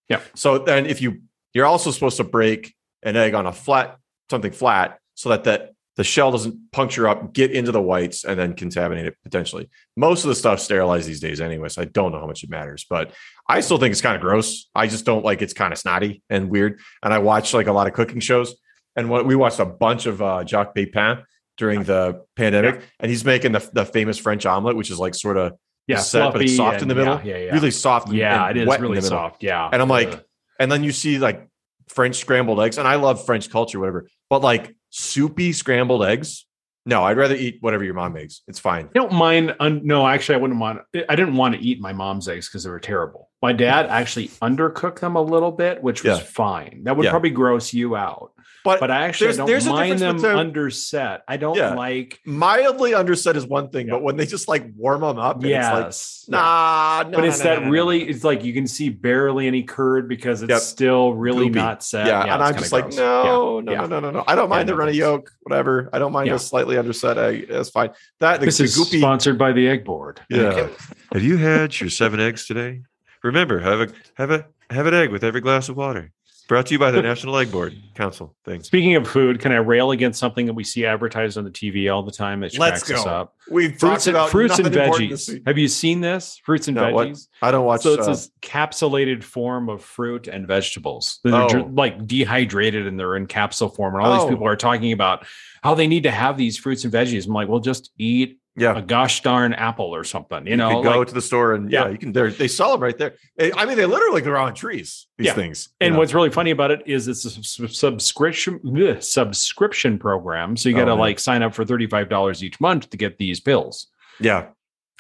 Yeah. 0.09 0.21
So 0.35 0.59
then 0.59 0.87
if 0.87 1.01
you 1.03 1.23
you're 1.55 1.67
also 1.67 1.91
supposed 1.91 2.17
to 2.19 2.25
break 2.25 2.73
an 3.03 3.17
egg 3.17 3.35
on 3.35 3.47
a 3.47 3.53
flat 3.53 3.97
something 4.31 4.53
flat 4.53 5.00
so 5.21 5.29
that 5.29 5.45
that 5.45 5.73
the 5.97 6.05
shell 6.05 6.31
doesn't 6.31 6.73
puncture 6.73 7.07
up, 7.07 7.35
get 7.35 7.51
into 7.51 7.73
the 7.73 7.83
whites, 7.83 8.25
and 8.25 8.39
then 8.41 8.55
contaminate 8.55 9.05
it 9.05 9.17
potentially. 9.23 9.69
Most 9.99 10.25
of 10.25 10.29
the 10.29 10.35
stuff 10.35 10.59
sterilized 10.61 11.07
these 11.07 11.21
days 11.21 11.41
anyway, 11.43 11.69
so 11.69 11.83
I 11.83 11.85
don't 11.85 12.13
know 12.13 12.19
how 12.21 12.27
much 12.27 12.43
it 12.43 12.49
matters, 12.49 12.87
but 12.89 13.13
I 13.47 13.61
still 13.61 13.77
think 13.77 13.93
it's 13.93 14.01
kind 14.01 14.15
of 14.17 14.23
gross. 14.23 14.71
I 14.75 14.87
just 14.87 15.05
don't 15.05 15.25
like 15.25 15.43
it's 15.43 15.53
kind 15.53 15.73
of 15.75 15.79
snotty 15.79 16.23
and 16.31 16.49
weird. 16.49 16.81
And 17.03 17.13
I 17.13 17.19
watch 17.19 17.53
like 17.53 17.67
a 17.67 17.73
lot 17.73 17.87
of 17.87 17.93
cooking 17.93 18.21
shows, 18.21 18.55
and 18.97 19.11
what 19.11 19.27
we 19.27 19.37
watched 19.37 19.59
a 19.61 19.67
bunch 19.67 20.07
of 20.07 20.23
uh, 20.23 20.43
Jacques 20.45 20.75
Pepin 20.75 21.19
during 21.59 21.83
the 21.83 22.25
pandemic, 22.35 22.81
and 22.99 23.11
he's 23.11 23.25
making 23.25 23.53
the, 23.53 23.71
the 23.75 23.85
famous 23.85 24.17
French 24.17 24.47
omelet, 24.47 24.77
which 24.77 24.91
is 24.91 24.99
like 24.99 25.15
sort 25.15 25.37
of 25.37 25.53
yeah, 25.87 25.99
set, 25.99 26.33
but 26.33 26.41
it's 26.41 26.57
soft 26.57 26.81
in 26.81 26.89
the 26.89 26.95
middle, 26.95 27.21
Yeah, 27.23 27.37
yeah, 27.37 27.45
yeah. 27.47 27.53
really 27.55 27.71
soft. 27.73 28.09
and- 28.09 28.17
yeah, 28.17 28.49
and 28.49 28.57
it 28.57 28.67
is 28.67 28.81
really 28.81 29.01
soft. 29.03 29.43
Yeah, 29.43 29.69
And 29.71 29.83
I'm 29.83 29.89
like, 29.89 30.09
Uh, 30.15 30.21
and 30.61 30.73
then 30.73 30.83
you 30.83 30.93
see 30.93 31.19
like 31.19 31.47
French 31.89 32.17
scrambled 32.17 32.61
eggs, 32.61 32.79
and 32.79 32.87
I 32.89 32.95
love 32.95 33.27
French 33.27 33.51
culture, 33.51 33.79
whatever. 33.81 34.09
But 34.31 34.41
like 34.41 34.75
soupy 34.91 35.53
scrambled 35.53 36.05
eggs, 36.05 36.47
no, 36.87 37.05
I'd 37.05 37.17
rather 37.19 37.35
eat 37.35 37.59
whatever 37.61 37.85
your 37.85 37.95
mom 37.95 38.15
makes. 38.15 38.43
It's 38.49 38.59
fine. 38.59 38.87
I 38.87 38.91
don't 38.95 39.13
mind. 39.13 39.55
Un- 39.61 39.83
no, 39.85 40.07
actually, 40.07 40.37
I 40.37 40.39
wouldn't 40.39 40.59
want. 40.59 40.81
I 41.09 41.15
didn't 41.15 41.37
want 41.37 41.55
to 41.55 41.61
eat 41.61 41.79
my 41.81 41.93
mom's 41.93 42.27
eggs 42.27 42.49
because 42.49 42.65
they 42.65 42.71
were 42.71 42.81
terrible. 42.81 43.29
My 43.43 43.53
dad 43.53 43.87
actually 43.91 44.29
undercooked 44.43 45.01
them 45.01 45.15
a 45.15 45.23
little 45.23 45.53
bit, 45.53 45.83
which 45.83 46.03
was 46.03 46.19
Yeah. 46.19 46.25
fine. 46.25 46.83
That 46.85 46.97
would 46.97 47.05
Yeah. 47.05 47.11
probably 47.11 47.31
gross 47.31 47.75
you 47.75 47.97
out. 47.97 48.33
But, 48.63 48.79
But 48.81 48.91
I 48.91 49.05
actually 49.07 49.27
There's- 49.29 49.37
don't 49.39 49.47
there's 49.47 49.67
a 49.67 49.71
mind 49.71 49.99
them 50.01 50.17
difference 50.17 50.23
between- 50.53 50.67
underset. 50.69 51.21
I 51.27 51.37
don't 51.39 51.57
Yeah. 51.57 51.75
like. 51.75 52.21
mildly 52.27 52.91
underset 52.93 53.35
is 53.37 53.47
one 53.47 53.71
thing, 53.71 53.87
Yeah. 53.87 53.95
but 53.95 54.03
when 54.03 54.17
they 54.17 54.27
just 54.27 54.49
like 54.49 54.67
warm 54.77 55.01
them 55.01 55.19
up, 55.19 55.37
and 55.37 55.45
it's 55.47 55.67
like, 55.69 55.85
Yes. 55.87 56.25
nah, 56.29 57.05
no, 57.09 57.17
but 57.19 57.25
it's 57.25 57.39
no, 57.39 57.45
that 57.45 57.63
no, 57.65 57.71
really. 57.71 58.05
no. 58.05 58.11
It's 58.11 58.23
like 58.25 58.45
you 58.45 58.53
can 58.53 58.67
see 58.67 58.89
barely 58.91 59.47
any 59.47 59.63
curd 59.63 60.09
because 60.09 60.43
it's 60.43 60.51
Yep. 60.51 60.61
still 60.61 61.15
really 61.15 61.49
Goopy. 61.49 61.55
not 61.55 61.83
set. 61.83 62.07
Yeah, 62.07 62.23
and 62.35 62.43
I'm 62.43 62.55
just 62.57 62.73
like, 62.73 62.93
no, 62.95 63.63
Yeah. 63.67 63.75
no, 63.81 63.87
no, 63.87 63.87
no, 63.87 64.01
no, 64.01 64.11
no. 64.11 64.25
I 64.27 64.35
don't 64.35 64.49
mind 64.51 64.67
no, 64.69 64.75
the 64.75 64.79
runny 64.79 64.93
yolk, 64.93 65.31
whatever. 65.43 65.89
I 65.93 65.99
don't 65.99 66.13
mind 66.13 66.29
Yeah. 66.29 66.35
a 66.35 66.39
slightly 66.39 66.77
underset 66.77 67.17
egg. 67.17 67.47
That's 67.49 67.71
fine. 67.71 67.91
That 68.21 68.41
the, 68.41 68.47
This 68.47 68.59
the 68.59 68.65
is 68.65 68.77
goopy. 68.79 68.99
sponsored 68.99 69.39
by 69.39 69.53
the 69.53 69.69
Egg 69.69 69.85
Board. 69.85 70.21
Yeah. 70.29 70.69
Have 71.13 71.23
you 71.23 71.39
had 71.39 71.81
your 71.81 71.89
seven 71.91 72.21
eggs 72.21 72.47
today? 72.47 72.83
Remember, 73.23 73.59
have 73.61 73.81
a 73.81 73.89
have 74.15 74.31
a 74.31 74.47
have 74.71 74.87
an 74.87 74.95
egg 74.95 75.11
with 75.11 75.25
every 75.25 75.41
glass 75.41 75.69
of 75.69 75.77
water. 75.77 76.13
Brought 76.51 76.67
to 76.67 76.75
you 76.75 76.81
by 76.81 76.91
the 76.91 77.01
National 77.01 77.39
Egg 77.39 77.53
Board 77.53 77.77
Council. 77.95 78.35
Thanks. 78.45 78.67
Speaking 78.67 78.97
of 78.97 79.07
food, 79.07 79.39
can 79.39 79.53
I 79.53 79.59
rail 79.59 79.93
against 79.93 80.19
something 80.19 80.47
that 80.47 80.53
we 80.55 80.65
see 80.65 80.85
advertised 80.85 81.39
on 81.39 81.45
the 81.45 81.51
TV 81.51 81.89
all 81.95 82.03
the 82.03 82.11
time 82.11 82.41
that 82.41 82.59
Let's 82.59 82.83
cracks 82.83 82.91
us 82.99 83.05
go. 83.05 83.09
up? 83.09 83.37
We've 83.49 83.69
Fruits 83.79 83.81
talked 83.81 84.07
and 84.09 84.17
about 84.17 84.31
fruits 84.31 84.59
and 84.59 84.65
nothing 84.65 84.81
important 84.83 85.11
this 85.11 85.29
veggies. 85.29 85.47
Have 85.47 85.59
you 85.59 85.69
seen 85.69 86.01
this? 86.01 86.41
Fruits 86.45 86.67
and 86.67 86.75
No, 86.75 86.91
what? 86.93 87.07
veggies. 87.07 87.29
I 87.41 87.53
don't 87.53 87.65
watch. 87.65 87.83
So 87.83 87.95
it's 87.95 88.09
uh, 88.09 88.11
this 88.11 88.33
capsulated 88.43 89.23
form 89.23 89.69
of 89.69 89.81
fruit 89.85 90.27
and 90.27 90.45
vegetables. 90.49 91.21
They're 91.23 91.35
Oh. 91.35 91.71
like 91.73 92.05
dehydrated 92.09 92.85
and 92.85 92.99
they're 92.99 93.15
in 93.15 93.27
capsule 93.27 93.69
form. 93.69 93.95
And 93.95 94.03
all 94.05 94.13
Oh. 94.13 94.19
these 94.25 94.31
people 94.31 94.49
are 94.49 94.57
talking 94.57 94.91
about 94.91 95.25
how 95.63 95.77
they 95.77 95.87
need 95.87 96.03
to 96.03 96.11
have 96.11 96.37
these 96.37 96.59
fruits 96.59 96.83
and 96.83 96.93
veggies. 96.93 97.29
I'm 97.29 97.33
like, 97.33 97.47
well, 97.47 97.61
just 97.61 97.93
eat 97.97 98.40
Yeah. 98.57 98.77
a 98.77 98.83
gosh 98.83 99.23
darn 99.23 99.55
apple 99.55 99.95
or 99.95 100.03
something. 100.05 100.47
You, 100.47 100.57
know, 100.57 100.83
could 100.83 100.91
go 100.93 100.99
like- 100.99 101.09
to 101.09 101.15
the 101.15 101.23
store 101.23 101.55
and 101.55 101.71
yeah, 101.71 101.85
Yeah. 101.85 101.91
you 101.91 101.99
can. 101.99 102.13
they're- 102.13 102.31
They 102.31 102.49
sell 102.49 102.73
them 102.73 102.83
right 102.83 102.97
there. 102.99 103.15
I 103.57 103.65
mean, 103.65 103.77
they 103.77 103.87
literally 103.87 104.21
grow 104.23 104.43
on 104.45 104.55
trees. 104.55 105.07
These 105.19 105.29
Yeah. 105.29 105.35
things. 105.35 105.69
and 105.81 105.95
know. 105.95 105.99
what's 106.01 106.13
really 106.15 106.31
funny 106.31 106.51
about 106.51 106.71
it 106.71 106.83
is 106.87 107.09
it's 107.09 107.25
a 107.25 107.31
subscription 107.69 108.59
bleh, 108.59 109.03
subscription 109.03 109.99
program. 109.99 110.57
So 110.57 110.69
you 110.69 110.75
got 110.75 110.87
to 110.87 110.93
Oh, 110.93 110.97
like 110.97 111.19
sign 111.19 111.43
up 111.43 111.55
for 111.55 111.65
thirty 111.65 111.87
five 111.87 112.09
dollars 112.09 112.43
each 112.45 112.61
month 112.61 112.91
to 112.91 112.97
get 112.97 113.19
these 113.19 113.41
pills. 113.41 113.87
yeah, 114.19 114.47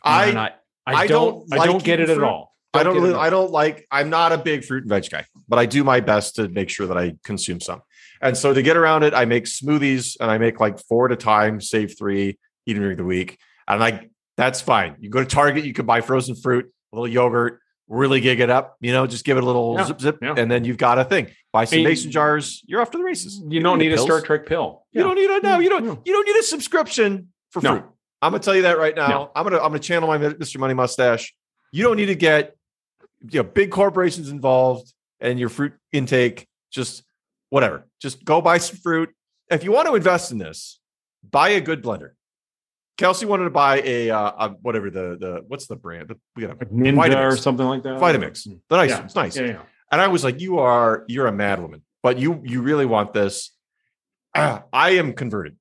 I 0.04 0.30
I, 0.32 0.46
I, 0.86 0.94
I 1.02 1.06
don't, 1.06 1.48
don't 1.50 1.60
I 1.60 1.66
don't 1.66 1.82
get 1.84 2.00
it 2.00 2.04
eating 2.04 2.12
at 2.14 2.18
fruit. 2.18 2.26
all. 2.26 2.54
I 2.72 2.82
don't 2.84 2.94
really. 2.94 3.14
I 3.14 3.30
don't 3.30 3.50
like, 3.50 3.86
I'm 3.90 4.10
not 4.10 4.30
a 4.32 4.38
big 4.38 4.64
fruit 4.64 4.84
and 4.84 4.88
veg 4.88 5.10
guy, 5.10 5.24
but 5.48 5.58
I 5.58 5.66
do 5.66 5.82
my 5.82 5.98
best 6.00 6.36
to 6.36 6.48
make 6.48 6.70
sure 6.70 6.86
that 6.86 6.96
I 6.96 7.16
consume 7.24 7.60
some. 7.60 7.82
And 8.22 8.36
so 8.36 8.54
to 8.54 8.62
get 8.62 8.76
around 8.76 9.02
it, 9.02 9.12
I 9.12 9.24
make 9.24 9.44
smoothies 9.46 10.16
and 10.20 10.30
I 10.30 10.38
make 10.38 10.60
like 10.60 10.78
four 10.78 11.06
at 11.06 11.12
a 11.12 11.16
time, 11.16 11.60
save 11.60 11.98
three, 11.98 12.38
eat 12.70 12.74
them 12.74 12.82
during 12.82 12.96
the 12.96 13.04
week. 13.04 13.38
And 13.68 13.80
like, 13.80 14.10
that's 14.36 14.60
fine. 14.60 14.96
You 15.00 15.10
go 15.10 15.20
to 15.20 15.26
Target, 15.26 15.64
you 15.64 15.72
can 15.72 15.86
buy 15.86 16.00
frozen 16.00 16.34
fruit, 16.34 16.70
a 16.92 16.96
little 16.96 17.08
yogurt, 17.08 17.60
really 17.88 18.20
gig 18.20 18.40
it 18.40 18.48
up, 18.50 18.76
you 18.80 18.92
know, 18.92 19.06
just 19.06 19.24
give 19.24 19.36
it 19.36 19.42
a 19.42 19.46
little 19.46 19.74
Yeah, 19.76 19.84
zip, 19.84 20.00
zip, 20.00 20.18
yeah. 20.22 20.34
and 20.36 20.50
then 20.50 20.64
you've 20.64 20.76
got 20.78 20.98
a 20.98 21.04
thing. 21.04 21.28
Buy 21.52 21.64
some 21.64 21.78
And- 21.80 21.84
mason 21.88 22.10
jars, 22.10 22.62
you're 22.66 22.80
off 22.80 22.90
to 22.92 22.98
the 22.98 23.04
races. 23.04 23.42
You 23.48 23.60
don't 23.60 23.78
need 23.78 23.92
a 23.92 23.96
pills. 23.96 24.06
Star 24.06 24.20
Trek 24.20 24.46
pill. 24.46 24.86
You 24.92 25.02
don't 25.02 25.16
need 25.16 25.28
a 25.28 25.40
no. 25.40 25.58
You 25.58 25.68
don't. 25.68 25.84
No. 25.84 26.00
You 26.04 26.12
don't 26.12 26.26
need 26.26 26.36
a 26.36 26.42
subscription 26.44 27.28
for 27.50 27.60
No. 27.62 27.70
fruit. 27.72 27.84
I'm 28.22 28.32
gonna 28.32 28.42
tell 28.42 28.54
you 28.54 28.62
that 28.62 28.78
right 28.78 28.94
now. 28.94 29.08
No. 29.08 29.30
I'm 29.34 29.44
gonna 29.44 29.56
I'm 29.56 29.70
gonna 29.70 29.78
channel 29.80 30.06
my 30.08 30.18
Mr. 30.18 30.58
Money 30.58 30.74
mustache. 30.74 31.34
You 31.72 31.82
don't 31.82 31.96
need 31.96 32.06
to 32.06 32.14
get 32.14 32.54
you 33.30 33.42
know 33.42 33.48
big 33.48 33.70
corporations 33.70 34.28
involved 34.30 34.92
and 35.20 35.38
your 35.40 35.48
fruit 35.48 35.72
intake. 35.92 36.46
Just 36.70 37.02
whatever. 37.48 37.88
Just 38.00 38.24
go 38.24 38.40
buy 38.40 38.58
some 38.58 38.76
fruit. 38.76 39.10
If 39.50 39.64
you 39.64 39.72
want 39.72 39.88
to 39.88 39.94
invest 39.96 40.30
in 40.30 40.38
this, 40.38 40.78
buy 41.28 41.48
a 41.50 41.60
good 41.60 41.82
blender. 41.82 42.10
Kelsey 43.00 43.24
wanted 43.24 43.44
to 43.44 43.50
buy 43.50 43.80
a, 43.80 44.10
uh, 44.10 44.32
a 44.38 44.48
whatever 44.60 44.90
the 44.90 45.16
the 45.18 45.44
what's 45.48 45.66
the 45.66 45.74
brand? 45.74 46.08
The, 46.08 46.18
we 46.36 46.42
got 46.42 46.50
a 46.50 46.58
Like 46.58 46.70
Ninja 46.70 47.14
Vitamix. 47.14 47.32
or 47.32 47.36
something 47.38 47.66
like 47.66 47.82
that. 47.84 47.98
Vitamix. 47.98 48.46
The 48.68 48.76
nice. 48.76 48.90
Yeah. 48.90 49.04
It's 49.04 49.14
nice. 49.14 49.36
Yeah, 49.38 49.46
yeah. 49.46 49.62
And 49.90 50.02
I 50.02 50.08
was 50.08 50.22
like, 50.22 50.38
you 50.38 50.58
are 50.58 51.04
you're 51.08 51.26
a 51.26 51.32
mad 51.32 51.62
woman, 51.62 51.82
but 52.02 52.18
you 52.18 52.42
you 52.44 52.60
really 52.60 52.84
want 52.84 53.14
this. 53.14 53.52
Ah, 54.36 54.64
I 54.70 54.90
am 54.90 55.14
converted. 55.14 55.56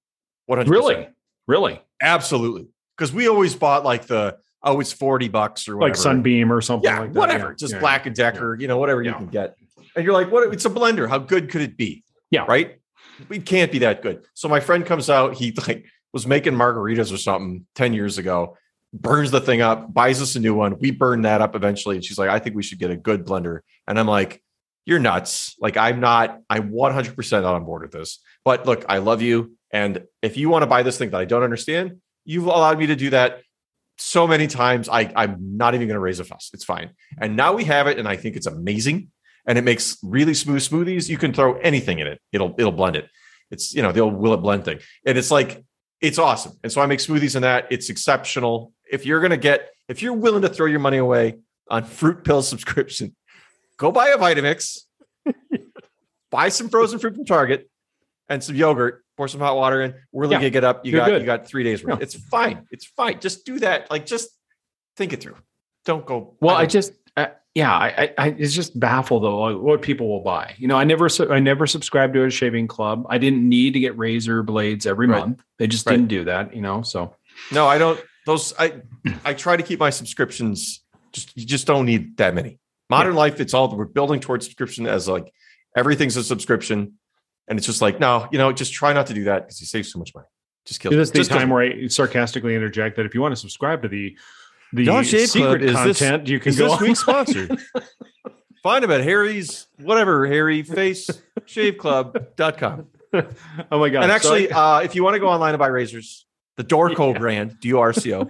100%. 0.49 0.67
Really, 0.67 1.07
really, 1.47 1.81
Absolutely. 2.01 2.67
Because 2.97 3.13
we 3.13 3.29
always 3.29 3.55
bought 3.55 3.85
like 3.85 4.05
the 4.07 4.37
oh, 4.61 4.81
it's 4.81 4.91
40 4.91 5.29
bucks 5.29 5.69
or 5.69 5.77
whatever. 5.77 5.95
like 5.95 5.95
Sunbeam 5.95 6.51
or 6.51 6.59
something. 6.59 6.89
Yeah, 6.91 6.99
like 6.99 7.13
that. 7.13 7.19
whatever. 7.19 7.49
Yeah, 7.49 7.55
Just 7.57 7.73
yeah, 7.75 7.79
Black 7.79 8.05
and 8.05 8.15
Decker, 8.15 8.57
you 8.59 8.67
know, 8.67 8.77
whatever 8.77 9.01
you 9.01 9.13
can 9.13 9.27
get. 9.27 9.55
And 9.95 10.03
you're 10.03 10.13
like, 10.13 10.29
what? 10.29 10.53
It's 10.53 10.65
a 10.65 10.69
blender. 10.69 11.07
How 11.07 11.19
good 11.19 11.49
could 11.49 11.61
it 11.61 11.77
be? 11.77 12.03
Yeah. 12.31 12.45
Right. 12.47 12.79
It 13.29 13.45
can't 13.45 13.71
be 13.71 13.79
that 13.79 14.01
good. 14.01 14.25
So 14.33 14.49
my 14.49 14.59
friend 14.59 14.85
comes 14.85 15.09
out. 15.09 15.35
He 15.35 15.53
like 15.67 15.85
was 16.13 16.25
making 16.25 16.53
margaritas 16.53 17.13
or 17.13 17.17
something 17.17 17.65
10 17.75 17.93
years 17.93 18.17
ago, 18.17 18.57
burns 18.93 19.31
the 19.31 19.41
thing 19.41 19.61
up, 19.61 19.93
buys 19.93 20.21
us 20.21 20.35
a 20.35 20.39
new 20.39 20.53
one. 20.53 20.77
We 20.79 20.91
burn 20.91 21.21
that 21.23 21.41
up 21.41 21.55
eventually. 21.55 21.95
And 21.95 22.03
she's 22.03 22.17
like, 22.17 22.29
I 22.29 22.39
think 22.39 22.55
we 22.55 22.63
should 22.63 22.79
get 22.79 22.91
a 22.91 22.97
good 22.97 23.25
blender. 23.25 23.59
And 23.87 23.99
I'm 23.99 24.07
like, 24.07 24.41
you're 24.85 24.99
nuts. 24.99 25.55
Like, 25.59 25.77
I'm 25.77 25.99
not, 25.99 26.39
I'm 26.49 26.71
100% 26.71 27.31
not 27.31 27.55
on 27.55 27.65
board 27.65 27.83
with 27.83 27.91
this. 27.91 28.19
But 28.43 28.65
look, 28.65 28.85
I 28.89 28.97
love 28.97 29.21
you. 29.21 29.55
And 29.71 30.03
if 30.21 30.35
you 30.37 30.49
want 30.49 30.63
to 30.63 30.67
buy 30.67 30.81
this 30.81 30.97
thing 30.97 31.11
that 31.11 31.19
I 31.19 31.25
don't 31.25 31.43
understand, 31.43 32.01
you've 32.25 32.45
allowed 32.45 32.79
me 32.79 32.87
to 32.87 32.95
do 32.95 33.11
that 33.11 33.41
so 33.99 34.25
many 34.25 34.47
times. 34.47 34.89
I, 34.89 35.11
I'm 35.15 35.57
not 35.57 35.75
even 35.75 35.87
going 35.87 35.95
to 35.95 35.99
raise 35.99 36.19
a 36.19 36.23
fuss. 36.23 36.49
It's 36.53 36.63
fine. 36.63 36.91
And 37.19 37.35
now 37.35 37.53
we 37.53 37.65
have 37.65 37.85
it. 37.85 37.99
And 37.99 38.07
I 38.07 38.15
think 38.15 38.35
it's 38.35 38.47
amazing. 38.47 39.11
And 39.45 39.57
it 39.57 39.63
makes 39.63 39.97
really 40.01 40.33
smooth 40.33 40.61
smoothies. 40.61 41.07
You 41.07 41.17
can 41.17 41.33
throw 41.33 41.57
anything 41.57 41.99
in 41.99 42.07
it. 42.07 42.19
It'll, 42.31 42.55
it'll 42.57 42.71
blend 42.71 42.95
it. 42.95 43.09
It's, 43.51 43.73
you 43.73 43.81
know, 43.81 43.91
the 43.91 43.99
old 43.99 44.15
will 44.15 44.33
it 44.33 44.37
blend 44.37 44.65
thing. 44.65 44.79
And 45.05 45.17
it's 45.17 45.31
like, 45.31 45.63
it's 46.01 46.17
awesome. 46.17 46.53
And 46.63 46.71
so 46.71 46.81
I 46.81 46.85
make 46.85 46.99
smoothies 46.99 47.35
in 47.35 47.41
that. 47.41 47.67
It's 47.71 47.89
exceptional. 47.89 48.73
If 48.91 49.05
you're 49.05 49.19
going 49.19 49.31
to 49.31 49.37
get, 49.37 49.69
if 49.87 50.01
you're 50.01 50.13
willing 50.13 50.41
to 50.43 50.49
throw 50.49 50.65
your 50.65 50.79
money 50.79 50.97
away 50.97 51.39
on 51.69 51.83
fruit 51.83 52.23
pill 52.23 52.41
subscription, 52.41 53.15
go 53.77 53.91
buy 53.91 54.09
a 54.09 54.17
Vitamix, 54.17 54.79
buy 56.31 56.49
some 56.49 56.69
frozen 56.69 56.99
fruit 56.99 57.15
from 57.15 57.25
Target 57.25 57.69
and 58.27 58.43
some 58.43 58.55
yogurt, 58.55 59.03
pour 59.17 59.27
some 59.27 59.41
hot 59.41 59.55
water 59.55 59.81
in, 59.81 59.93
really 60.13 60.33
Yeah. 60.35 60.41
gig 60.41 60.55
it 60.55 60.63
up. 60.63 60.85
You 60.85 60.93
got, 60.93 61.07
good. 61.07 61.21
you 61.21 61.25
got 61.25 61.47
three 61.47 61.63
days 61.63 61.83
worth. 61.83 61.97
Yeah. 61.99 62.03
It's 62.03 62.15
fine. 62.15 62.65
It's 62.71 62.85
fine. 62.85 63.19
Just 63.19 63.45
do 63.45 63.59
that. 63.59 63.89
Like, 63.91 64.05
just 64.05 64.29
think 64.95 65.13
it 65.13 65.21
through. 65.21 65.35
Don't 65.85 66.05
go. 66.05 66.35
Well, 66.39 66.55
I 66.55 66.61
don't- 66.61 66.71
just, 66.71 66.93
yeah, 67.59 67.73
I, 67.73 67.87
I, 67.87 68.13
I, 68.17 68.27
it's 68.37 68.53
just 68.53 68.79
baffled 68.79 69.23
though 69.23 69.39
like, 69.39 69.61
what 69.61 69.81
people 69.81 70.07
will 70.07 70.23
buy. 70.23 70.55
You 70.57 70.67
know, 70.69 70.77
I 70.77 70.85
never, 70.85 71.09
I 71.29 71.39
never 71.39 71.67
subscribed 71.67 72.13
to 72.13 72.23
a 72.23 72.29
shaving 72.29 72.67
club. 72.67 73.05
I 73.09 73.17
didn't 73.17 73.47
need 73.47 73.73
to 73.73 73.81
get 73.81 73.97
razor 73.97 74.43
blades 74.43 74.85
every 74.85 75.07
Right. 75.07 75.19
month. 75.19 75.43
They 75.57 75.67
just 75.67 75.85
Right. 75.85 75.93
didn't 75.93 76.07
do 76.07 76.23
that. 76.23 76.55
You 76.55 76.61
know, 76.61 76.81
so 76.83 77.15
no, 77.51 77.67
I 77.67 77.77
don't. 77.77 77.99
Those, 78.25 78.53
I, 78.57 78.81
I 79.25 79.33
try 79.33 79.57
to 79.57 79.63
keep 79.63 79.79
my 79.79 79.89
subscriptions. 79.89 80.83
Just, 81.11 81.35
you 81.35 81.45
just 81.45 81.67
don't 81.67 81.85
need 81.85 82.15
that 82.17 82.33
many. 82.33 82.59
Modern 82.89 83.15
life, 83.15 83.39
it's 83.41 83.53
all, 83.53 83.75
we're 83.75 83.85
building 83.85 84.19
towards 84.19 84.45
subscription 84.45 84.87
as 84.87 85.07
like 85.07 85.33
everything's 85.75 86.15
a 86.15 86.23
subscription. 86.23 86.93
And 87.47 87.57
it's 87.57 87.65
just 87.65 87.81
like, 87.81 87.99
no, 87.99 88.27
you 88.31 88.37
know, 88.37 88.51
just 88.53 88.71
try 88.71 88.93
not 88.93 89.07
to 89.07 89.13
do 89.13 89.25
that 89.25 89.39
because 89.43 89.59
you 89.59 89.67
save 89.67 89.85
so 89.85 89.99
much 89.99 90.13
money. 90.15 90.27
Just 90.65 90.79
kill 90.79 90.91
this 90.91 91.07
is 91.07 91.11
the 91.11 91.19
just 91.19 91.31
time 91.31 91.49
me. 91.49 91.53
where 91.53 91.63
I 91.63 91.87
sarcastically 91.87 92.55
interject 92.55 92.95
that 92.97 93.05
if 93.05 93.13
you 93.15 93.21
want 93.21 93.31
to 93.33 93.35
subscribe 93.35 93.81
to 93.81 93.87
the 93.87 94.15
the 94.73 94.85
Shave 95.03 95.29
Club 95.29 95.29
secret 95.29 95.63
is 95.63 95.73
this- 95.83 95.99
content, 95.99 96.27
you 96.27 96.39
can 96.39 96.49
is 96.51 96.57
go 96.59 96.69
this 96.69 96.79
week's 96.81 96.99
sponsor. 97.07 97.47
Find 98.63 98.83
them 98.83 98.91
at 98.91 99.01
Harry's, 99.01 99.67
whatever, 99.79 100.27
Harry 100.27 100.63
Face 100.63 101.09
Shaveclub.com. 101.45 102.87
oh 103.71 103.79
my 103.79 103.89
god! 103.89 104.03
And 104.03 104.11
actually, 104.11 104.51
I- 104.51 104.77
uh, 104.77 104.81
if 104.81 104.95
you 104.95 105.03
want 105.03 105.15
to 105.15 105.19
go 105.19 105.27
online 105.29 105.53
and 105.53 105.59
buy 105.59 105.67
razors, 105.67 106.25
the 106.57 106.63
Dorco 106.63 107.13
Yeah. 107.13 107.19
brand, 107.19 107.57
D 107.61 107.73
O 107.73 107.79
R 107.79 107.93
C 107.93 108.13
O, 108.13 108.29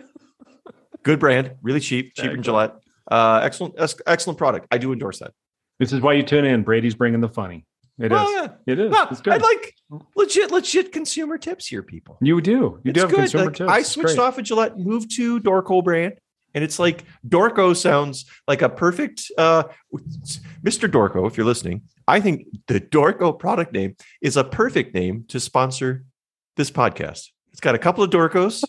good 1.03 1.19
brand, 1.19 1.55
really 1.61 1.79
cheap, 1.79 2.13
cheaper 2.15 2.33
than 2.33 2.43
Gillette. 2.43 2.75
Uh, 3.11 3.41
excellent, 3.43 3.75
excellent 4.05 4.37
product. 4.37 4.67
I 4.71 4.77
do 4.77 4.93
endorse 4.93 5.19
that. 5.19 5.33
this 5.79 5.91
is 5.91 5.99
why 5.99 6.13
you 6.13 6.23
tune 6.23 6.45
in. 6.45 6.63
Brady's 6.63 6.95
bringing 6.95 7.21
the 7.21 7.27
funny. 7.29 7.65
It 7.97 8.05
is. 8.05 8.11
Well, 8.11 8.31
yeah. 8.31 8.47
It 8.67 8.79
is. 8.79 8.91
No, 8.91 9.07
it's 9.11 9.19
good. 9.19 9.33
I 9.33 9.37
like 9.37 9.73
legit, 10.15 10.51
legit 10.51 10.93
consumer 10.93 11.37
tips 11.37 11.67
here, 11.67 11.83
people. 11.83 12.17
you 12.21 12.39
do. 12.39 12.51
You 12.53 12.81
it's 12.85 12.93
do 12.93 12.99
have 13.01 13.09
good. 13.09 13.17
consumer 13.17 13.45
Like, 13.45 13.53
tips. 13.55 13.69
I 13.69 13.81
switched 13.81 14.17
off 14.19 14.37
of 14.37 14.45
Gillette, 14.45 14.77
moved 14.77 15.13
to 15.17 15.41
Dorco 15.41 15.83
brand, 15.83 16.13
and 16.53 16.63
it's 16.63 16.79
like 16.79 17.05
Dorco 17.27 17.75
sounds 17.75 18.25
like 18.47 18.61
a 18.61 18.69
perfect 18.69 19.31
uh 19.37 19.63
Mr. 20.63 20.89
Dorco, 20.89 21.27
if 21.27 21.37
you're 21.37 21.45
listening. 21.45 21.83
I 22.07 22.19
think 22.19 22.47
the 22.67 22.81
Dorco 22.81 23.37
product 23.37 23.73
name 23.73 23.95
is 24.21 24.37
a 24.37 24.43
perfect 24.43 24.93
name 24.93 25.25
to 25.29 25.39
sponsor 25.39 26.05
this 26.55 26.71
podcast. 26.71 27.27
It's 27.51 27.61
got 27.61 27.75
a 27.75 27.79
couple 27.79 28.03
of 28.03 28.09
Dorcos, 28.09 28.63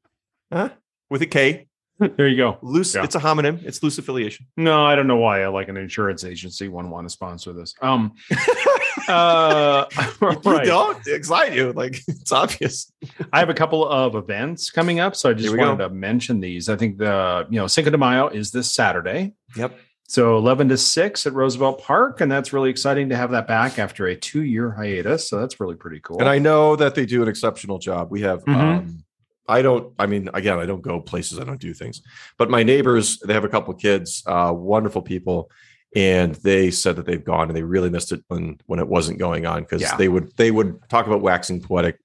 huh? 0.52 0.70
With 1.10 1.22
a 1.22 1.26
K. 1.26 1.68
There 2.16 2.28
you 2.28 2.36
go. 2.36 2.58
Loose, 2.62 2.94
Yeah. 2.94 3.04
it's 3.04 3.14
a 3.14 3.18
homonym, 3.20 3.62
it's 3.64 3.82
loose 3.82 3.96
affiliation. 3.98 4.46
No, 4.56 4.84
I 4.84 4.94
don't 4.94 5.06
know 5.06 5.16
why. 5.16 5.42
I 5.42 5.48
like 5.48 5.68
an 5.68 5.76
insurance 5.76 6.24
agency 6.24 6.68
wouldn't 6.68 6.92
want 6.92 7.06
to 7.06 7.10
sponsor 7.10 7.52
this. 7.52 7.74
Um. 7.80 8.12
uh. 9.08 9.84
You 10.20 10.28
right. 10.52 10.66
don't 10.66 11.06
excite 11.06 11.54
you, 11.54 11.72
like 11.72 12.00
it's 12.08 12.32
obvious. 12.32 12.90
I 13.32 13.38
have 13.38 13.48
a 13.50 13.54
couple 13.54 13.86
of 13.88 14.14
events 14.14 14.70
coming 14.70 14.98
up, 15.00 15.14
so 15.14 15.30
I 15.30 15.34
just 15.34 15.56
wanted 15.56 15.78
go. 15.78 15.88
to 15.88 15.94
mention 15.94 16.40
these. 16.40 16.68
I 16.68 16.76
think 16.76 16.98
the 16.98 17.46
you 17.50 17.58
know 17.60 17.66
Cinco 17.66 17.90
de 17.90 17.98
Mayo 17.98 18.28
is 18.28 18.50
this 18.50 18.70
Saturday. 18.72 19.34
Yep. 19.56 19.78
So 20.08 20.36
11 20.38 20.68
to 20.68 20.76
6 20.78 21.26
at 21.26 21.32
Roosevelt 21.32 21.82
Park. 21.82 22.20
And 22.20 22.30
that's 22.30 22.52
really 22.52 22.70
exciting 22.70 23.08
to 23.08 23.16
have 23.16 23.32
that 23.32 23.48
back 23.48 23.80
after 23.80 24.06
a 24.06 24.14
two 24.14 24.42
year 24.44 24.70
hiatus. 24.70 25.28
So 25.28 25.40
that's 25.40 25.58
really 25.58 25.74
pretty 25.74 25.98
cool. 25.98 26.20
And 26.20 26.28
I 26.28 26.38
know 26.38 26.76
that 26.76 26.94
they 26.94 27.06
do 27.06 27.22
an 27.22 27.28
exceptional 27.28 27.78
job. 27.80 28.08
We 28.12 28.20
have, 28.20 28.44
Mhm. 28.44 28.54
um, 28.54 29.04
I 29.48 29.62
don't, 29.62 29.92
I 29.98 30.06
mean, 30.06 30.28
again, 30.34 30.58
I 30.58 30.66
don't 30.66 30.82
go 30.82 31.00
places, 31.00 31.38
I 31.38 31.44
don't 31.44 31.60
do 31.60 31.72
things, 31.74 32.02
but 32.38 32.50
my 32.50 32.62
neighbors, 32.62 33.18
they 33.20 33.32
have 33.34 33.44
a 33.44 33.48
couple 33.48 33.74
of 33.74 33.80
kids, 33.80 34.22
uh, 34.26 34.52
wonderful 34.54 35.02
people. 35.02 35.50
And 35.94 36.34
they 36.36 36.70
said 36.70 36.96
that 36.96 37.06
they've 37.06 37.24
gone 37.24 37.48
and 37.48 37.56
they 37.56 37.62
really 37.62 37.88
missed 37.88 38.12
it 38.12 38.22
when, 38.28 38.58
when 38.66 38.80
it 38.80 38.88
wasn't 38.88 39.18
going 39.18 39.46
on 39.46 39.62
because 39.62 39.80
Yeah. 39.80 39.96
they 39.96 40.08
would, 40.08 40.36
they 40.36 40.50
would 40.50 40.78
talk 40.90 41.06
about 41.06 41.22
waxing 41.22 41.60
poetic, 41.62 41.98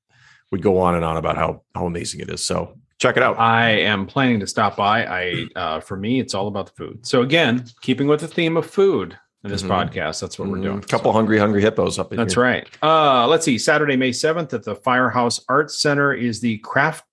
would 0.52 0.62
go 0.62 0.78
on 0.80 0.96
and 0.96 1.04
on 1.04 1.18
about 1.18 1.36
how, 1.36 1.64
how 1.76 1.86
amazing 1.88 2.22
it 2.22 2.30
is. 2.30 2.46
So 2.46 2.78
check 3.00 3.18
it 3.18 3.24
out. 3.24 3.38
I 3.40 3.72
am 3.72 4.06
planning 4.06 4.40
to 4.40 4.48
stop 4.48 4.78
by. 4.78 5.06
I, 5.06 5.48
uh, 5.58 5.80
for 5.82 5.98
me, 5.98 6.20
it's 6.22 6.34
all 6.34 6.48
about 6.48 6.68
the 6.68 6.74
food. 6.74 7.06
So 7.06 7.22
again, 7.22 7.66
keeping 7.82 8.08
with 8.08 8.22
the 8.22 8.28
theme 8.30 8.56
of 8.56 8.66
food 8.66 9.18
in 9.44 9.50
this 9.50 9.64
Mhm. 9.64 9.70
podcast, 9.90 10.22
that's 10.22 10.38
what 10.40 10.48
we're 10.48 10.58
Mm, 10.60 10.64
doing. 10.64 10.82
couple 10.82 11.12
So- 11.12 11.18
hungry, 11.18 11.40
hungry 11.40 11.62
hippos 11.62 11.98
up 12.00 12.12
in 12.14 12.18
That's 12.18 12.36
here. 12.36 12.44
right. 12.44 12.68
Uh, 12.84 13.28
let's 13.28 13.44
see. 13.44 13.58
Saturday, 13.58 13.98
May 13.98 14.12
7th 14.14 14.54
at 14.54 14.64
the 14.64 14.76
Firehouse 14.76 15.44
Arts 15.50 15.82
Center 15.82 16.14
is 16.14 16.40
the 16.40 16.60
craft 16.60 17.04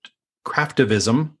craftivism. 0.49 1.33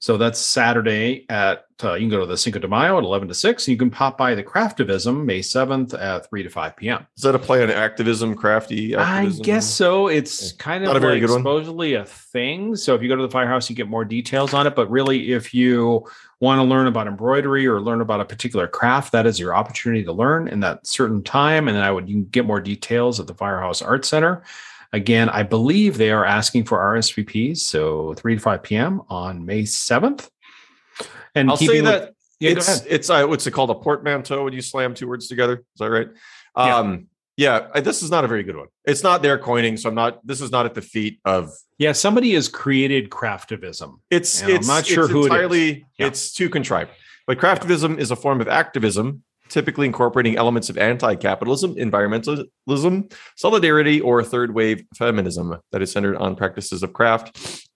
So 0.00 0.16
that's 0.16 0.38
Saturday 0.38 1.26
at 1.28 1.64
uh, 1.82 1.94
you 1.94 2.00
can 2.00 2.08
go 2.08 2.20
to 2.20 2.26
the 2.26 2.36
Cinco 2.36 2.58
de 2.58 2.68
Mayo 2.68 2.98
at 2.98 3.04
11 3.04 3.28
to 3.28 3.34
6. 3.34 3.66
And 3.66 3.72
you 3.72 3.78
can 3.78 3.90
pop 3.90 4.18
by 4.18 4.34
the 4.34 4.42
Craftivism 4.42 5.24
May 5.24 5.40
7th 5.40 6.00
at 6.00 6.28
3 6.28 6.42
to 6.42 6.48
5 6.50 6.76
p.m. 6.76 7.06
Is 7.16 7.22
that 7.22 7.34
a 7.34 7.38
play 7.38 7.62
on 7.62 7.70
activism, 7.70 8.34
crafty? 8.34 8.96
I 8.96 9.26
guess 9.26 9.68
so. 9.68 10.08
It's 10.08 10.52
kind 10.52 10.84
Not 10.84 10.96
of 10.96 11.02
a 11.02 11.06
very 11.06 11.20
like 11.20 11.30
one. 11.30 11.40
supposedly 11.40 11.94
a 11.94 12.04
thing. 12.04 12.74
So 12.74 12.94
if 12.94 13.02
you 13.02 13.08
go 13.08 13.16
to 13.16 13.22
the 13.22 13.30
firehouse, 13.30 13.70
you 13.70 13.76
get 13.76 13.88
more 13.88 14.04
details 14.04 14.54
on 14.54 14.66
it. 14.66 14.74
But 14.74 14.90
really, 14.90 15.32
if 15.32 15.54
you 15.54 16.04
want 16.40 16.58
to 16.58 16.64
learn 16.64 16.86
about 16.86 17.06
embroidery 17.06 17.66
or 17.66 17.80
learn 17.80 18.00
about 18.00 18.20
a 18.20 18.24
particular 18.24 18.66
craft, 18.66 19.12
that 19.12 19.26
is 19.26 19.38
your 19.38 19.54
opportunity 19.54 20.04
to 20.04 20.12
learn 20.12 20.48
in 20.48 20.60
that 20.60 20.86
certain 20.86 21.22
time. 21.22 21.68
And 21.68 21.76
then 21.76 21.84
I 21.84 21.90
would 21.90 22.08
you 22.08 22.16
can 22.16 22.24
get 22.26 22.44
more 22.44 22.60
details 22.60 23.20
at 23.20 23.26
the 23.26 23.34
Firehouse 23.34 23.82
Art 23.82 24.04
Center. 24.04 24.42
Again, 24.92 25.28
I 25.28 25.42
believe 25.42 25.98
they 25.98 26.10
are 26.10 26.24
asking 26.24 26.64
for 26.64 26.78
RSVPs, 26.78 27.58
so 27.58 28.14
3 28.14 28.36
to 28.36 28.40
5 28.40 28.62
p.m. 28.62 29.02
on 29.08 29.44
May 29.44 29.62
7th. 29.62 30.28
And 31.34 31.50
I'll 31.50 31.56
say 31.56 31.80
that 31.82 32.14
yeah, 32.40 32.50
it's 32.52 32.84
it's 32.86 33.10
uh, 33.10 33.26
what's 33.26 33.46
it 33.46 33.50
called 33.50 33.70
a 33.70 33.74
portmanteau 33.74 34.44
when 34.44 34.52
you 34.52 34.62
slam 34.62 34.94
two 34.94 35.08
words 35.08 35.26
together. 35.26 35.54
Is 35.54 35.78
that 35.78 35.90
right? 35.90 36.08
Um, 36.54 37.08
yeah. 37.36 37.68
yeah, 37.74 37.80
this 37.80 38.02
is 38.02 38.10
not 38.10 38.24
a 38.24 38.28
very 38.28 38.44
good 38.44 38.56
one. 38.56 38.68
It's 38.84 39.02
not 39.02 39.22
their 39.22 39.38
coining, 39.38 39.76
so 39.76 39.88
I'm 39.88 39.94
not. 39.94 40.24
This 40.24 40.40
is 40.40 40.52
not 40.52 40.64
at 40.64 40.74
the 40.74 40.82
feet 40.82 41.20
of. 41.24 41.50
Yeah, 41.78 41.92
somebody 41.92 42.34
has 42.34 42.48
created 42.48 43.10
craftivism. 43.10 43.98
It's 44.10 44.42
it's 44.42 44.68
I'm 44.68 44.76
not 44.76 44.86
sure 44.86 45.08
who 45.08 45.24
entirely. 45.24 45.68
It 45.68 45.76
is. 45.76 45.84
Yeah. 45.98 46.06
It's 46.06 46.32
too 46.32 46.48
contrived. 46.48 46.90
But 47.26 47.38
craftivism 47.38 47.98
is 47.98 48.10
a 48.10 48.16
form 48.16 48.40
of 48.40 48.48
activism, 48.48 49.22
typically 49.48 49.86
incorporating 49.86 50.36
elements 50.36 50.68
of 50.70 50.78
anti-capitalism, 50.78 51.74
environmentalism, 51.76 53.12
solidarity, 53.36 54.00
or 54.00 54.22
third 54.22 54.54
wave 54.54 54.84
feminism 54.94 55.58
that 55.72 55.82
is 55.82 55.92
centered 55.92 56.16
on 56.16 56.36
practices 56.36 56.82
of 56.82 56.92
craft, 56.92 57.66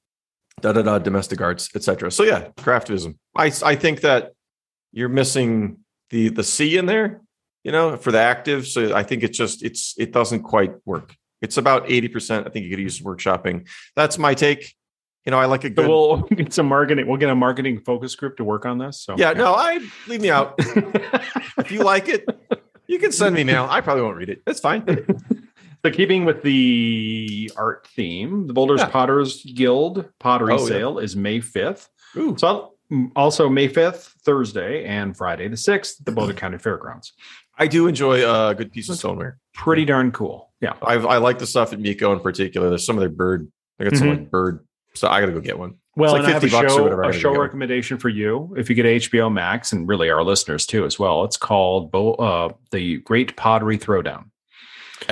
da 0.60 0.72
da 0.72 0.82
da, 0.82 0.98
domestic 0.98 1.40
arts, 1.40 1.70
etc. 1.74 2.10
So 2.10 2.22
yeah, 2.24 2.48
craftivism. 2.56 3.16
I 3.36 3.52
I 3.64 3.76
think 3.76 4.00
that 4.02 4.32
you're 4.92 5.08
missing 5.08 5.78
the 6.10 6.28
the 6.28 6.44
C 6.44 6.76
in 6.76 6.86
there, 6.86 7.20
you 7.64 7.72
know, 7.72 7.96
for 7.96 8.12
the 8.12 8.20
active. 8.20 8.66
So 8.66 8.94
I 8.94 9.02
think 9.02 9.22
it's 9.22 9.36
just 9.36 9.62
it's 9.62 9.94
it 9.98 10.12
doesn't 10.12 10.42
quite 10.42 10.74
work. 10.84 11.14
It's 11.40 11.56
about 11.56 11.88
80%. 11.88 12.46
I 12.46 12.50
think 12.50 12.64
you 12.64 12.70
could 12.70 12.78
use 12.78 13.00
workshopping. 13.00 13.68
That's 13.96 14.16
my 14.16 14.32
take. 14.32 14.76
You 15.24 15.30
know, 15.30 15.38
I 15.38 15.46
like 15.46 15.64
a 15.64 15.70
good. 15.70 15.86
So 15.86 15.88
we'll 15.88 16.22
get 16.22 16.52
some 16.52 16.66
marketing. 16.66 17.06
We'll 17.06 17.18
get 17.18 17.30
a 17.30 17.34
marketing 17.34 17.80
focus 17.80 18.14
group 18.14 18.36
to 18.38 18.44
work 18.44 18.66
on 18.66 18.78
this. 18.78 19.00
So 19.00 19.14
yeah, 19.16 19.30
yeah. 19.30 19.38
no, 19.38 19.54
I 19.54 19.80
leave 20.08 20.20
me 20.20 20.30
out. 20.30 20.54
if 20.58 21.70
you 21.70 21.82
like 21.82 22.08
it, 22.08 22.26
you 22.86 22.98
can 22.98 23.12
send 23.12 23.34
me 23.34 23.44
mail. 23.44 23.66
I 23.70 23.80
probably 23.80 24.02
won't 24.02 24.16
read 24.16 24.30
it. 24.30 24.42
That's 24.46 24.60
fine. 24.60 24.84
So, 25.84 25.90
keeping 25.90 26.24
with 26.24 26.42
the 26.42 27.50
art 27.56 27.88
theme, 27.88 28.46
the 28.46 28.52
Boulders 28.52 28.80
yeah. 28.80 28.88
Potters 28.88 29.42
Guild 29.42 30.08
pottery 30.20 30.54
oh, 30.54 30.64
sale 30.64 30.94
yeah. 30.98 31.04
is 31.04 31.16
May 31.16 31.40
5th. 31.40 31.88
Ooh. 32.16 32.36
So, 32.38 32.74
also 33.16 33.48
May 33.48 33.68
5th, 33.68 34.12
Thursday, 34.24 34.84
and 34.84 35.16
Friday 35.16 35.48
the 35.48 35.56
6th 35.56 36.04
the 36.04 36.12
Boulder 36.12 36.34
County 36.34 36.58
Fairgrounds. 36.58 37.14
I 37.58 37.66
do 37.66 37.88
enjoy 37.88 38.24
a 38.24 38.54
good 38.54 38.72
piece 38.72 38.88
of 38.90 38.96
stoneware. 38.96 39.38
Pretty 39.54 39.84
darn 39.84 40.12
cool. 40.12 40.52
Yeah. 40.60 40.74
I, 40.82 40.94
I 40.94 41.16
like 41.18 41.40
the 41.40 41.46
stuff 41.46 41.72
at 41.72 41.80
Miko 41.80 42.12
in 42.12 42.20
particular. 42.20 42.68
There's 42.68 42.86
some 42.86 42.96
of 42.96 43.00
their 43.00 43.08
bird, 43.08 43.50
I 43.80 43.84
got 43.84 43.94
mm-hmm. 43.94 43.98
some 43.98 44.08
like 44.08 44.30
bird. 44.30 44.64
So 44.94 45.08
I 45.08 45.20
got 45.20 45.26
to 45.26 45.32
go 45.32 45.40
get 45.40 45.58
one. 45.58 45.76
Well, 45.94 46.12
like 46.12 46.20
and 46.20 46.28
I 46.28 46.32
have 46.32 46.44
a 46.44 46.48
show, 46.48 47.00
a 47.02 47.12
show 47.12 47.38
recommendation 47.38 47.98
for 47.98 48.08
you 48.08 48.54
if 48.56 48.70
you 48.70 48.74
get 48.74 48.86
HBO 48.86 49.32
Max 49.32 49.72
and 49.72 49.86
really 49.86 50.08
our 50.08 50.22
listeners 50.22 50.64
too 50.64 50.84
as 50.84 50.98
well. 50.98 51.24
It's 51.24 51.36
called 51.36 51.90
Bo- 51.90 52.14
uh, 52.14 52.52
the 52.70 52.98
Great 52.98 53.36
Pottery 53.36 53.78
Throwdown. 53.78 54.26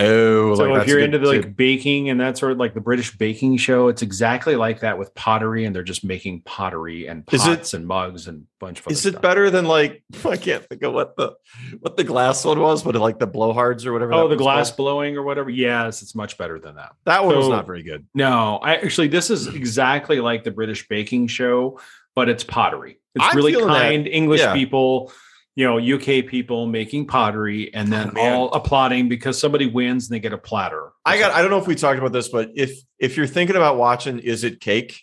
Oh, 0.01 0.55
so 0.55 0.65
like 0.65 0.83
if 0.83 0.89
you're 0.89 1.01
into 1.01 1.19
the, 1.19 1.27
like 1.27 1.57
baking 1.57 2.09
and 2.09 2.21
that 2.21 2.39
sort 2.39 2.53
of 2.53 2.59
like 2.59 2.75
the 2.75 2.81
British 2.81 3.17
baking 3.17 3.57
show, 3.59 3.89
it's 3.89 4.03
exactly 4.03 4.57
like 4.57 4.81
that 4.81 4.99
with 4.99 5.15
pottery, 5.15 5.65
and 5.65 5.75
they're 5.75 5.83
just 5.83 6.05
making 6.05 6.43
pottery 6.43 7.07
and 7.07 7.27
pots 7.27 7.47
it, 7.47 7.77
and 7.77 7.87
mugs 7.87 8.27
and 8.27 8.47
bunch 8.59 8.79
of. 8.79 8.85
Stuff. 8.85 8.93
Is 8.93 9.07
it 9.07 9.21
better 9.21 9.51
than 9.51 9.67
like 9.67 10.03
I 10.25 10.37
can't 10.37 10.65
think 10.65 10.83
of 10.83 10.93
what 10.93 11.17
the 11.17 11.35
what 11.81 11.97
the 11.97 12.05
glass 12.05 12.45
one 12.45 12.61
was, 12.61 12.83
but 12.83 12.95
like 12.97 13.19
the 13.19 13.29
blowhards 13.29 13.87
or 13.87 13.93
whatever. 13.93 14.15
Oh, 14.15 14.29
the 14.29 14.37
glass 14.37 14.71
called? 14.71 14.77
blowing 14.79 15.17
or 15.17 15.23
whatever. 15.23 15.51
Yes, 15.51 16.03
it's 16.03 16.15
much 16.15 16.39
better 16.39 16.59
than 16.59 16.77
that. 16.77 16.93
That 17.05 17.25
one 17.25 17.35
so, 17.35 17.39
was 17.39 17.49
not 17.49 17.67
very 17.67 17.83
good. 17.83 18.07
No, 18.15 18.57
I 18.57 18.77
actually 18.77 19.09
this 19.09 19.31
is 19.31 19.47
exactly 19.49 20.21
like 20.21 20.45
the 20.45 20.51
British 20.51 20.89
baking 20.89 21.27
show, 21.27 21.81
but 22.15 22.29
it's 22.29 22.45
pottery. 22.45 23.01
It's 23.15 23.25
I'm 23.25 23.37
really 23.37 23.55
kind 23.55 24.07
that, 24.07 24.15
English 24.15 24.41
yeah. 24.41 24.55
people 24.55 25.13
you 25.61 25.67
know 25.67 25.79
UK 25.79 26.25
people 26.25 26.67
making 26.67 27.07
pottery 27.07 27.73
and 27.75 27.93
then 27.93 28.13
oh, 28.17 28.21
all 28.21 28.53
applauding 28.55 29.11
because 29.11 29.39
somebody 29.39 29.67
wins 29.67 30.09
and 30.09 30.15
they 30.15 30.19
get 30.19 30.33
a 30.33 30.39
platter. 30.39 30.91
I 31.05 31.19
got 31.19 31.33
I 31.33 31.43
don't 31.43 31.51
know 31.51 31.59
if 31.59 31.67
we 31.67 31.75
talked 31.75 31.99
about 31.99 32.13
this, 32.13 32.29
but 32.29 32.51
if 32.55 32.81
if 32.99 33.15
you're 33.19 33.27
thinking 33.27 33.57
about 33.57 33.77
watching 33.77 34.21
Is 34.21 34.43
It 34.43 34.59
Cake, 34.61 35.03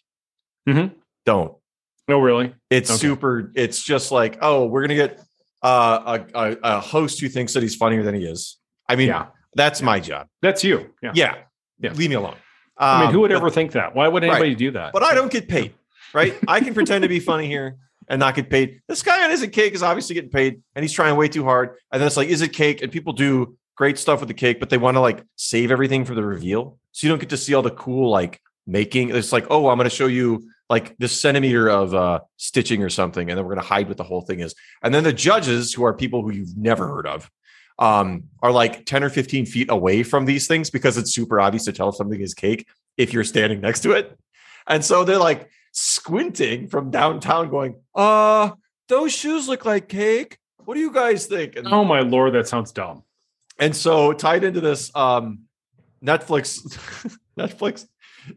mm-hmm. 0.67 0.95
don't. 1.27 1.53
No, 2.07 2.19
really. 2.19 2.55
It's 2.71 2.89
okay. 2.89 2.97
super. 2.97 3.51
It's 3.53 3.83
just 3.83 4.11
like 4.11 4.39
oh, 4.41 4.65
we're 4.65 4.81
gonna 4.81 4.95
get 4.95 5.21
uh, 5.61 6.25
a, 6.33 6.39
a, 6.39 6.57
a 6.63 6.79
host 6.79 7.21
who 7.21 7.29
thinks 7.29 7.53
that 7.53 7.61
he's 7.61 7.75
funnier 7.75 8.01
than 8.01 8.15
he 8.15 8.25
is. 8.25 8.57
I 8.89 8.95
mean, 8.95 9.09
yeah. 9.09 9.27
that's 9.53 9.83
my 9.83 9.99
job. 9.99 10.25
That's 10.41 10.63
you. 10.63 10.89
Yeah. 11.03 11.11
yeah. 11.13 11.35
yeah. 11.79 11.93
Leave 11.93 12.09
me 12.09 12.15
alone. 12.15 12.33
Um, 12.33 12.37
I 12.79 13.01
mean, 13.01 13.11
who 13.11 13.19
would 13.19 13.31
um, 13.31 13.37
ever 13.37 13.51
think 13.51 13.73
that? 13.73 13.93
Why 13.93 14.07
would 14.07 14.23
anybody 14.23 14.49
right. 14.49 14.57
do 14.57 14.71
that? 14.71 14.91
But 14.91 15.03
I 15.03 15.13
don't 15.13 15.31
get 15.31 15.47
paid, 15.47 15.75
right? 16.15 16.35
I 16.47 16.61
can 16.61 16.73
pretend 16.73 17.03
to 17.03 17.07
be 17.07 17.19
funny 17.19 17.45
here 17.45 17.77
and 18.07 18.19
not 18.19 18.35
get 18.35 18.49
paid. 18.49 18.81
This 18.87 19.03
guy 19.03 19.23
on 19.23 19.31
Is 19.31 19.41
It 19.41 19.51
Cake 19.51 19.73
is 19.73 19.83
obviously 19.83 20.15
getting 20.15 20.29
paid 20.29 20.61
and 20.75 20.83
he's 20.83 20.93
trying 20.93 21.15
way 21.15 21.27
too 21.27 21.43
hard. 21.43 21.75
And 21.91 22.01
then 22.01 22.07
it's 22.07 22.17
like, 22.17 22.29
Is 22.29 22.41
It 22.41 22.53
Cake? 22.53 22.81
And 22.81 22.91
people 22.91 23.13
do 23.13 23.57
great 23.75 23.97
stuff 23.97 24.19
with 24.19 24.27
the 24.27 24.33
cake, 24.33 24.59
but 24.59 24.69
they 24.69 24.77
want 24.77 24.95
to 24.95 25.01
like 25.01 25.23
save 25.35 25.71
everything 25.71 26.03
for 26.03 26.15
the 26.15 26.23
reveal. 26.23 26.77
So 26.91 27.05
you 27.05 27.11
don't 27.11 27.19
get 27.19 27.29
to 27.29 27.37
see 27.37 27.53
all 27.53 27.61
the 27.61 27.71
cool 27.71 28.09
like 28.09 28.41
making. 28.65 29.15
It's 29.15 29.31
like, 29.31 29.45
oh, 29.49 29.69
I'm 29.69 29.77
going 29.77 29.89
to 29.89 29.95
show 29.95 30.07
you 30.07 30.49
like 30.69 30.97
this 30.97 31.17
centimeter 31.19 31.69
of 31.69 31.93
uh, 31.93 32.19
stitching 32.35 32.83
or 32.83 32.89
something. 32.89 33.29
And 33.29 33.37
then 33.37 33.45
we're 33.45 33.53
going 33.53 33.63
to 33.63 33.69
hide 33.69 33.87
what 33.87 33.97
the 33.97 34.03
whole 34.03 34.21
thing 34.21 34.39
is. 34.39 34.53
And 34.81 34.93
then 34.93 35.03
the 35.03 35.13
judges, 35.13 35.73
who 35.73 35.85
are 35.85 35.93
people 35.93 36.23
who 36.23 36.31
you've 36.31 36.57
never 36.57 36.87
heard 36.87 37.07
of, 37.07 37.29
um, 37.79 38.23
are 38.41 38.51
like 38.51 38.85
10 38.85 39.03
or 39.03 39.09
15 39.09 39.45
feet 39.45 39.69
away 39.69 40.01
from 40.03 40.25
these 40.25 40.47
things 40.47 40.69
because 40.69 40.97
it's 40.97 41.13
super 41.13 41.39
obvious 41.39 41.65
to 41.65 41.71
tell 41.71 41.89
if 41.89 41.95
something 41.95 42.19
is 42.19 42.33
cake 42.33 42.67
if 42.97 43.13
you're 43.13 43.23
standing 43.23 43.61
next 43.61 43.81
to 43.81 43.91
it. 43.91 44.17
And 44.65 44.83
so 44.83 45.03
they're 45.03 45.19
like, 45.19 45.49
squinting 45.71 46.67
from 46.67 46.91
downtown, 46.91 47.49
going, 47.49 47.75
uh, 47.95 48.51
those 48.87 49.13
shoes 49.13 49.47
look 49.47 49.65
like 49.65 49.89
cake. 49.89 50.37
What 50.65 50.75
do 50.75 50.79
you 50.79 50.91
guys 50.91 51.25
think? 51.25 51.55
And, 51.55 51.67
oh 51.67 51.83
my 51.83 52.01
lord, 52.01 52.33
that 52.33 52.47
sounds 52.47 52.71
dumb. 52.71 53.03
And 53.59 53.75
so 53.75 54.13
tied 54.13 54.43
into 54.43 54.61
this, 54.61 54.93
um, 54.95 55.43
Netflix, 56.03 56.59
Netflix, 57.39 57.85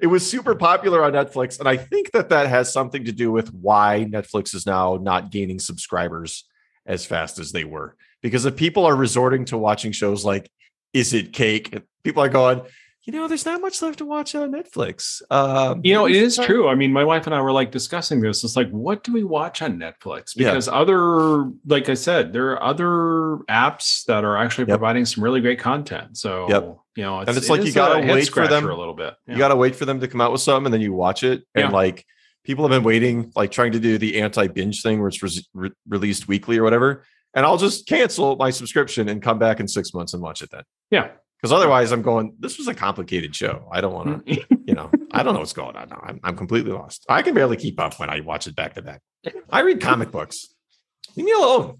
it 0.00 0.06
was 0.06 0.28
super 0.28 0.54
popular 0.54 1.02
on 1.02 1.12
Netflix, 1.12 1.58
and 1.58 1.68
I 1.68 1.76
think 1.76 2.12
that 2.12 2.28
that 2.28 2.48
has 2.48 2.72
something 2.72 3.04
to 3.04 3.12
do 3.12 3.32
with 3.32 3.52
why 3.52 4.06
Netflix 4.08 4.54
is 4.54 4.66
now 4.66 4.98
not 5.00 5.32
gaining 5.32 5.58
subscribers 5.58 6.44
as 6.86 7.04
fast 7.04 7.38
as 7.38 7.52
they 7.52 7.64
were. 7.64 7.96
Because 8.22 8.44
if 8.44 8.56
people 8.56 8.84
are 8.86 8.94
resorting 8.94 9.44
to 9.46 9.58
watching 9.58 9.92
shows 9.92 10.24
like 10.24 10.50
Is 10.92 11.12
It 11.12 11.32
Cake, 11.32 11.76
people 12.04 12.22
are 12.22 12.28
going, 12.28 12.62
you 13.04 13.14
know, 13.14 13.26
there's 13.28 13.46
not 13.46 13.62
much 13.62 13.80
left 13.80 13.98
to 13.98 14.04
watch 14.04 14.34
on 14.34 14.52
Netflix. 14.52 15.22
Um, 15.30 15.80
you 15.82 15.94
know, 15.94 16.06
it 16.06 16.16
is 16.16 16.36
true. 16.36 16.68
I 16.68 16.74
mean, 16.74 16.92
my 16.92 17.02
wife 17.02 17.26
and 17.26 17.34
I 17.34 17.40
were 17.40 17.52
like 17.52 17.70
discussing 17.70 18.20
this. 18.20 18.44
It's 18.44 18.56
like, 18.56 18.68
what 18.70 19.02
do 19.04 19.12
we 19.12 19.24
watch 19.24 19.62
on 19.62 19.78
Netflix? 19.78 20.36
Because 20.36 20.66
yeah. 20.66 20.74
other, 20.74 21.50
like 21.66 21.88
I 21.88 21.94
said, 21.94 22.34
there 22.34 22.50
are 22.50 22.62
other 22.62 23.38
apps 23.48 24.04
that 24.04 24.22
are 24.22 24.36
actually 24.36 24.68
yep. 24.68 24.78
providing 24.78 25.06
some 25.06 25.24
really 25.24 25.40
great 25.40 25.58
content. 25.58 26.18
So, 26.18 26.46
yep. 26.50 26.76
you 26.94 27.02
know, 27.02 27.20
it's, 27.20 27.28
and 27.28 27.38
it's 27.38 27.48
like 27.48 27.64
you 27.64 27.72
gotta 27.72 28.06
wait 28.06 28.28
for 28.28 28.46
them 28.46 28.68
a 28.68 28.74
little 28.74 28.94
bit. 28.94 29.14
Yeah. 29.26 29.32
You 29.32 29.38
gotta 29.38 29.56
wait 29.56 29.76
for 29.76 29.86
them 29.86 29.98
to 30.00 30.08
come 30.08 30.20
out 30.20 30.30
with 30.30 30.42
something, 30.42 30.66
and 30.66 30.74
then 30.74 30.82
you 30.82 30.92
watch 30.92 31.22
it, 31.22 31.42
and 31.54 31.70
yeah. 31.70 31.70
like 31.70 32.04
people 32.44 32.64
have 32.64 32.70
been 32.70 32.84
waiting, 32.84 33.32
like 33.34 33.50
trying 33.50 33.72
to 33.72 33.80
do 33.80 33.96
the 33.96 34.20
anti 34.20 34.46
binge 34.48 34.82
thing 34.82 34.98
where 34.98 35.08
it's 35.08 35.22
re- 35.22 35.30
re- 35.54 35.70
released 35.88 36.28
weekly 36.28 36.58
or 36.58 36.64
whatever. 36.64 37.06
And 37.32 37.46
I'll 37.46 37.56
just 37.56 37.86
cancel 37.86 38.36
my 38.36 38.50
subscription 38.50 39.08
and 39.08 39.22
come 39.22 39.38
back 39.38 39.60
in 39.60 39.68
six 39.68 39.94
months 39.94 40.12
and 40.12 40.22
watch 40.22 40.42
it 40.42 40.50
then. 40.50 40.64
Yeah 40.90 41.10
because 41.40 41.52
otherwise 41.52 41.90
I'm 41.90 42.02
going, 42.02 42.34
this 42.38 42.58
was 42.58 42.68
a 42.68 42.74
complicated 42.74 43.34
show. 43.34 43.68
I 43.72 43.80
don't 43.80 43.94
want 43.94 44.26
to, 44.26 44.46
you 44.66 44.74
know, 44.74 44.90
I 45.10 45.22
don't 45.22 45.32
know 45.32 45.40
what's 45.40 45.54
going 45.54 45.74
on 45.76 45.88
now. 45.88 46.02
I'm, 46.02 46.20
I'm 46.22 46.36
completely 46.36 46.72
lost. 46.72 47.06
I 47.08 47.22
can 47.22 47.34
barely 47.34 47.56
keep 47.56 47.80
up 47.80 47.98
when 47.98 48.10
I 48.10 48.20
watch 48.20 48.46
it 48.46 48.54
back 48.54 48.74
to 48.74 48.82
back. 48.82 49.00
I 49.48 49.60
read 49.60 49.80
comic 49.80 50.10
books. 50.10 50.48
Leave 51.16 51.26
me 51.26 51.32
alone. 51.32 51.78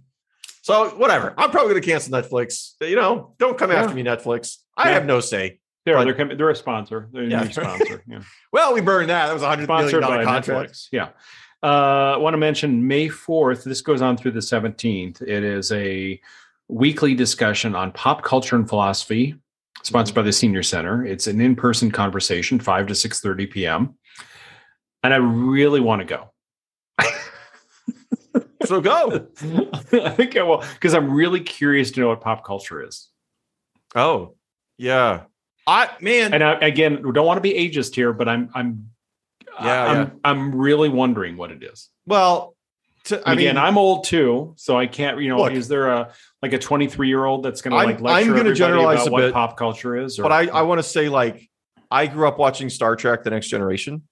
So 0.62 0.90
whatever. 0.90 1.34
I'm 1.36 1.50
probably 1.50 1.72
going 1.72 1.82
to 1.82 1.88
cancel 1.88 2.12
Netflix. 2.12 2.72
You 2.80 2.96
know, 2.96 3.34
don't 3.38 3.58
come 3.58 3.70
yeah. 3.70 3.82
after 3.82 3.94
me, 3.94 4.02
Netflix. 4.02 4.58
I 4.76 4.88
yeah. 4.88 4.94
have 4.94 5.06
no 5.06 5.20
say. 5.20 5.58
They're, 5.84 5.96
but, 5.96 6.04
they're, 6.04 6.14
coming, 6.14 6.36
they're 6.36 6.50
a 6.50 6.56
sponsor. 6.56 7.08
They're 7.12 7.24
a 7.24 7.28
yeah. 7.28 7.42
new 7.44 7.52
sponsor. 7.52 8.02
Yeah. 8.06 8.20
well, 8.52 8.74
we 8.74 8.80
burned 8.80 9.10
that. 9.10 9.26
That 9.26 9.32
was 9.32 9.42
a 9.42 9.48
hundred 9.48 9.68
million 9.68 10.00
dollar 10.00 10.24
contract. 10.24 10.72
Netflix. 10.72 10.88
Yeah. 10.92 11.08
Uh, 11.62 12.14
I 12.14 12.16
want 12.16 12.34
to 12.34 12.38
mention 12.38 12.86
May 12.86 13.08
4th. 13.08 13.64
This 13.64 13.82
goes 13.82 14.00
on 14.00 14.16
through 14.16 14.30
the 14.32 14.40
17th. 14.40 15.20
It 15.22 15.44
is 15.44 15.70
a 15.72 16.20
weekly 16.68 17.14
discussion 17.14 17.74
on 17.74 17.92
pop 17.92 18.22
culture 18.22 18.56
and 18.56 18.68
philosophy 18.68 19.36
sponsored 19.82 20.14
by 20.14 20.22
the 20.22 20.32
Senior 20.32 20.62
Center. 20.62 21.04
It's 21.04 21.26
an 21.26 21.40
in-person 21.40 21.90
conversation, 21.90 22.60
5 22.60 22.86
to 22.88 22.94
6:30 22.94 23.50
p.m. 23.50 23.94
And 25.02 25.14
I 25.14 25.16
really 25.16 25.80
want 25.80 26.00
to 26.00 26.04
go. 26.04 26.32
so 28.66 28.80
go. 28.80 29.26
I 29.92 30.10
think 30.10 30.36
I 30.36 30.42
will 30.42 30.62
because 30.74 30.94
I'm 30.94 31.10
really 31.10 31.40
curious 31.40 31.90
to 31.92 32.00
know 32.00 32.08
what 32.08 32.20
pop 32.20 32.44
culture 32.44 32.82
is. 32.86 33.08
Oh, 33.94 34.34
yeah. 34.78 35.22
I 35.66 35.90
man, 36.00 36.34
and 36.34 36.42
I, 36.42 36.52
again, 36.54 37.02
we 37.02 37.12
don't 37.12 37.26
want 37.26 37.38
to 37.38 37.42
be 37.42 37.52
ageist 37.52 37.94
here, 37.94 38.12
but 38.12 38.28
I'm 38.28 38.50
I'm 38.54 38.90
yeah, 39.62 39.84
I'm, 39.84 39.96
yeah. 39.96 40.10
I'm 40.24 40.54
really 40.54 40.88
wondering 40.88 41.36
what 41.36 41.50
it 41.50 41.62
is. 41.62 41.88
Well, 42.06 42.56
to, 43.04 43.28
I 43.28 43.32
again, 43.32 43.54
mean, 43.54 43.64
I'm 43.64 43.78
old 43.78 44.04
too, 44.04 44.54
so 44.56 44.76
I 44.76 44.86
can't. 44.86 45.20
You 45.20 45.28
know, 45.30 45.38
look, 45.38 45.52
is 45.52 45.68
there 45.68 45.88
a 45.88 46.12
like 46.42 46.52
a 46.52 46.58
23 46.58 47.08
year 47.08 47.24
old 47.24 47.42
that's 47.42 47.62
going 47.62 47.72
to 47.72 47.76
like 47.76 48.00
lecture 48.00 48.30
I'm 48.30 48.34
going 48.34 48.46
to 48.46 48.54
generalize 48.54 49.02
about 49.02 49.12
what 49.12 49.20
bit, 49.20 49.32
pop 49.32 49.56
culture 49.56 49.96
is? 49.96 50.18
Or, 50.18 50.22
but 50.22 50.32
I, 50.32 50.46
I 50.48 50.62
want 50.62 50.78
to 50.78 50.82
say 50.82 51.08
like 51.08 51.48
I 51.90 52.06
grew 52.06 52.28
up 52.28 52.38
watching 52.38 52.68
Star 52.68 52.96
Trek: 52.96 53.24
The 53.24 53.30
Next 53.30 53.48
Generation, 53.48 54.02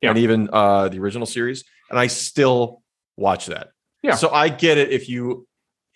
yeah. 0.00 0.10
and 0.10 0.18
even 0.18 0.48
uh, 0.52 0.88
the 0.88 0.98
original 0.98 1.26
series, 1.26 1.64
and 1.90 1.98
I 1.98 2.06
still 2.06 2.82
watch 3.16 3.46
that. 3.46 3.70
Yeah. 4.02 4.14
So 4.14 4.30
I 4.30 4.48
get 4.48 4.78
it 4.78 4.90
if 4.90 5.08
you, 5.08 5.46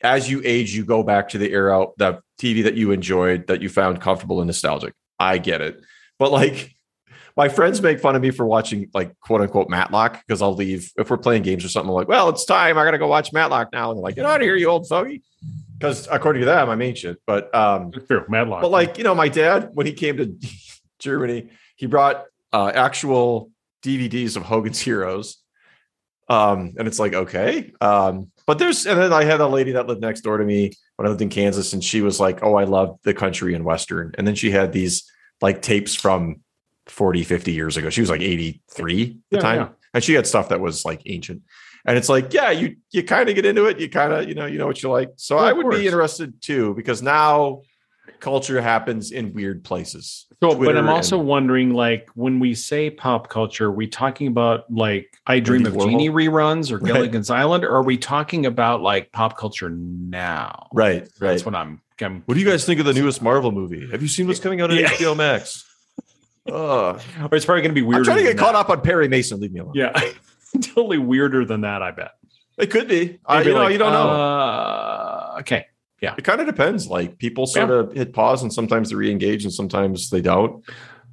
as 0.02 0.30
you 0.30 0.42
age, 0.44 0.74
you 0.74 0.84
go 0.84 1.02
back 1.02 1.30
to 1.30 1.38
the 1.38 1.50
era, 1.50 1.86
the 1.96 2.20
TV 2.38 2.64
that 2.64 2.74
you 2.74 2.90
enjoyed, 2.90 3.46
that 3.46 3.62
you 3.62 3.68
found 3.68 4.00
comfortable 4.00 4.40
and 4.40 4.46
nostalgic. 4.46 4.94
I 5.18 5.38
get 5.38 5.60
it. 5.60 5.82
but 6.18 6.30
like 6.32 6.73
my 7.36 7.48
friends 7.48 7.82
make 7.82 8.00
fun 8.00 8.14
of 8.14 8.22
me 8.22 8.30
for 8.30 8.46
watching 8.46 8.88
like 8.94 9.18
quote 9.20 9.40
unquote 9.40 9.68
Matlock 9.68 10.22
because 10.26 10.40
I'll 10.40 10.54
leave 10.54 10.92
if 10.96 11.10
we're 11.10 11.18
playing 11.18 11.42
games 11.42 11.64
or 11.64 11.68
something. 11.68 11.88
I'm 11.88 11.94
like, 11.94 12.08
well, 12.08 12.28
it's 12.28 12.44
time. 12.44 12.78
I 12.78 12.84
gotta 12.84 12.98
go 12.98 13.08
watch 13.08 13.32
Matlock 13.32 13.70
now. 13.72 13.90
And 13.90 13.98
they're 13.98 14.02
like, 14.02 14.16
get 14.16 14.24
out 14.24 14.40
of 14.40 14.42
here, 14.42 14.56
you 14.56 14.68
old 14.68 14.88
fogey. 14.88 15.22
Because 15.78 16.06
according 16.10 16.40
to 16.40 16.46
them, 16.46 16.70
I'm 16.70 16.80
ancient. 16.80 17.18
But 17.26 17.52
um 17.54 17.90
True, 17.90 18.24
Matlock. 18.28 18.62
But 18.62 18.70
like, 18.70 18.98
you 18.98 19.04
know, 19.04 19.14
my 19.14 19.28
dad, 19.28 19.70
when 19.72 19.86
he 19.86 19.92
came 19.92 20.16
to 20.18 20.36
Germany, 21.00 21.48
he 21.76 21.86
brought 21.86 22.24
uh 22.52 22.70
actual 22.72 23.50
DVDs 23.84 24.36
of 24.36 24.44
Hogan's 24.44 24.80
Heroes. 24.80 25.38
Um, 26.28 26.72
and 26.78 26.88
it's 26.88 26.98
like, 26.98 27.12
okay. 27.12 27.72
Um, 27.82 28.30
but 28.46 28.58
there's 28.58 28.86
and 28.86 28.98
then 28.98 29.12
I 29.12 29.24
had 29.24 29.40
a 29.40 29.46
lady 29.46 29.72
that 29.72 29.86
lived 29.86 30.00
next 30.00 30.22
door 30.22 30.38
to 30.38 30.44
me 30.44 30.72
when 30.96 31.06
I 31.06 31.10
lived 31.10 31.20
in 31.20 31.28
Kansas, 31.28 31.72
and 31.72 31.82
she 31.82 32.00
was 32.00 32.20
like, 32.20 32.42
Oh, 32.42 32.54
I 32.54 32.64
love 32.64 32.98
the 33.02 33.12
country 33.12 33.54
and 33.54 33.64
Western. 33.64 34.12
And 34.16 34.26
then 34.26 34.34
she 34.36 34.50
had 34.50 34.72
these 34.72 35.10
like 35.40 35.60
tapes 35.60 35.94
from 35.94 36.43
40, 36.86 37.24
50 37.24 37.52
years 37.52 37.76
ago. 37.76 37.90
She 37.90 38.00
was 38.00 38.10
like 38.10 38.20
83 38.20 39.02
at 39.02 39.16
the 39.30 39.38
time. 39.38 39.60
Yeah. 39.60 39.68
And 39.94 40.02
she 40.02 40.14
had 40.14 40.26
stuff 40.26 40.48
that 40.48 40.60
was 40.60 40.84
like 40.84 41.02
ancient. 41.06 41.42
And 41.86 41.98
it's 41.98 42.08
like, 42.08 42.32
yeah, 42.32 42.50
you 42.50 42.76
you 42.92 43.02
kind 43.02 43.28
of 43.28 43.34
get 43.34 43.44
into 43.44 43.66
it. 43.66 43.78
You 43.78 43.90
kind 43.90 44.12
of, 44.12 44.28
you 44.28 44.34
know, 44.34 44.46
you 44.46 44.58
know 44.58 44.66
what 44.66 44.82
you 44.82 44.90
like. 44.90 45.10
So 45.16 45.36
I 45.36 45.52
would 45.52 45.70
be 45.70 45.86
interested 45.86 46.40
too, 46.40 46.74
because 46.74 47.02
now 47.02 47.60
culture 48.20 48.60
happens 48.60 49.12
in 49.12 49.34
weird 49.34 49.62
places. 49.64 50.26
So, 50.42 50.54
Twitter 50.54 50.72
but 50.72 50.78
I'm 50.78 50.88
also 50.88 51.18
and, 51.18 51.28
wondering, 51.28 51.74
like, 51.74 52.08
when 52.14 52.40
we 52.40 52.54
say 52.54 52.90
pop 52.90 53.28
culture, 53.28 53.66
are 53.66 53.72
we 53.72 53.86
talking 53.86 54.28
about 54.28 54.70
like 54.72 55.14
I 55.26 55.40
Dream 55.40 55.66
of 55.66 55.78
Jeannie 55.78 56.10
reruns 56.10 56.70
or 56.70 56.78
Gilligan's 56.78 57.30
right. 57.30 57.40
Island, 57.40 57.64
or 57.64 57.76
are 57.76 57.82
we 57.82 57.98
talking 57.98 58.46
about 58.46 58.80
like 58.80 59.12
pop 59.12 59.36
culture 59.36 59.70
now? 59.70 60.68
Right, 60.72 61.02
right. 61.02 61.10
That's 61.20 61.44
what 61.44 61.54
I'm, 61.54 61.82
I'm. 62.00 62.22
What 62.24 62.34
do 62.34 62.40
you 62.40 62.46
guys 62.46 62.64
think 62.64 62.80
of 62.80 62.86
the 62.86 62.94
newest 62.94 63.22
Marvel 63.22 63.52
movie? 63.52 63.90
Have 63.90 64.00
you 64.02 64.08
seen 64.08 64.26
what's 64.26 64.40
coming 64.40 64.60
out 64.60 64.70
on 64.70 64.78
yeah. 64.78 64.88
HBO 64.88 65.16
Max? 65.16 65.64
Uh, 66.50 66.98
or 67.20 67.34
it's 67.34 67.44
probably 67.44 67.62
going 67.62 67.70
to 67.70 67.74
be 67.74 67.82
weird. 67.82 68.00
I'm 68.00 68.04
trying 68.04 68.18
to 68.18 68.22
get 68.24 68.38
caught 68.38 68.54
up 68.54 68.68
on 68.68 68.80
Perry 68.82 69.08
Mason. 69.08 69.40
Leave 69.40 69.52
me 69.52 69.60
alone. 69.60 69.72
Yeah, 69.74 69.98
totally 70.60 70.98
weirder 70.98 71.44
than 71.44 71.62
that. 71.62 71.82
I 71.82 71.90
bet 71.90 72.12
it 72.58 72.70
could 72.70 72.88
be. 72.88 73.18
I, 73.26 73.42
you 73.42 73.52
like, 73.52 73.62
know, 73.62 73.68
you 73.68 73.78
don't 73.78 73.92
know. 73.92 74.10
Uh, 74.10 75.36
okay, 75.40 75.66
yeah, 76.00 76.14
it 76.18 76.24
kind 76.24 76.40
of 76.40 76.46
depends. 76.46 76.86
Like 76.86 77.18
people 77.18 77.46
sort 77.46 77.70
yeah. 77.70 77.76
of 77.76 77.92
hit 77.92 78.12
pause, 78.12 78.42
and 78.42 78.52
sometimes 78.52 78.90
they 78.90 78.96
re-engage, 78.96 79.44
and 79.44 79.52
sometimes 79.52 80.10
they 80.10 80.20
don't. 80.20 80.64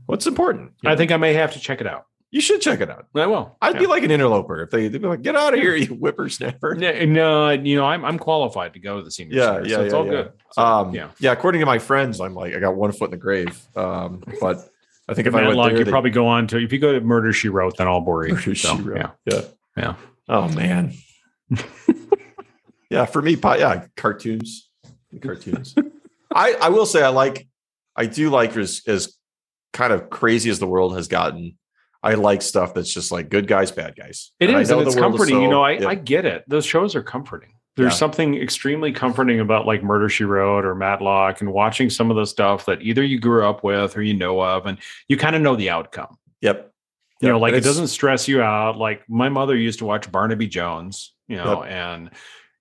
What's 0.06 0.28
important? 0.28 0.74
I 0.86 0.90
know? 0.90 0.98
think 0.98 1.12
I 1.12 1.18
may 1.18 1.34
have 1.34 1.54
to 1.54 1.60
check 1.60 1.80
it 1.80 1.88
out. 1.88 2.08
You 2.32 2.40
should 2.40 2.62
check 2.62 2.80
it 2.80 2.90
out. 2.90 3.08
I 3.14 3.28
will. 3.28 3.58
I'd 3.62 3.76
yeah. 3.76 3.82
be 3.82 3.88
like 3.88 4.04
an 4.04 4.12
interloper 4.12 4.64
if 4.64 4.70
they, 4.70 4.88
would 4.88 5.02
be 5.02 5.08
like, 5.08 5.22
"Get 5.22 5.36
out 5.36 5.54
of 5.54 5.60
here, 5.60 5.76
you 5.76 5.88
whippersnapper." 5.88 6.76
No, 6.76 7.06
no, 7.06 7.50
you 7.50 7.76
know, 7.76 7.86
I'm 7.86 8.06
I'm 8.06 8.18
qualified 8.18 8.74
to 8.74 8.80
go 8.80 8.98
to 8.98 9.04
the 9.04 9.12
senior. 9.12 9.36
Yeah, 9.36 9.46
center, 9.46 9.68
yeah, 9.68 9.76
so 9.76 9.84
it's 9.84 9.92
yeah, 9.92 9.98
all 9.98 10.06
yeah. 10.06 10.12
good. 10.12 10.32
So, 10.52 10.62
um, 10.62 10.96
yeah, 10.96 11.10
yeah. 11.20 11.32
According 11.34 11.60
to 11.60 11.66
my 11.66 11.78
friends, 11.78 12.22
I'm 12.22 12.34
like, 12.34 12.56
I 12.56 12.60
got 12.60 12.76
one 12.76 12.94
foot 12.94 13.06
in 13.06 13.12
the 13.12 13.18
grave. 13.18 13.62
Um, 13.76 14.24
but 14.40 14.70
I 15.12 15.14
think 15.14 15.28
if 15.28 15.34
Matlock, 15.34 15.53
I 15.53 15.57
went 15.57 15.70
there, 15.72 15.80
you 15.80 15.86
they, 15.86 15.91
probably 15.91 16.09
go 16.09 16.28
on 16.28 16.47
to 16.47 16.57
if 16.57 16.72
you 16.72 16.80
go 16.80 16.93
to 16.93 17.01
Murder 17.01 17.34
She 17.34 17.49
Wrote, 17.49 17.76
then 17.76 17.88
I'll 17.88 17.99
bore 17.99 18.26
you. 18.26 18.36
Murder 18.36 18.55
so, 18.55 18.78
She 18.78 18.82
Wrote. 18.82 18.97
Yeah, 18.97 19.12
yeah, 19.26 19.41
yeah. 19.76 19.95
Oh 20.30 20.47
man. 20.49 20.93
yeah, 22.89 23.05
for 23.05 23.22
me, 23.22 23.36
yeah, 23.36 23.86
cartoons, 23.97 24.70
cartoons. 25.22 25.76
I 26.34 26.53
I 26.53 26.70
will 26.70 26.86
say 26.86 27.03
I 27.03 27.09
like, 27.09 27.45
I 27.95 28.05
do 28.05 28.30
like 28.30 28.55
as 28.55 28.84
as 28.88 29.14
kind 29.74 29.91
of 29.91 30.09
crazy 30.09 30.49
as 30.49 30.59
the 30.59 30.68
world 30.68 30.95
has 30.95 31.09
gotten. 31.09 31.57
I 32.01 32.14
like 32.14 32.41
stuff 32.41 32.74
that's 32.74 32.91
just 32.91 33.12
like 33.12 33.30
good 33.30 33.47
guys, 33.47 33.72
bad 33.72 33.95
guys. 33.95 34.32
It 34.39 34.49
and 34.49 34.59
is, 34.59 34.72
and 34.72 34.82
it's 34.82 34.95
comforting. 34.95 35.36
So, 35.36 35.41
you 35.41 35.49
know, 35.49 35.62
I, 35.62 35.72
yeah. 35.74 35.88
I 35.89 35.95
get 35.95 36.26
it. 36.26 36.43
Those 36.47 36.66
shows 36.66 36.95
are 36.95 37.03
comforting. 37.03 37.53
There's 37.82 37.94
yeah. 37.94 37.98
something 37.98 38.36
extremely 38.36 38.92
comforting 38.92 39.40
about 39.40 39.66
like 39.66 39.82
Murder 39.82 40.08
She 40.08 40.24
Wrote 40.24 40.66
or 40.66 40.76
Matlock 40.76 41.42
and 41.42 41.52
watching 41.52 41.90
some 41.90 42.12
of 42.12 42.18
the 42.18 42.26
stuff 42.26 42.66
that 42.68 42.82
either 42.82 43.04
you 43.04 43.20
grew 43.20 43.44
up 43.44 43.64
with 43.64 43.98
or 43.98 44.04
you 44.04 44.14
know 44.14 44.40
of, 44.40 44.68
and 44.68 44.78
you 45.08 45.18
kind 45.18 45.36
of 45.36 45.42
know 45.42 45.56
the 45.56 45.72
outcome. 45.72 46.18
Yep. 46.42 46.72
You 47.22 47.28
yep. 47.28 47.34
know, 47.34 47.40
like 47.40 47.54
it 47.54 47.64
doesn't 47.64 47.88
stress 47.88 48.28
you 48.28 48.42
out. 48.42 48.78
Like 48.78 49.08
my 49.10 49.30
mother 49.30 49.56
used 49.56 49.80
to 49.80 49.86
watch 49.86 50.12
Barnaby 50.12 50.48
Jones, 50.48 51.14
you 51.28 51.38
know, 51.38 51.64
yep. 51.64 51.72
and 51.72 52.12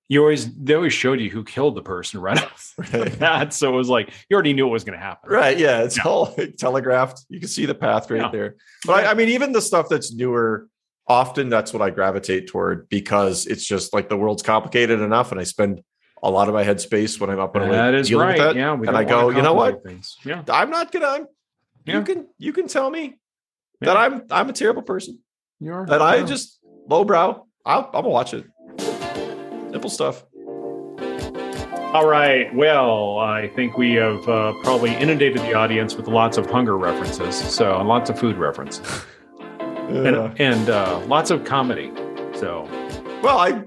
you 0.09 0.23
always 0.23 0.53
they 0.55 0.75
always 0.75 0.93
showed 0.93 1.21
you 1.21 1.31
who 1.31 1.45
killed 1.45 1.75
the 1.75 1.83
person 1.83 2.21
right 2.21 2.43
off 2.43 2.75
right. 2.79 3.13
that. 3.19 3.53
So 3.53 3.73
it 3.73 3.77
was 3.77 3.89
like 3.89 4.11
you 4.29 4.35
already 4.35 4.55
knew 4.55 4.67
it 4.67 4.71
was 4.71 4.85
going 4.85 4.99
to 4.99 5.05
happen. 5.05 5.31
Right. 5.31 5.59
Yeah. 5.59 5.83
It's 5.83 5.99
yeah. 5.99 6.05
all 6.05 6.35
telegraphed. 6.59 7.27
You 7.29 7.41
can 7.41 7.49
see 7.49 7.67
the 7.67 7.75
path 7.75 8.11
right 8.11 8.23
yeah. 8.23 8.31
there. 8.31 8.57
But 8.87 9.05
I, 9.05 9.11
I 9.11 9.15
mean, 9.15 9.29
even 9.29 9.53
the 9.53 9.61
stuff 9.61 9.89
that's 9.91 10.15
newer, 10.15 10.69
often 11.11 11.49
that's 11.49 11.73
what 11.73 11.83
I 11.83 11.91
gravitate 11.91 12.47
toward 12.47 12.89
because 12.89 13.45
it's 13.47 13.67
just 13.67 13.93
like 13.93 14.09
the 14.09 14.17
world's 14.17 14.45
complicated 14.45 15.01
enough, 15.01 15.33
and 15.33 15.41
I 15.41 15.45
spend 15.45 15.83
a 16.23 16.31
lot 16.31 16.47
of 16.47 16.55
my 16.55 16.63
headspace 16.63 17.21
when 17.21 17.31
I'm 17.31 17.41
up 17.41 17.57
and 17.57 17.73
that 17.73 17.95
is 17.95 18.13
right. 18.13 18.39
That, 18.39 18.55
yeah, 18.55 18.73
and 18.73 18.91
I 18.91 19.03
go, 19.05 19.31
you 19.31 19.43
know 19.43 19.55
what? 19.55 19.83
Things. 19.83 20.17
Yeah, 20.25 20.45
I'm 20.49 20.71
not 20.71 20.93
gonna. 20.93 21.07
I'm, 21.07 21.27
yeah. 21.85 21.99
You 21.99 22.05
can 22.05 22.29
you 22.39 22.53
can 22.53 22.69
tell 22.69 22.89
me 22.89 23.03
yeah. 23.81 23.87
that 23.87 23.97
I'm 23.97 24.23
I'm 24.31 24.49
a 24.49 24.53
terrible 24.53 24.83
person. 24.83 25.19
You 25.59 25.73
are 25.73 25.87
that 25.87 26.01
I 26.01 26.23
just 26.23 26.61
lowbrow. 26.89 27.45
I'll, 27.67 27.87
I'm 27.87 27.91
gonna 27.93 28.09
watch 28.09 28.33
it. 28.33 28.45
Simple 29.73 29.91
stuff. 29.91 30.25
All 31.93 32.07
right. 32.07 32.55
Well, 32.55 33.19
I 33.19 33.49
think 33.57 33.77
we 33.77 33.95
have 33.95 34.29
uh, 34.29 34.53
probably 34.63 34.95
inundated 34.95 35.43
the 35.43 35.55
audience 35.55 35.97
with 35.97 36.07
lots 36.07 36.39
of 36.39 36.49
hunger 36.49 36.79
references, 36.79 37.35
so 37.35 37.83
lots 37.83 38.11
of 38.11 38.17
food 38.17 38.37
references 38.37 39.05
and, 39.97 40.41
and 40.41 40.71
uh, 40.71 41.01
lots 41.07 41.31
of 41.31 41.45
comedy. 41.45 41.93
So, 42.35 42.69
well, 43.23 43.39
I 43.39 43.65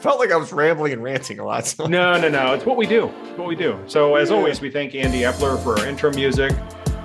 felt 0.00 0.18
like 0.18 0.30
I 0.30 0.36
was 0.36 0.52
rambling 0.52 0.92
and 0.92 1.02
ranting 1.02 1.38
a 1.38 1.44
lot. 1.44 1.66
So. 1.66 1.86
No, 1.88 2.20
no, 2.20 2.28
no. 2.28 2.54
It's 2.54 2.64
what 2.64 2.76
we 2.76 2.86
do. 2.86 3.12
It's 3.24 3.38
what 3.38 3.48
we 3.48 3.56
do. 3.56 3.78
So, 3.86 4.16
as 4.16 4.30
always, 4.30 4.60
we 4.60 4.70
thank 4.70 4.94
Andy 4.94 5.20
Epler 5.20 5.62
for 5.62 5.78
our 5.78 5.86
intro 5.86 6.12
music. 6.12 6.52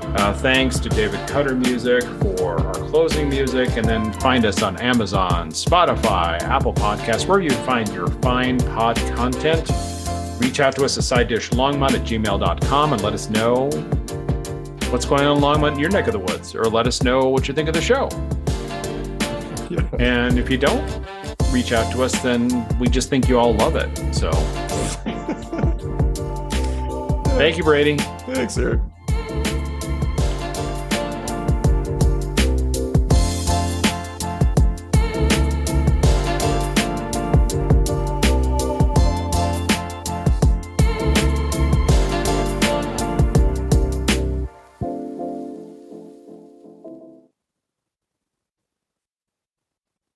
Uh, 0.02 0.34
thanks 0.34 0.80
to 0.80 0.90
David 0.90 1.26
Cutter 1.28 1.56
Music 1.56 2.04
for 2.22 2.60
our 2.60 2.74
closing 2.74 3.30
music. 3.30 3.78
And 3.78 3.86
then 3.86 4.12
find 4.14 4.46
us 4.46 4.62
on 4.62 4.78
Amazon, 4.82 5.52
Spotify, 5.52 6.42
Apple 6.42 6.74
Podcasts, 6.74 7.26
where 7.28 7.40
you 7.40 7.52
find 7.52 7.88
your 7.94 8.08
fine 8.08 8.60
pod 8.60 8.98
content. 9.16 9.70
Reach 10.40 10.60
out 10.60 10.76
to 10.76 10.84
us 10.86 10.98
at 10.98 11.04
side 11.04 11.28
dish 11.28 11.50
longmont 11.52 11.94
at 11.94 12.02
gmail.com 12.02 12.94
and 12.94 13.02
let 13.04 13.14
us 13.14 13.30
know 13.30 13.70
what's 14.92 15.06
going 15.06 15.24
on 15.24 15.38
in 15.38 15.44
Longmont 15.44 15.74
in 15.74 15.80
your 15.80 15.90
neck 15.90 16.08
of 16.08 16.14
the 16.14 16.20
woods, 16.20 16.54
or 16.54 16.66
let 16.66 16.86
us 16.88 17.02
know 17.02 17.30
what 17.30 17.48
you 17.48 17.54
think 17.54 17.70
of 17.70 17.74
the 17.74 17.82
show. 17.82 18.10
And 20.00 20.38
if 20.38 20.50
you 20.50 20.58
don't 20.58 20.84
reach 21.52 21.72
out 21.72 21.92
to 21.94 22.04
us, 22.04 22.20
then 22.22 22.68
we 22.80 22.88
just 22.88 23.10
think 23.10 23.28
you 23.28 23.40
all 23.40 23.54
love 23.54 23.76
it. 23.76 23.90
So 24.14 24.32
thank 27.38 27.58
you, 27.58 27.64
Brady. 27.64 27.98
Thanks, 27.98 28.56
sir. 28.56 28.82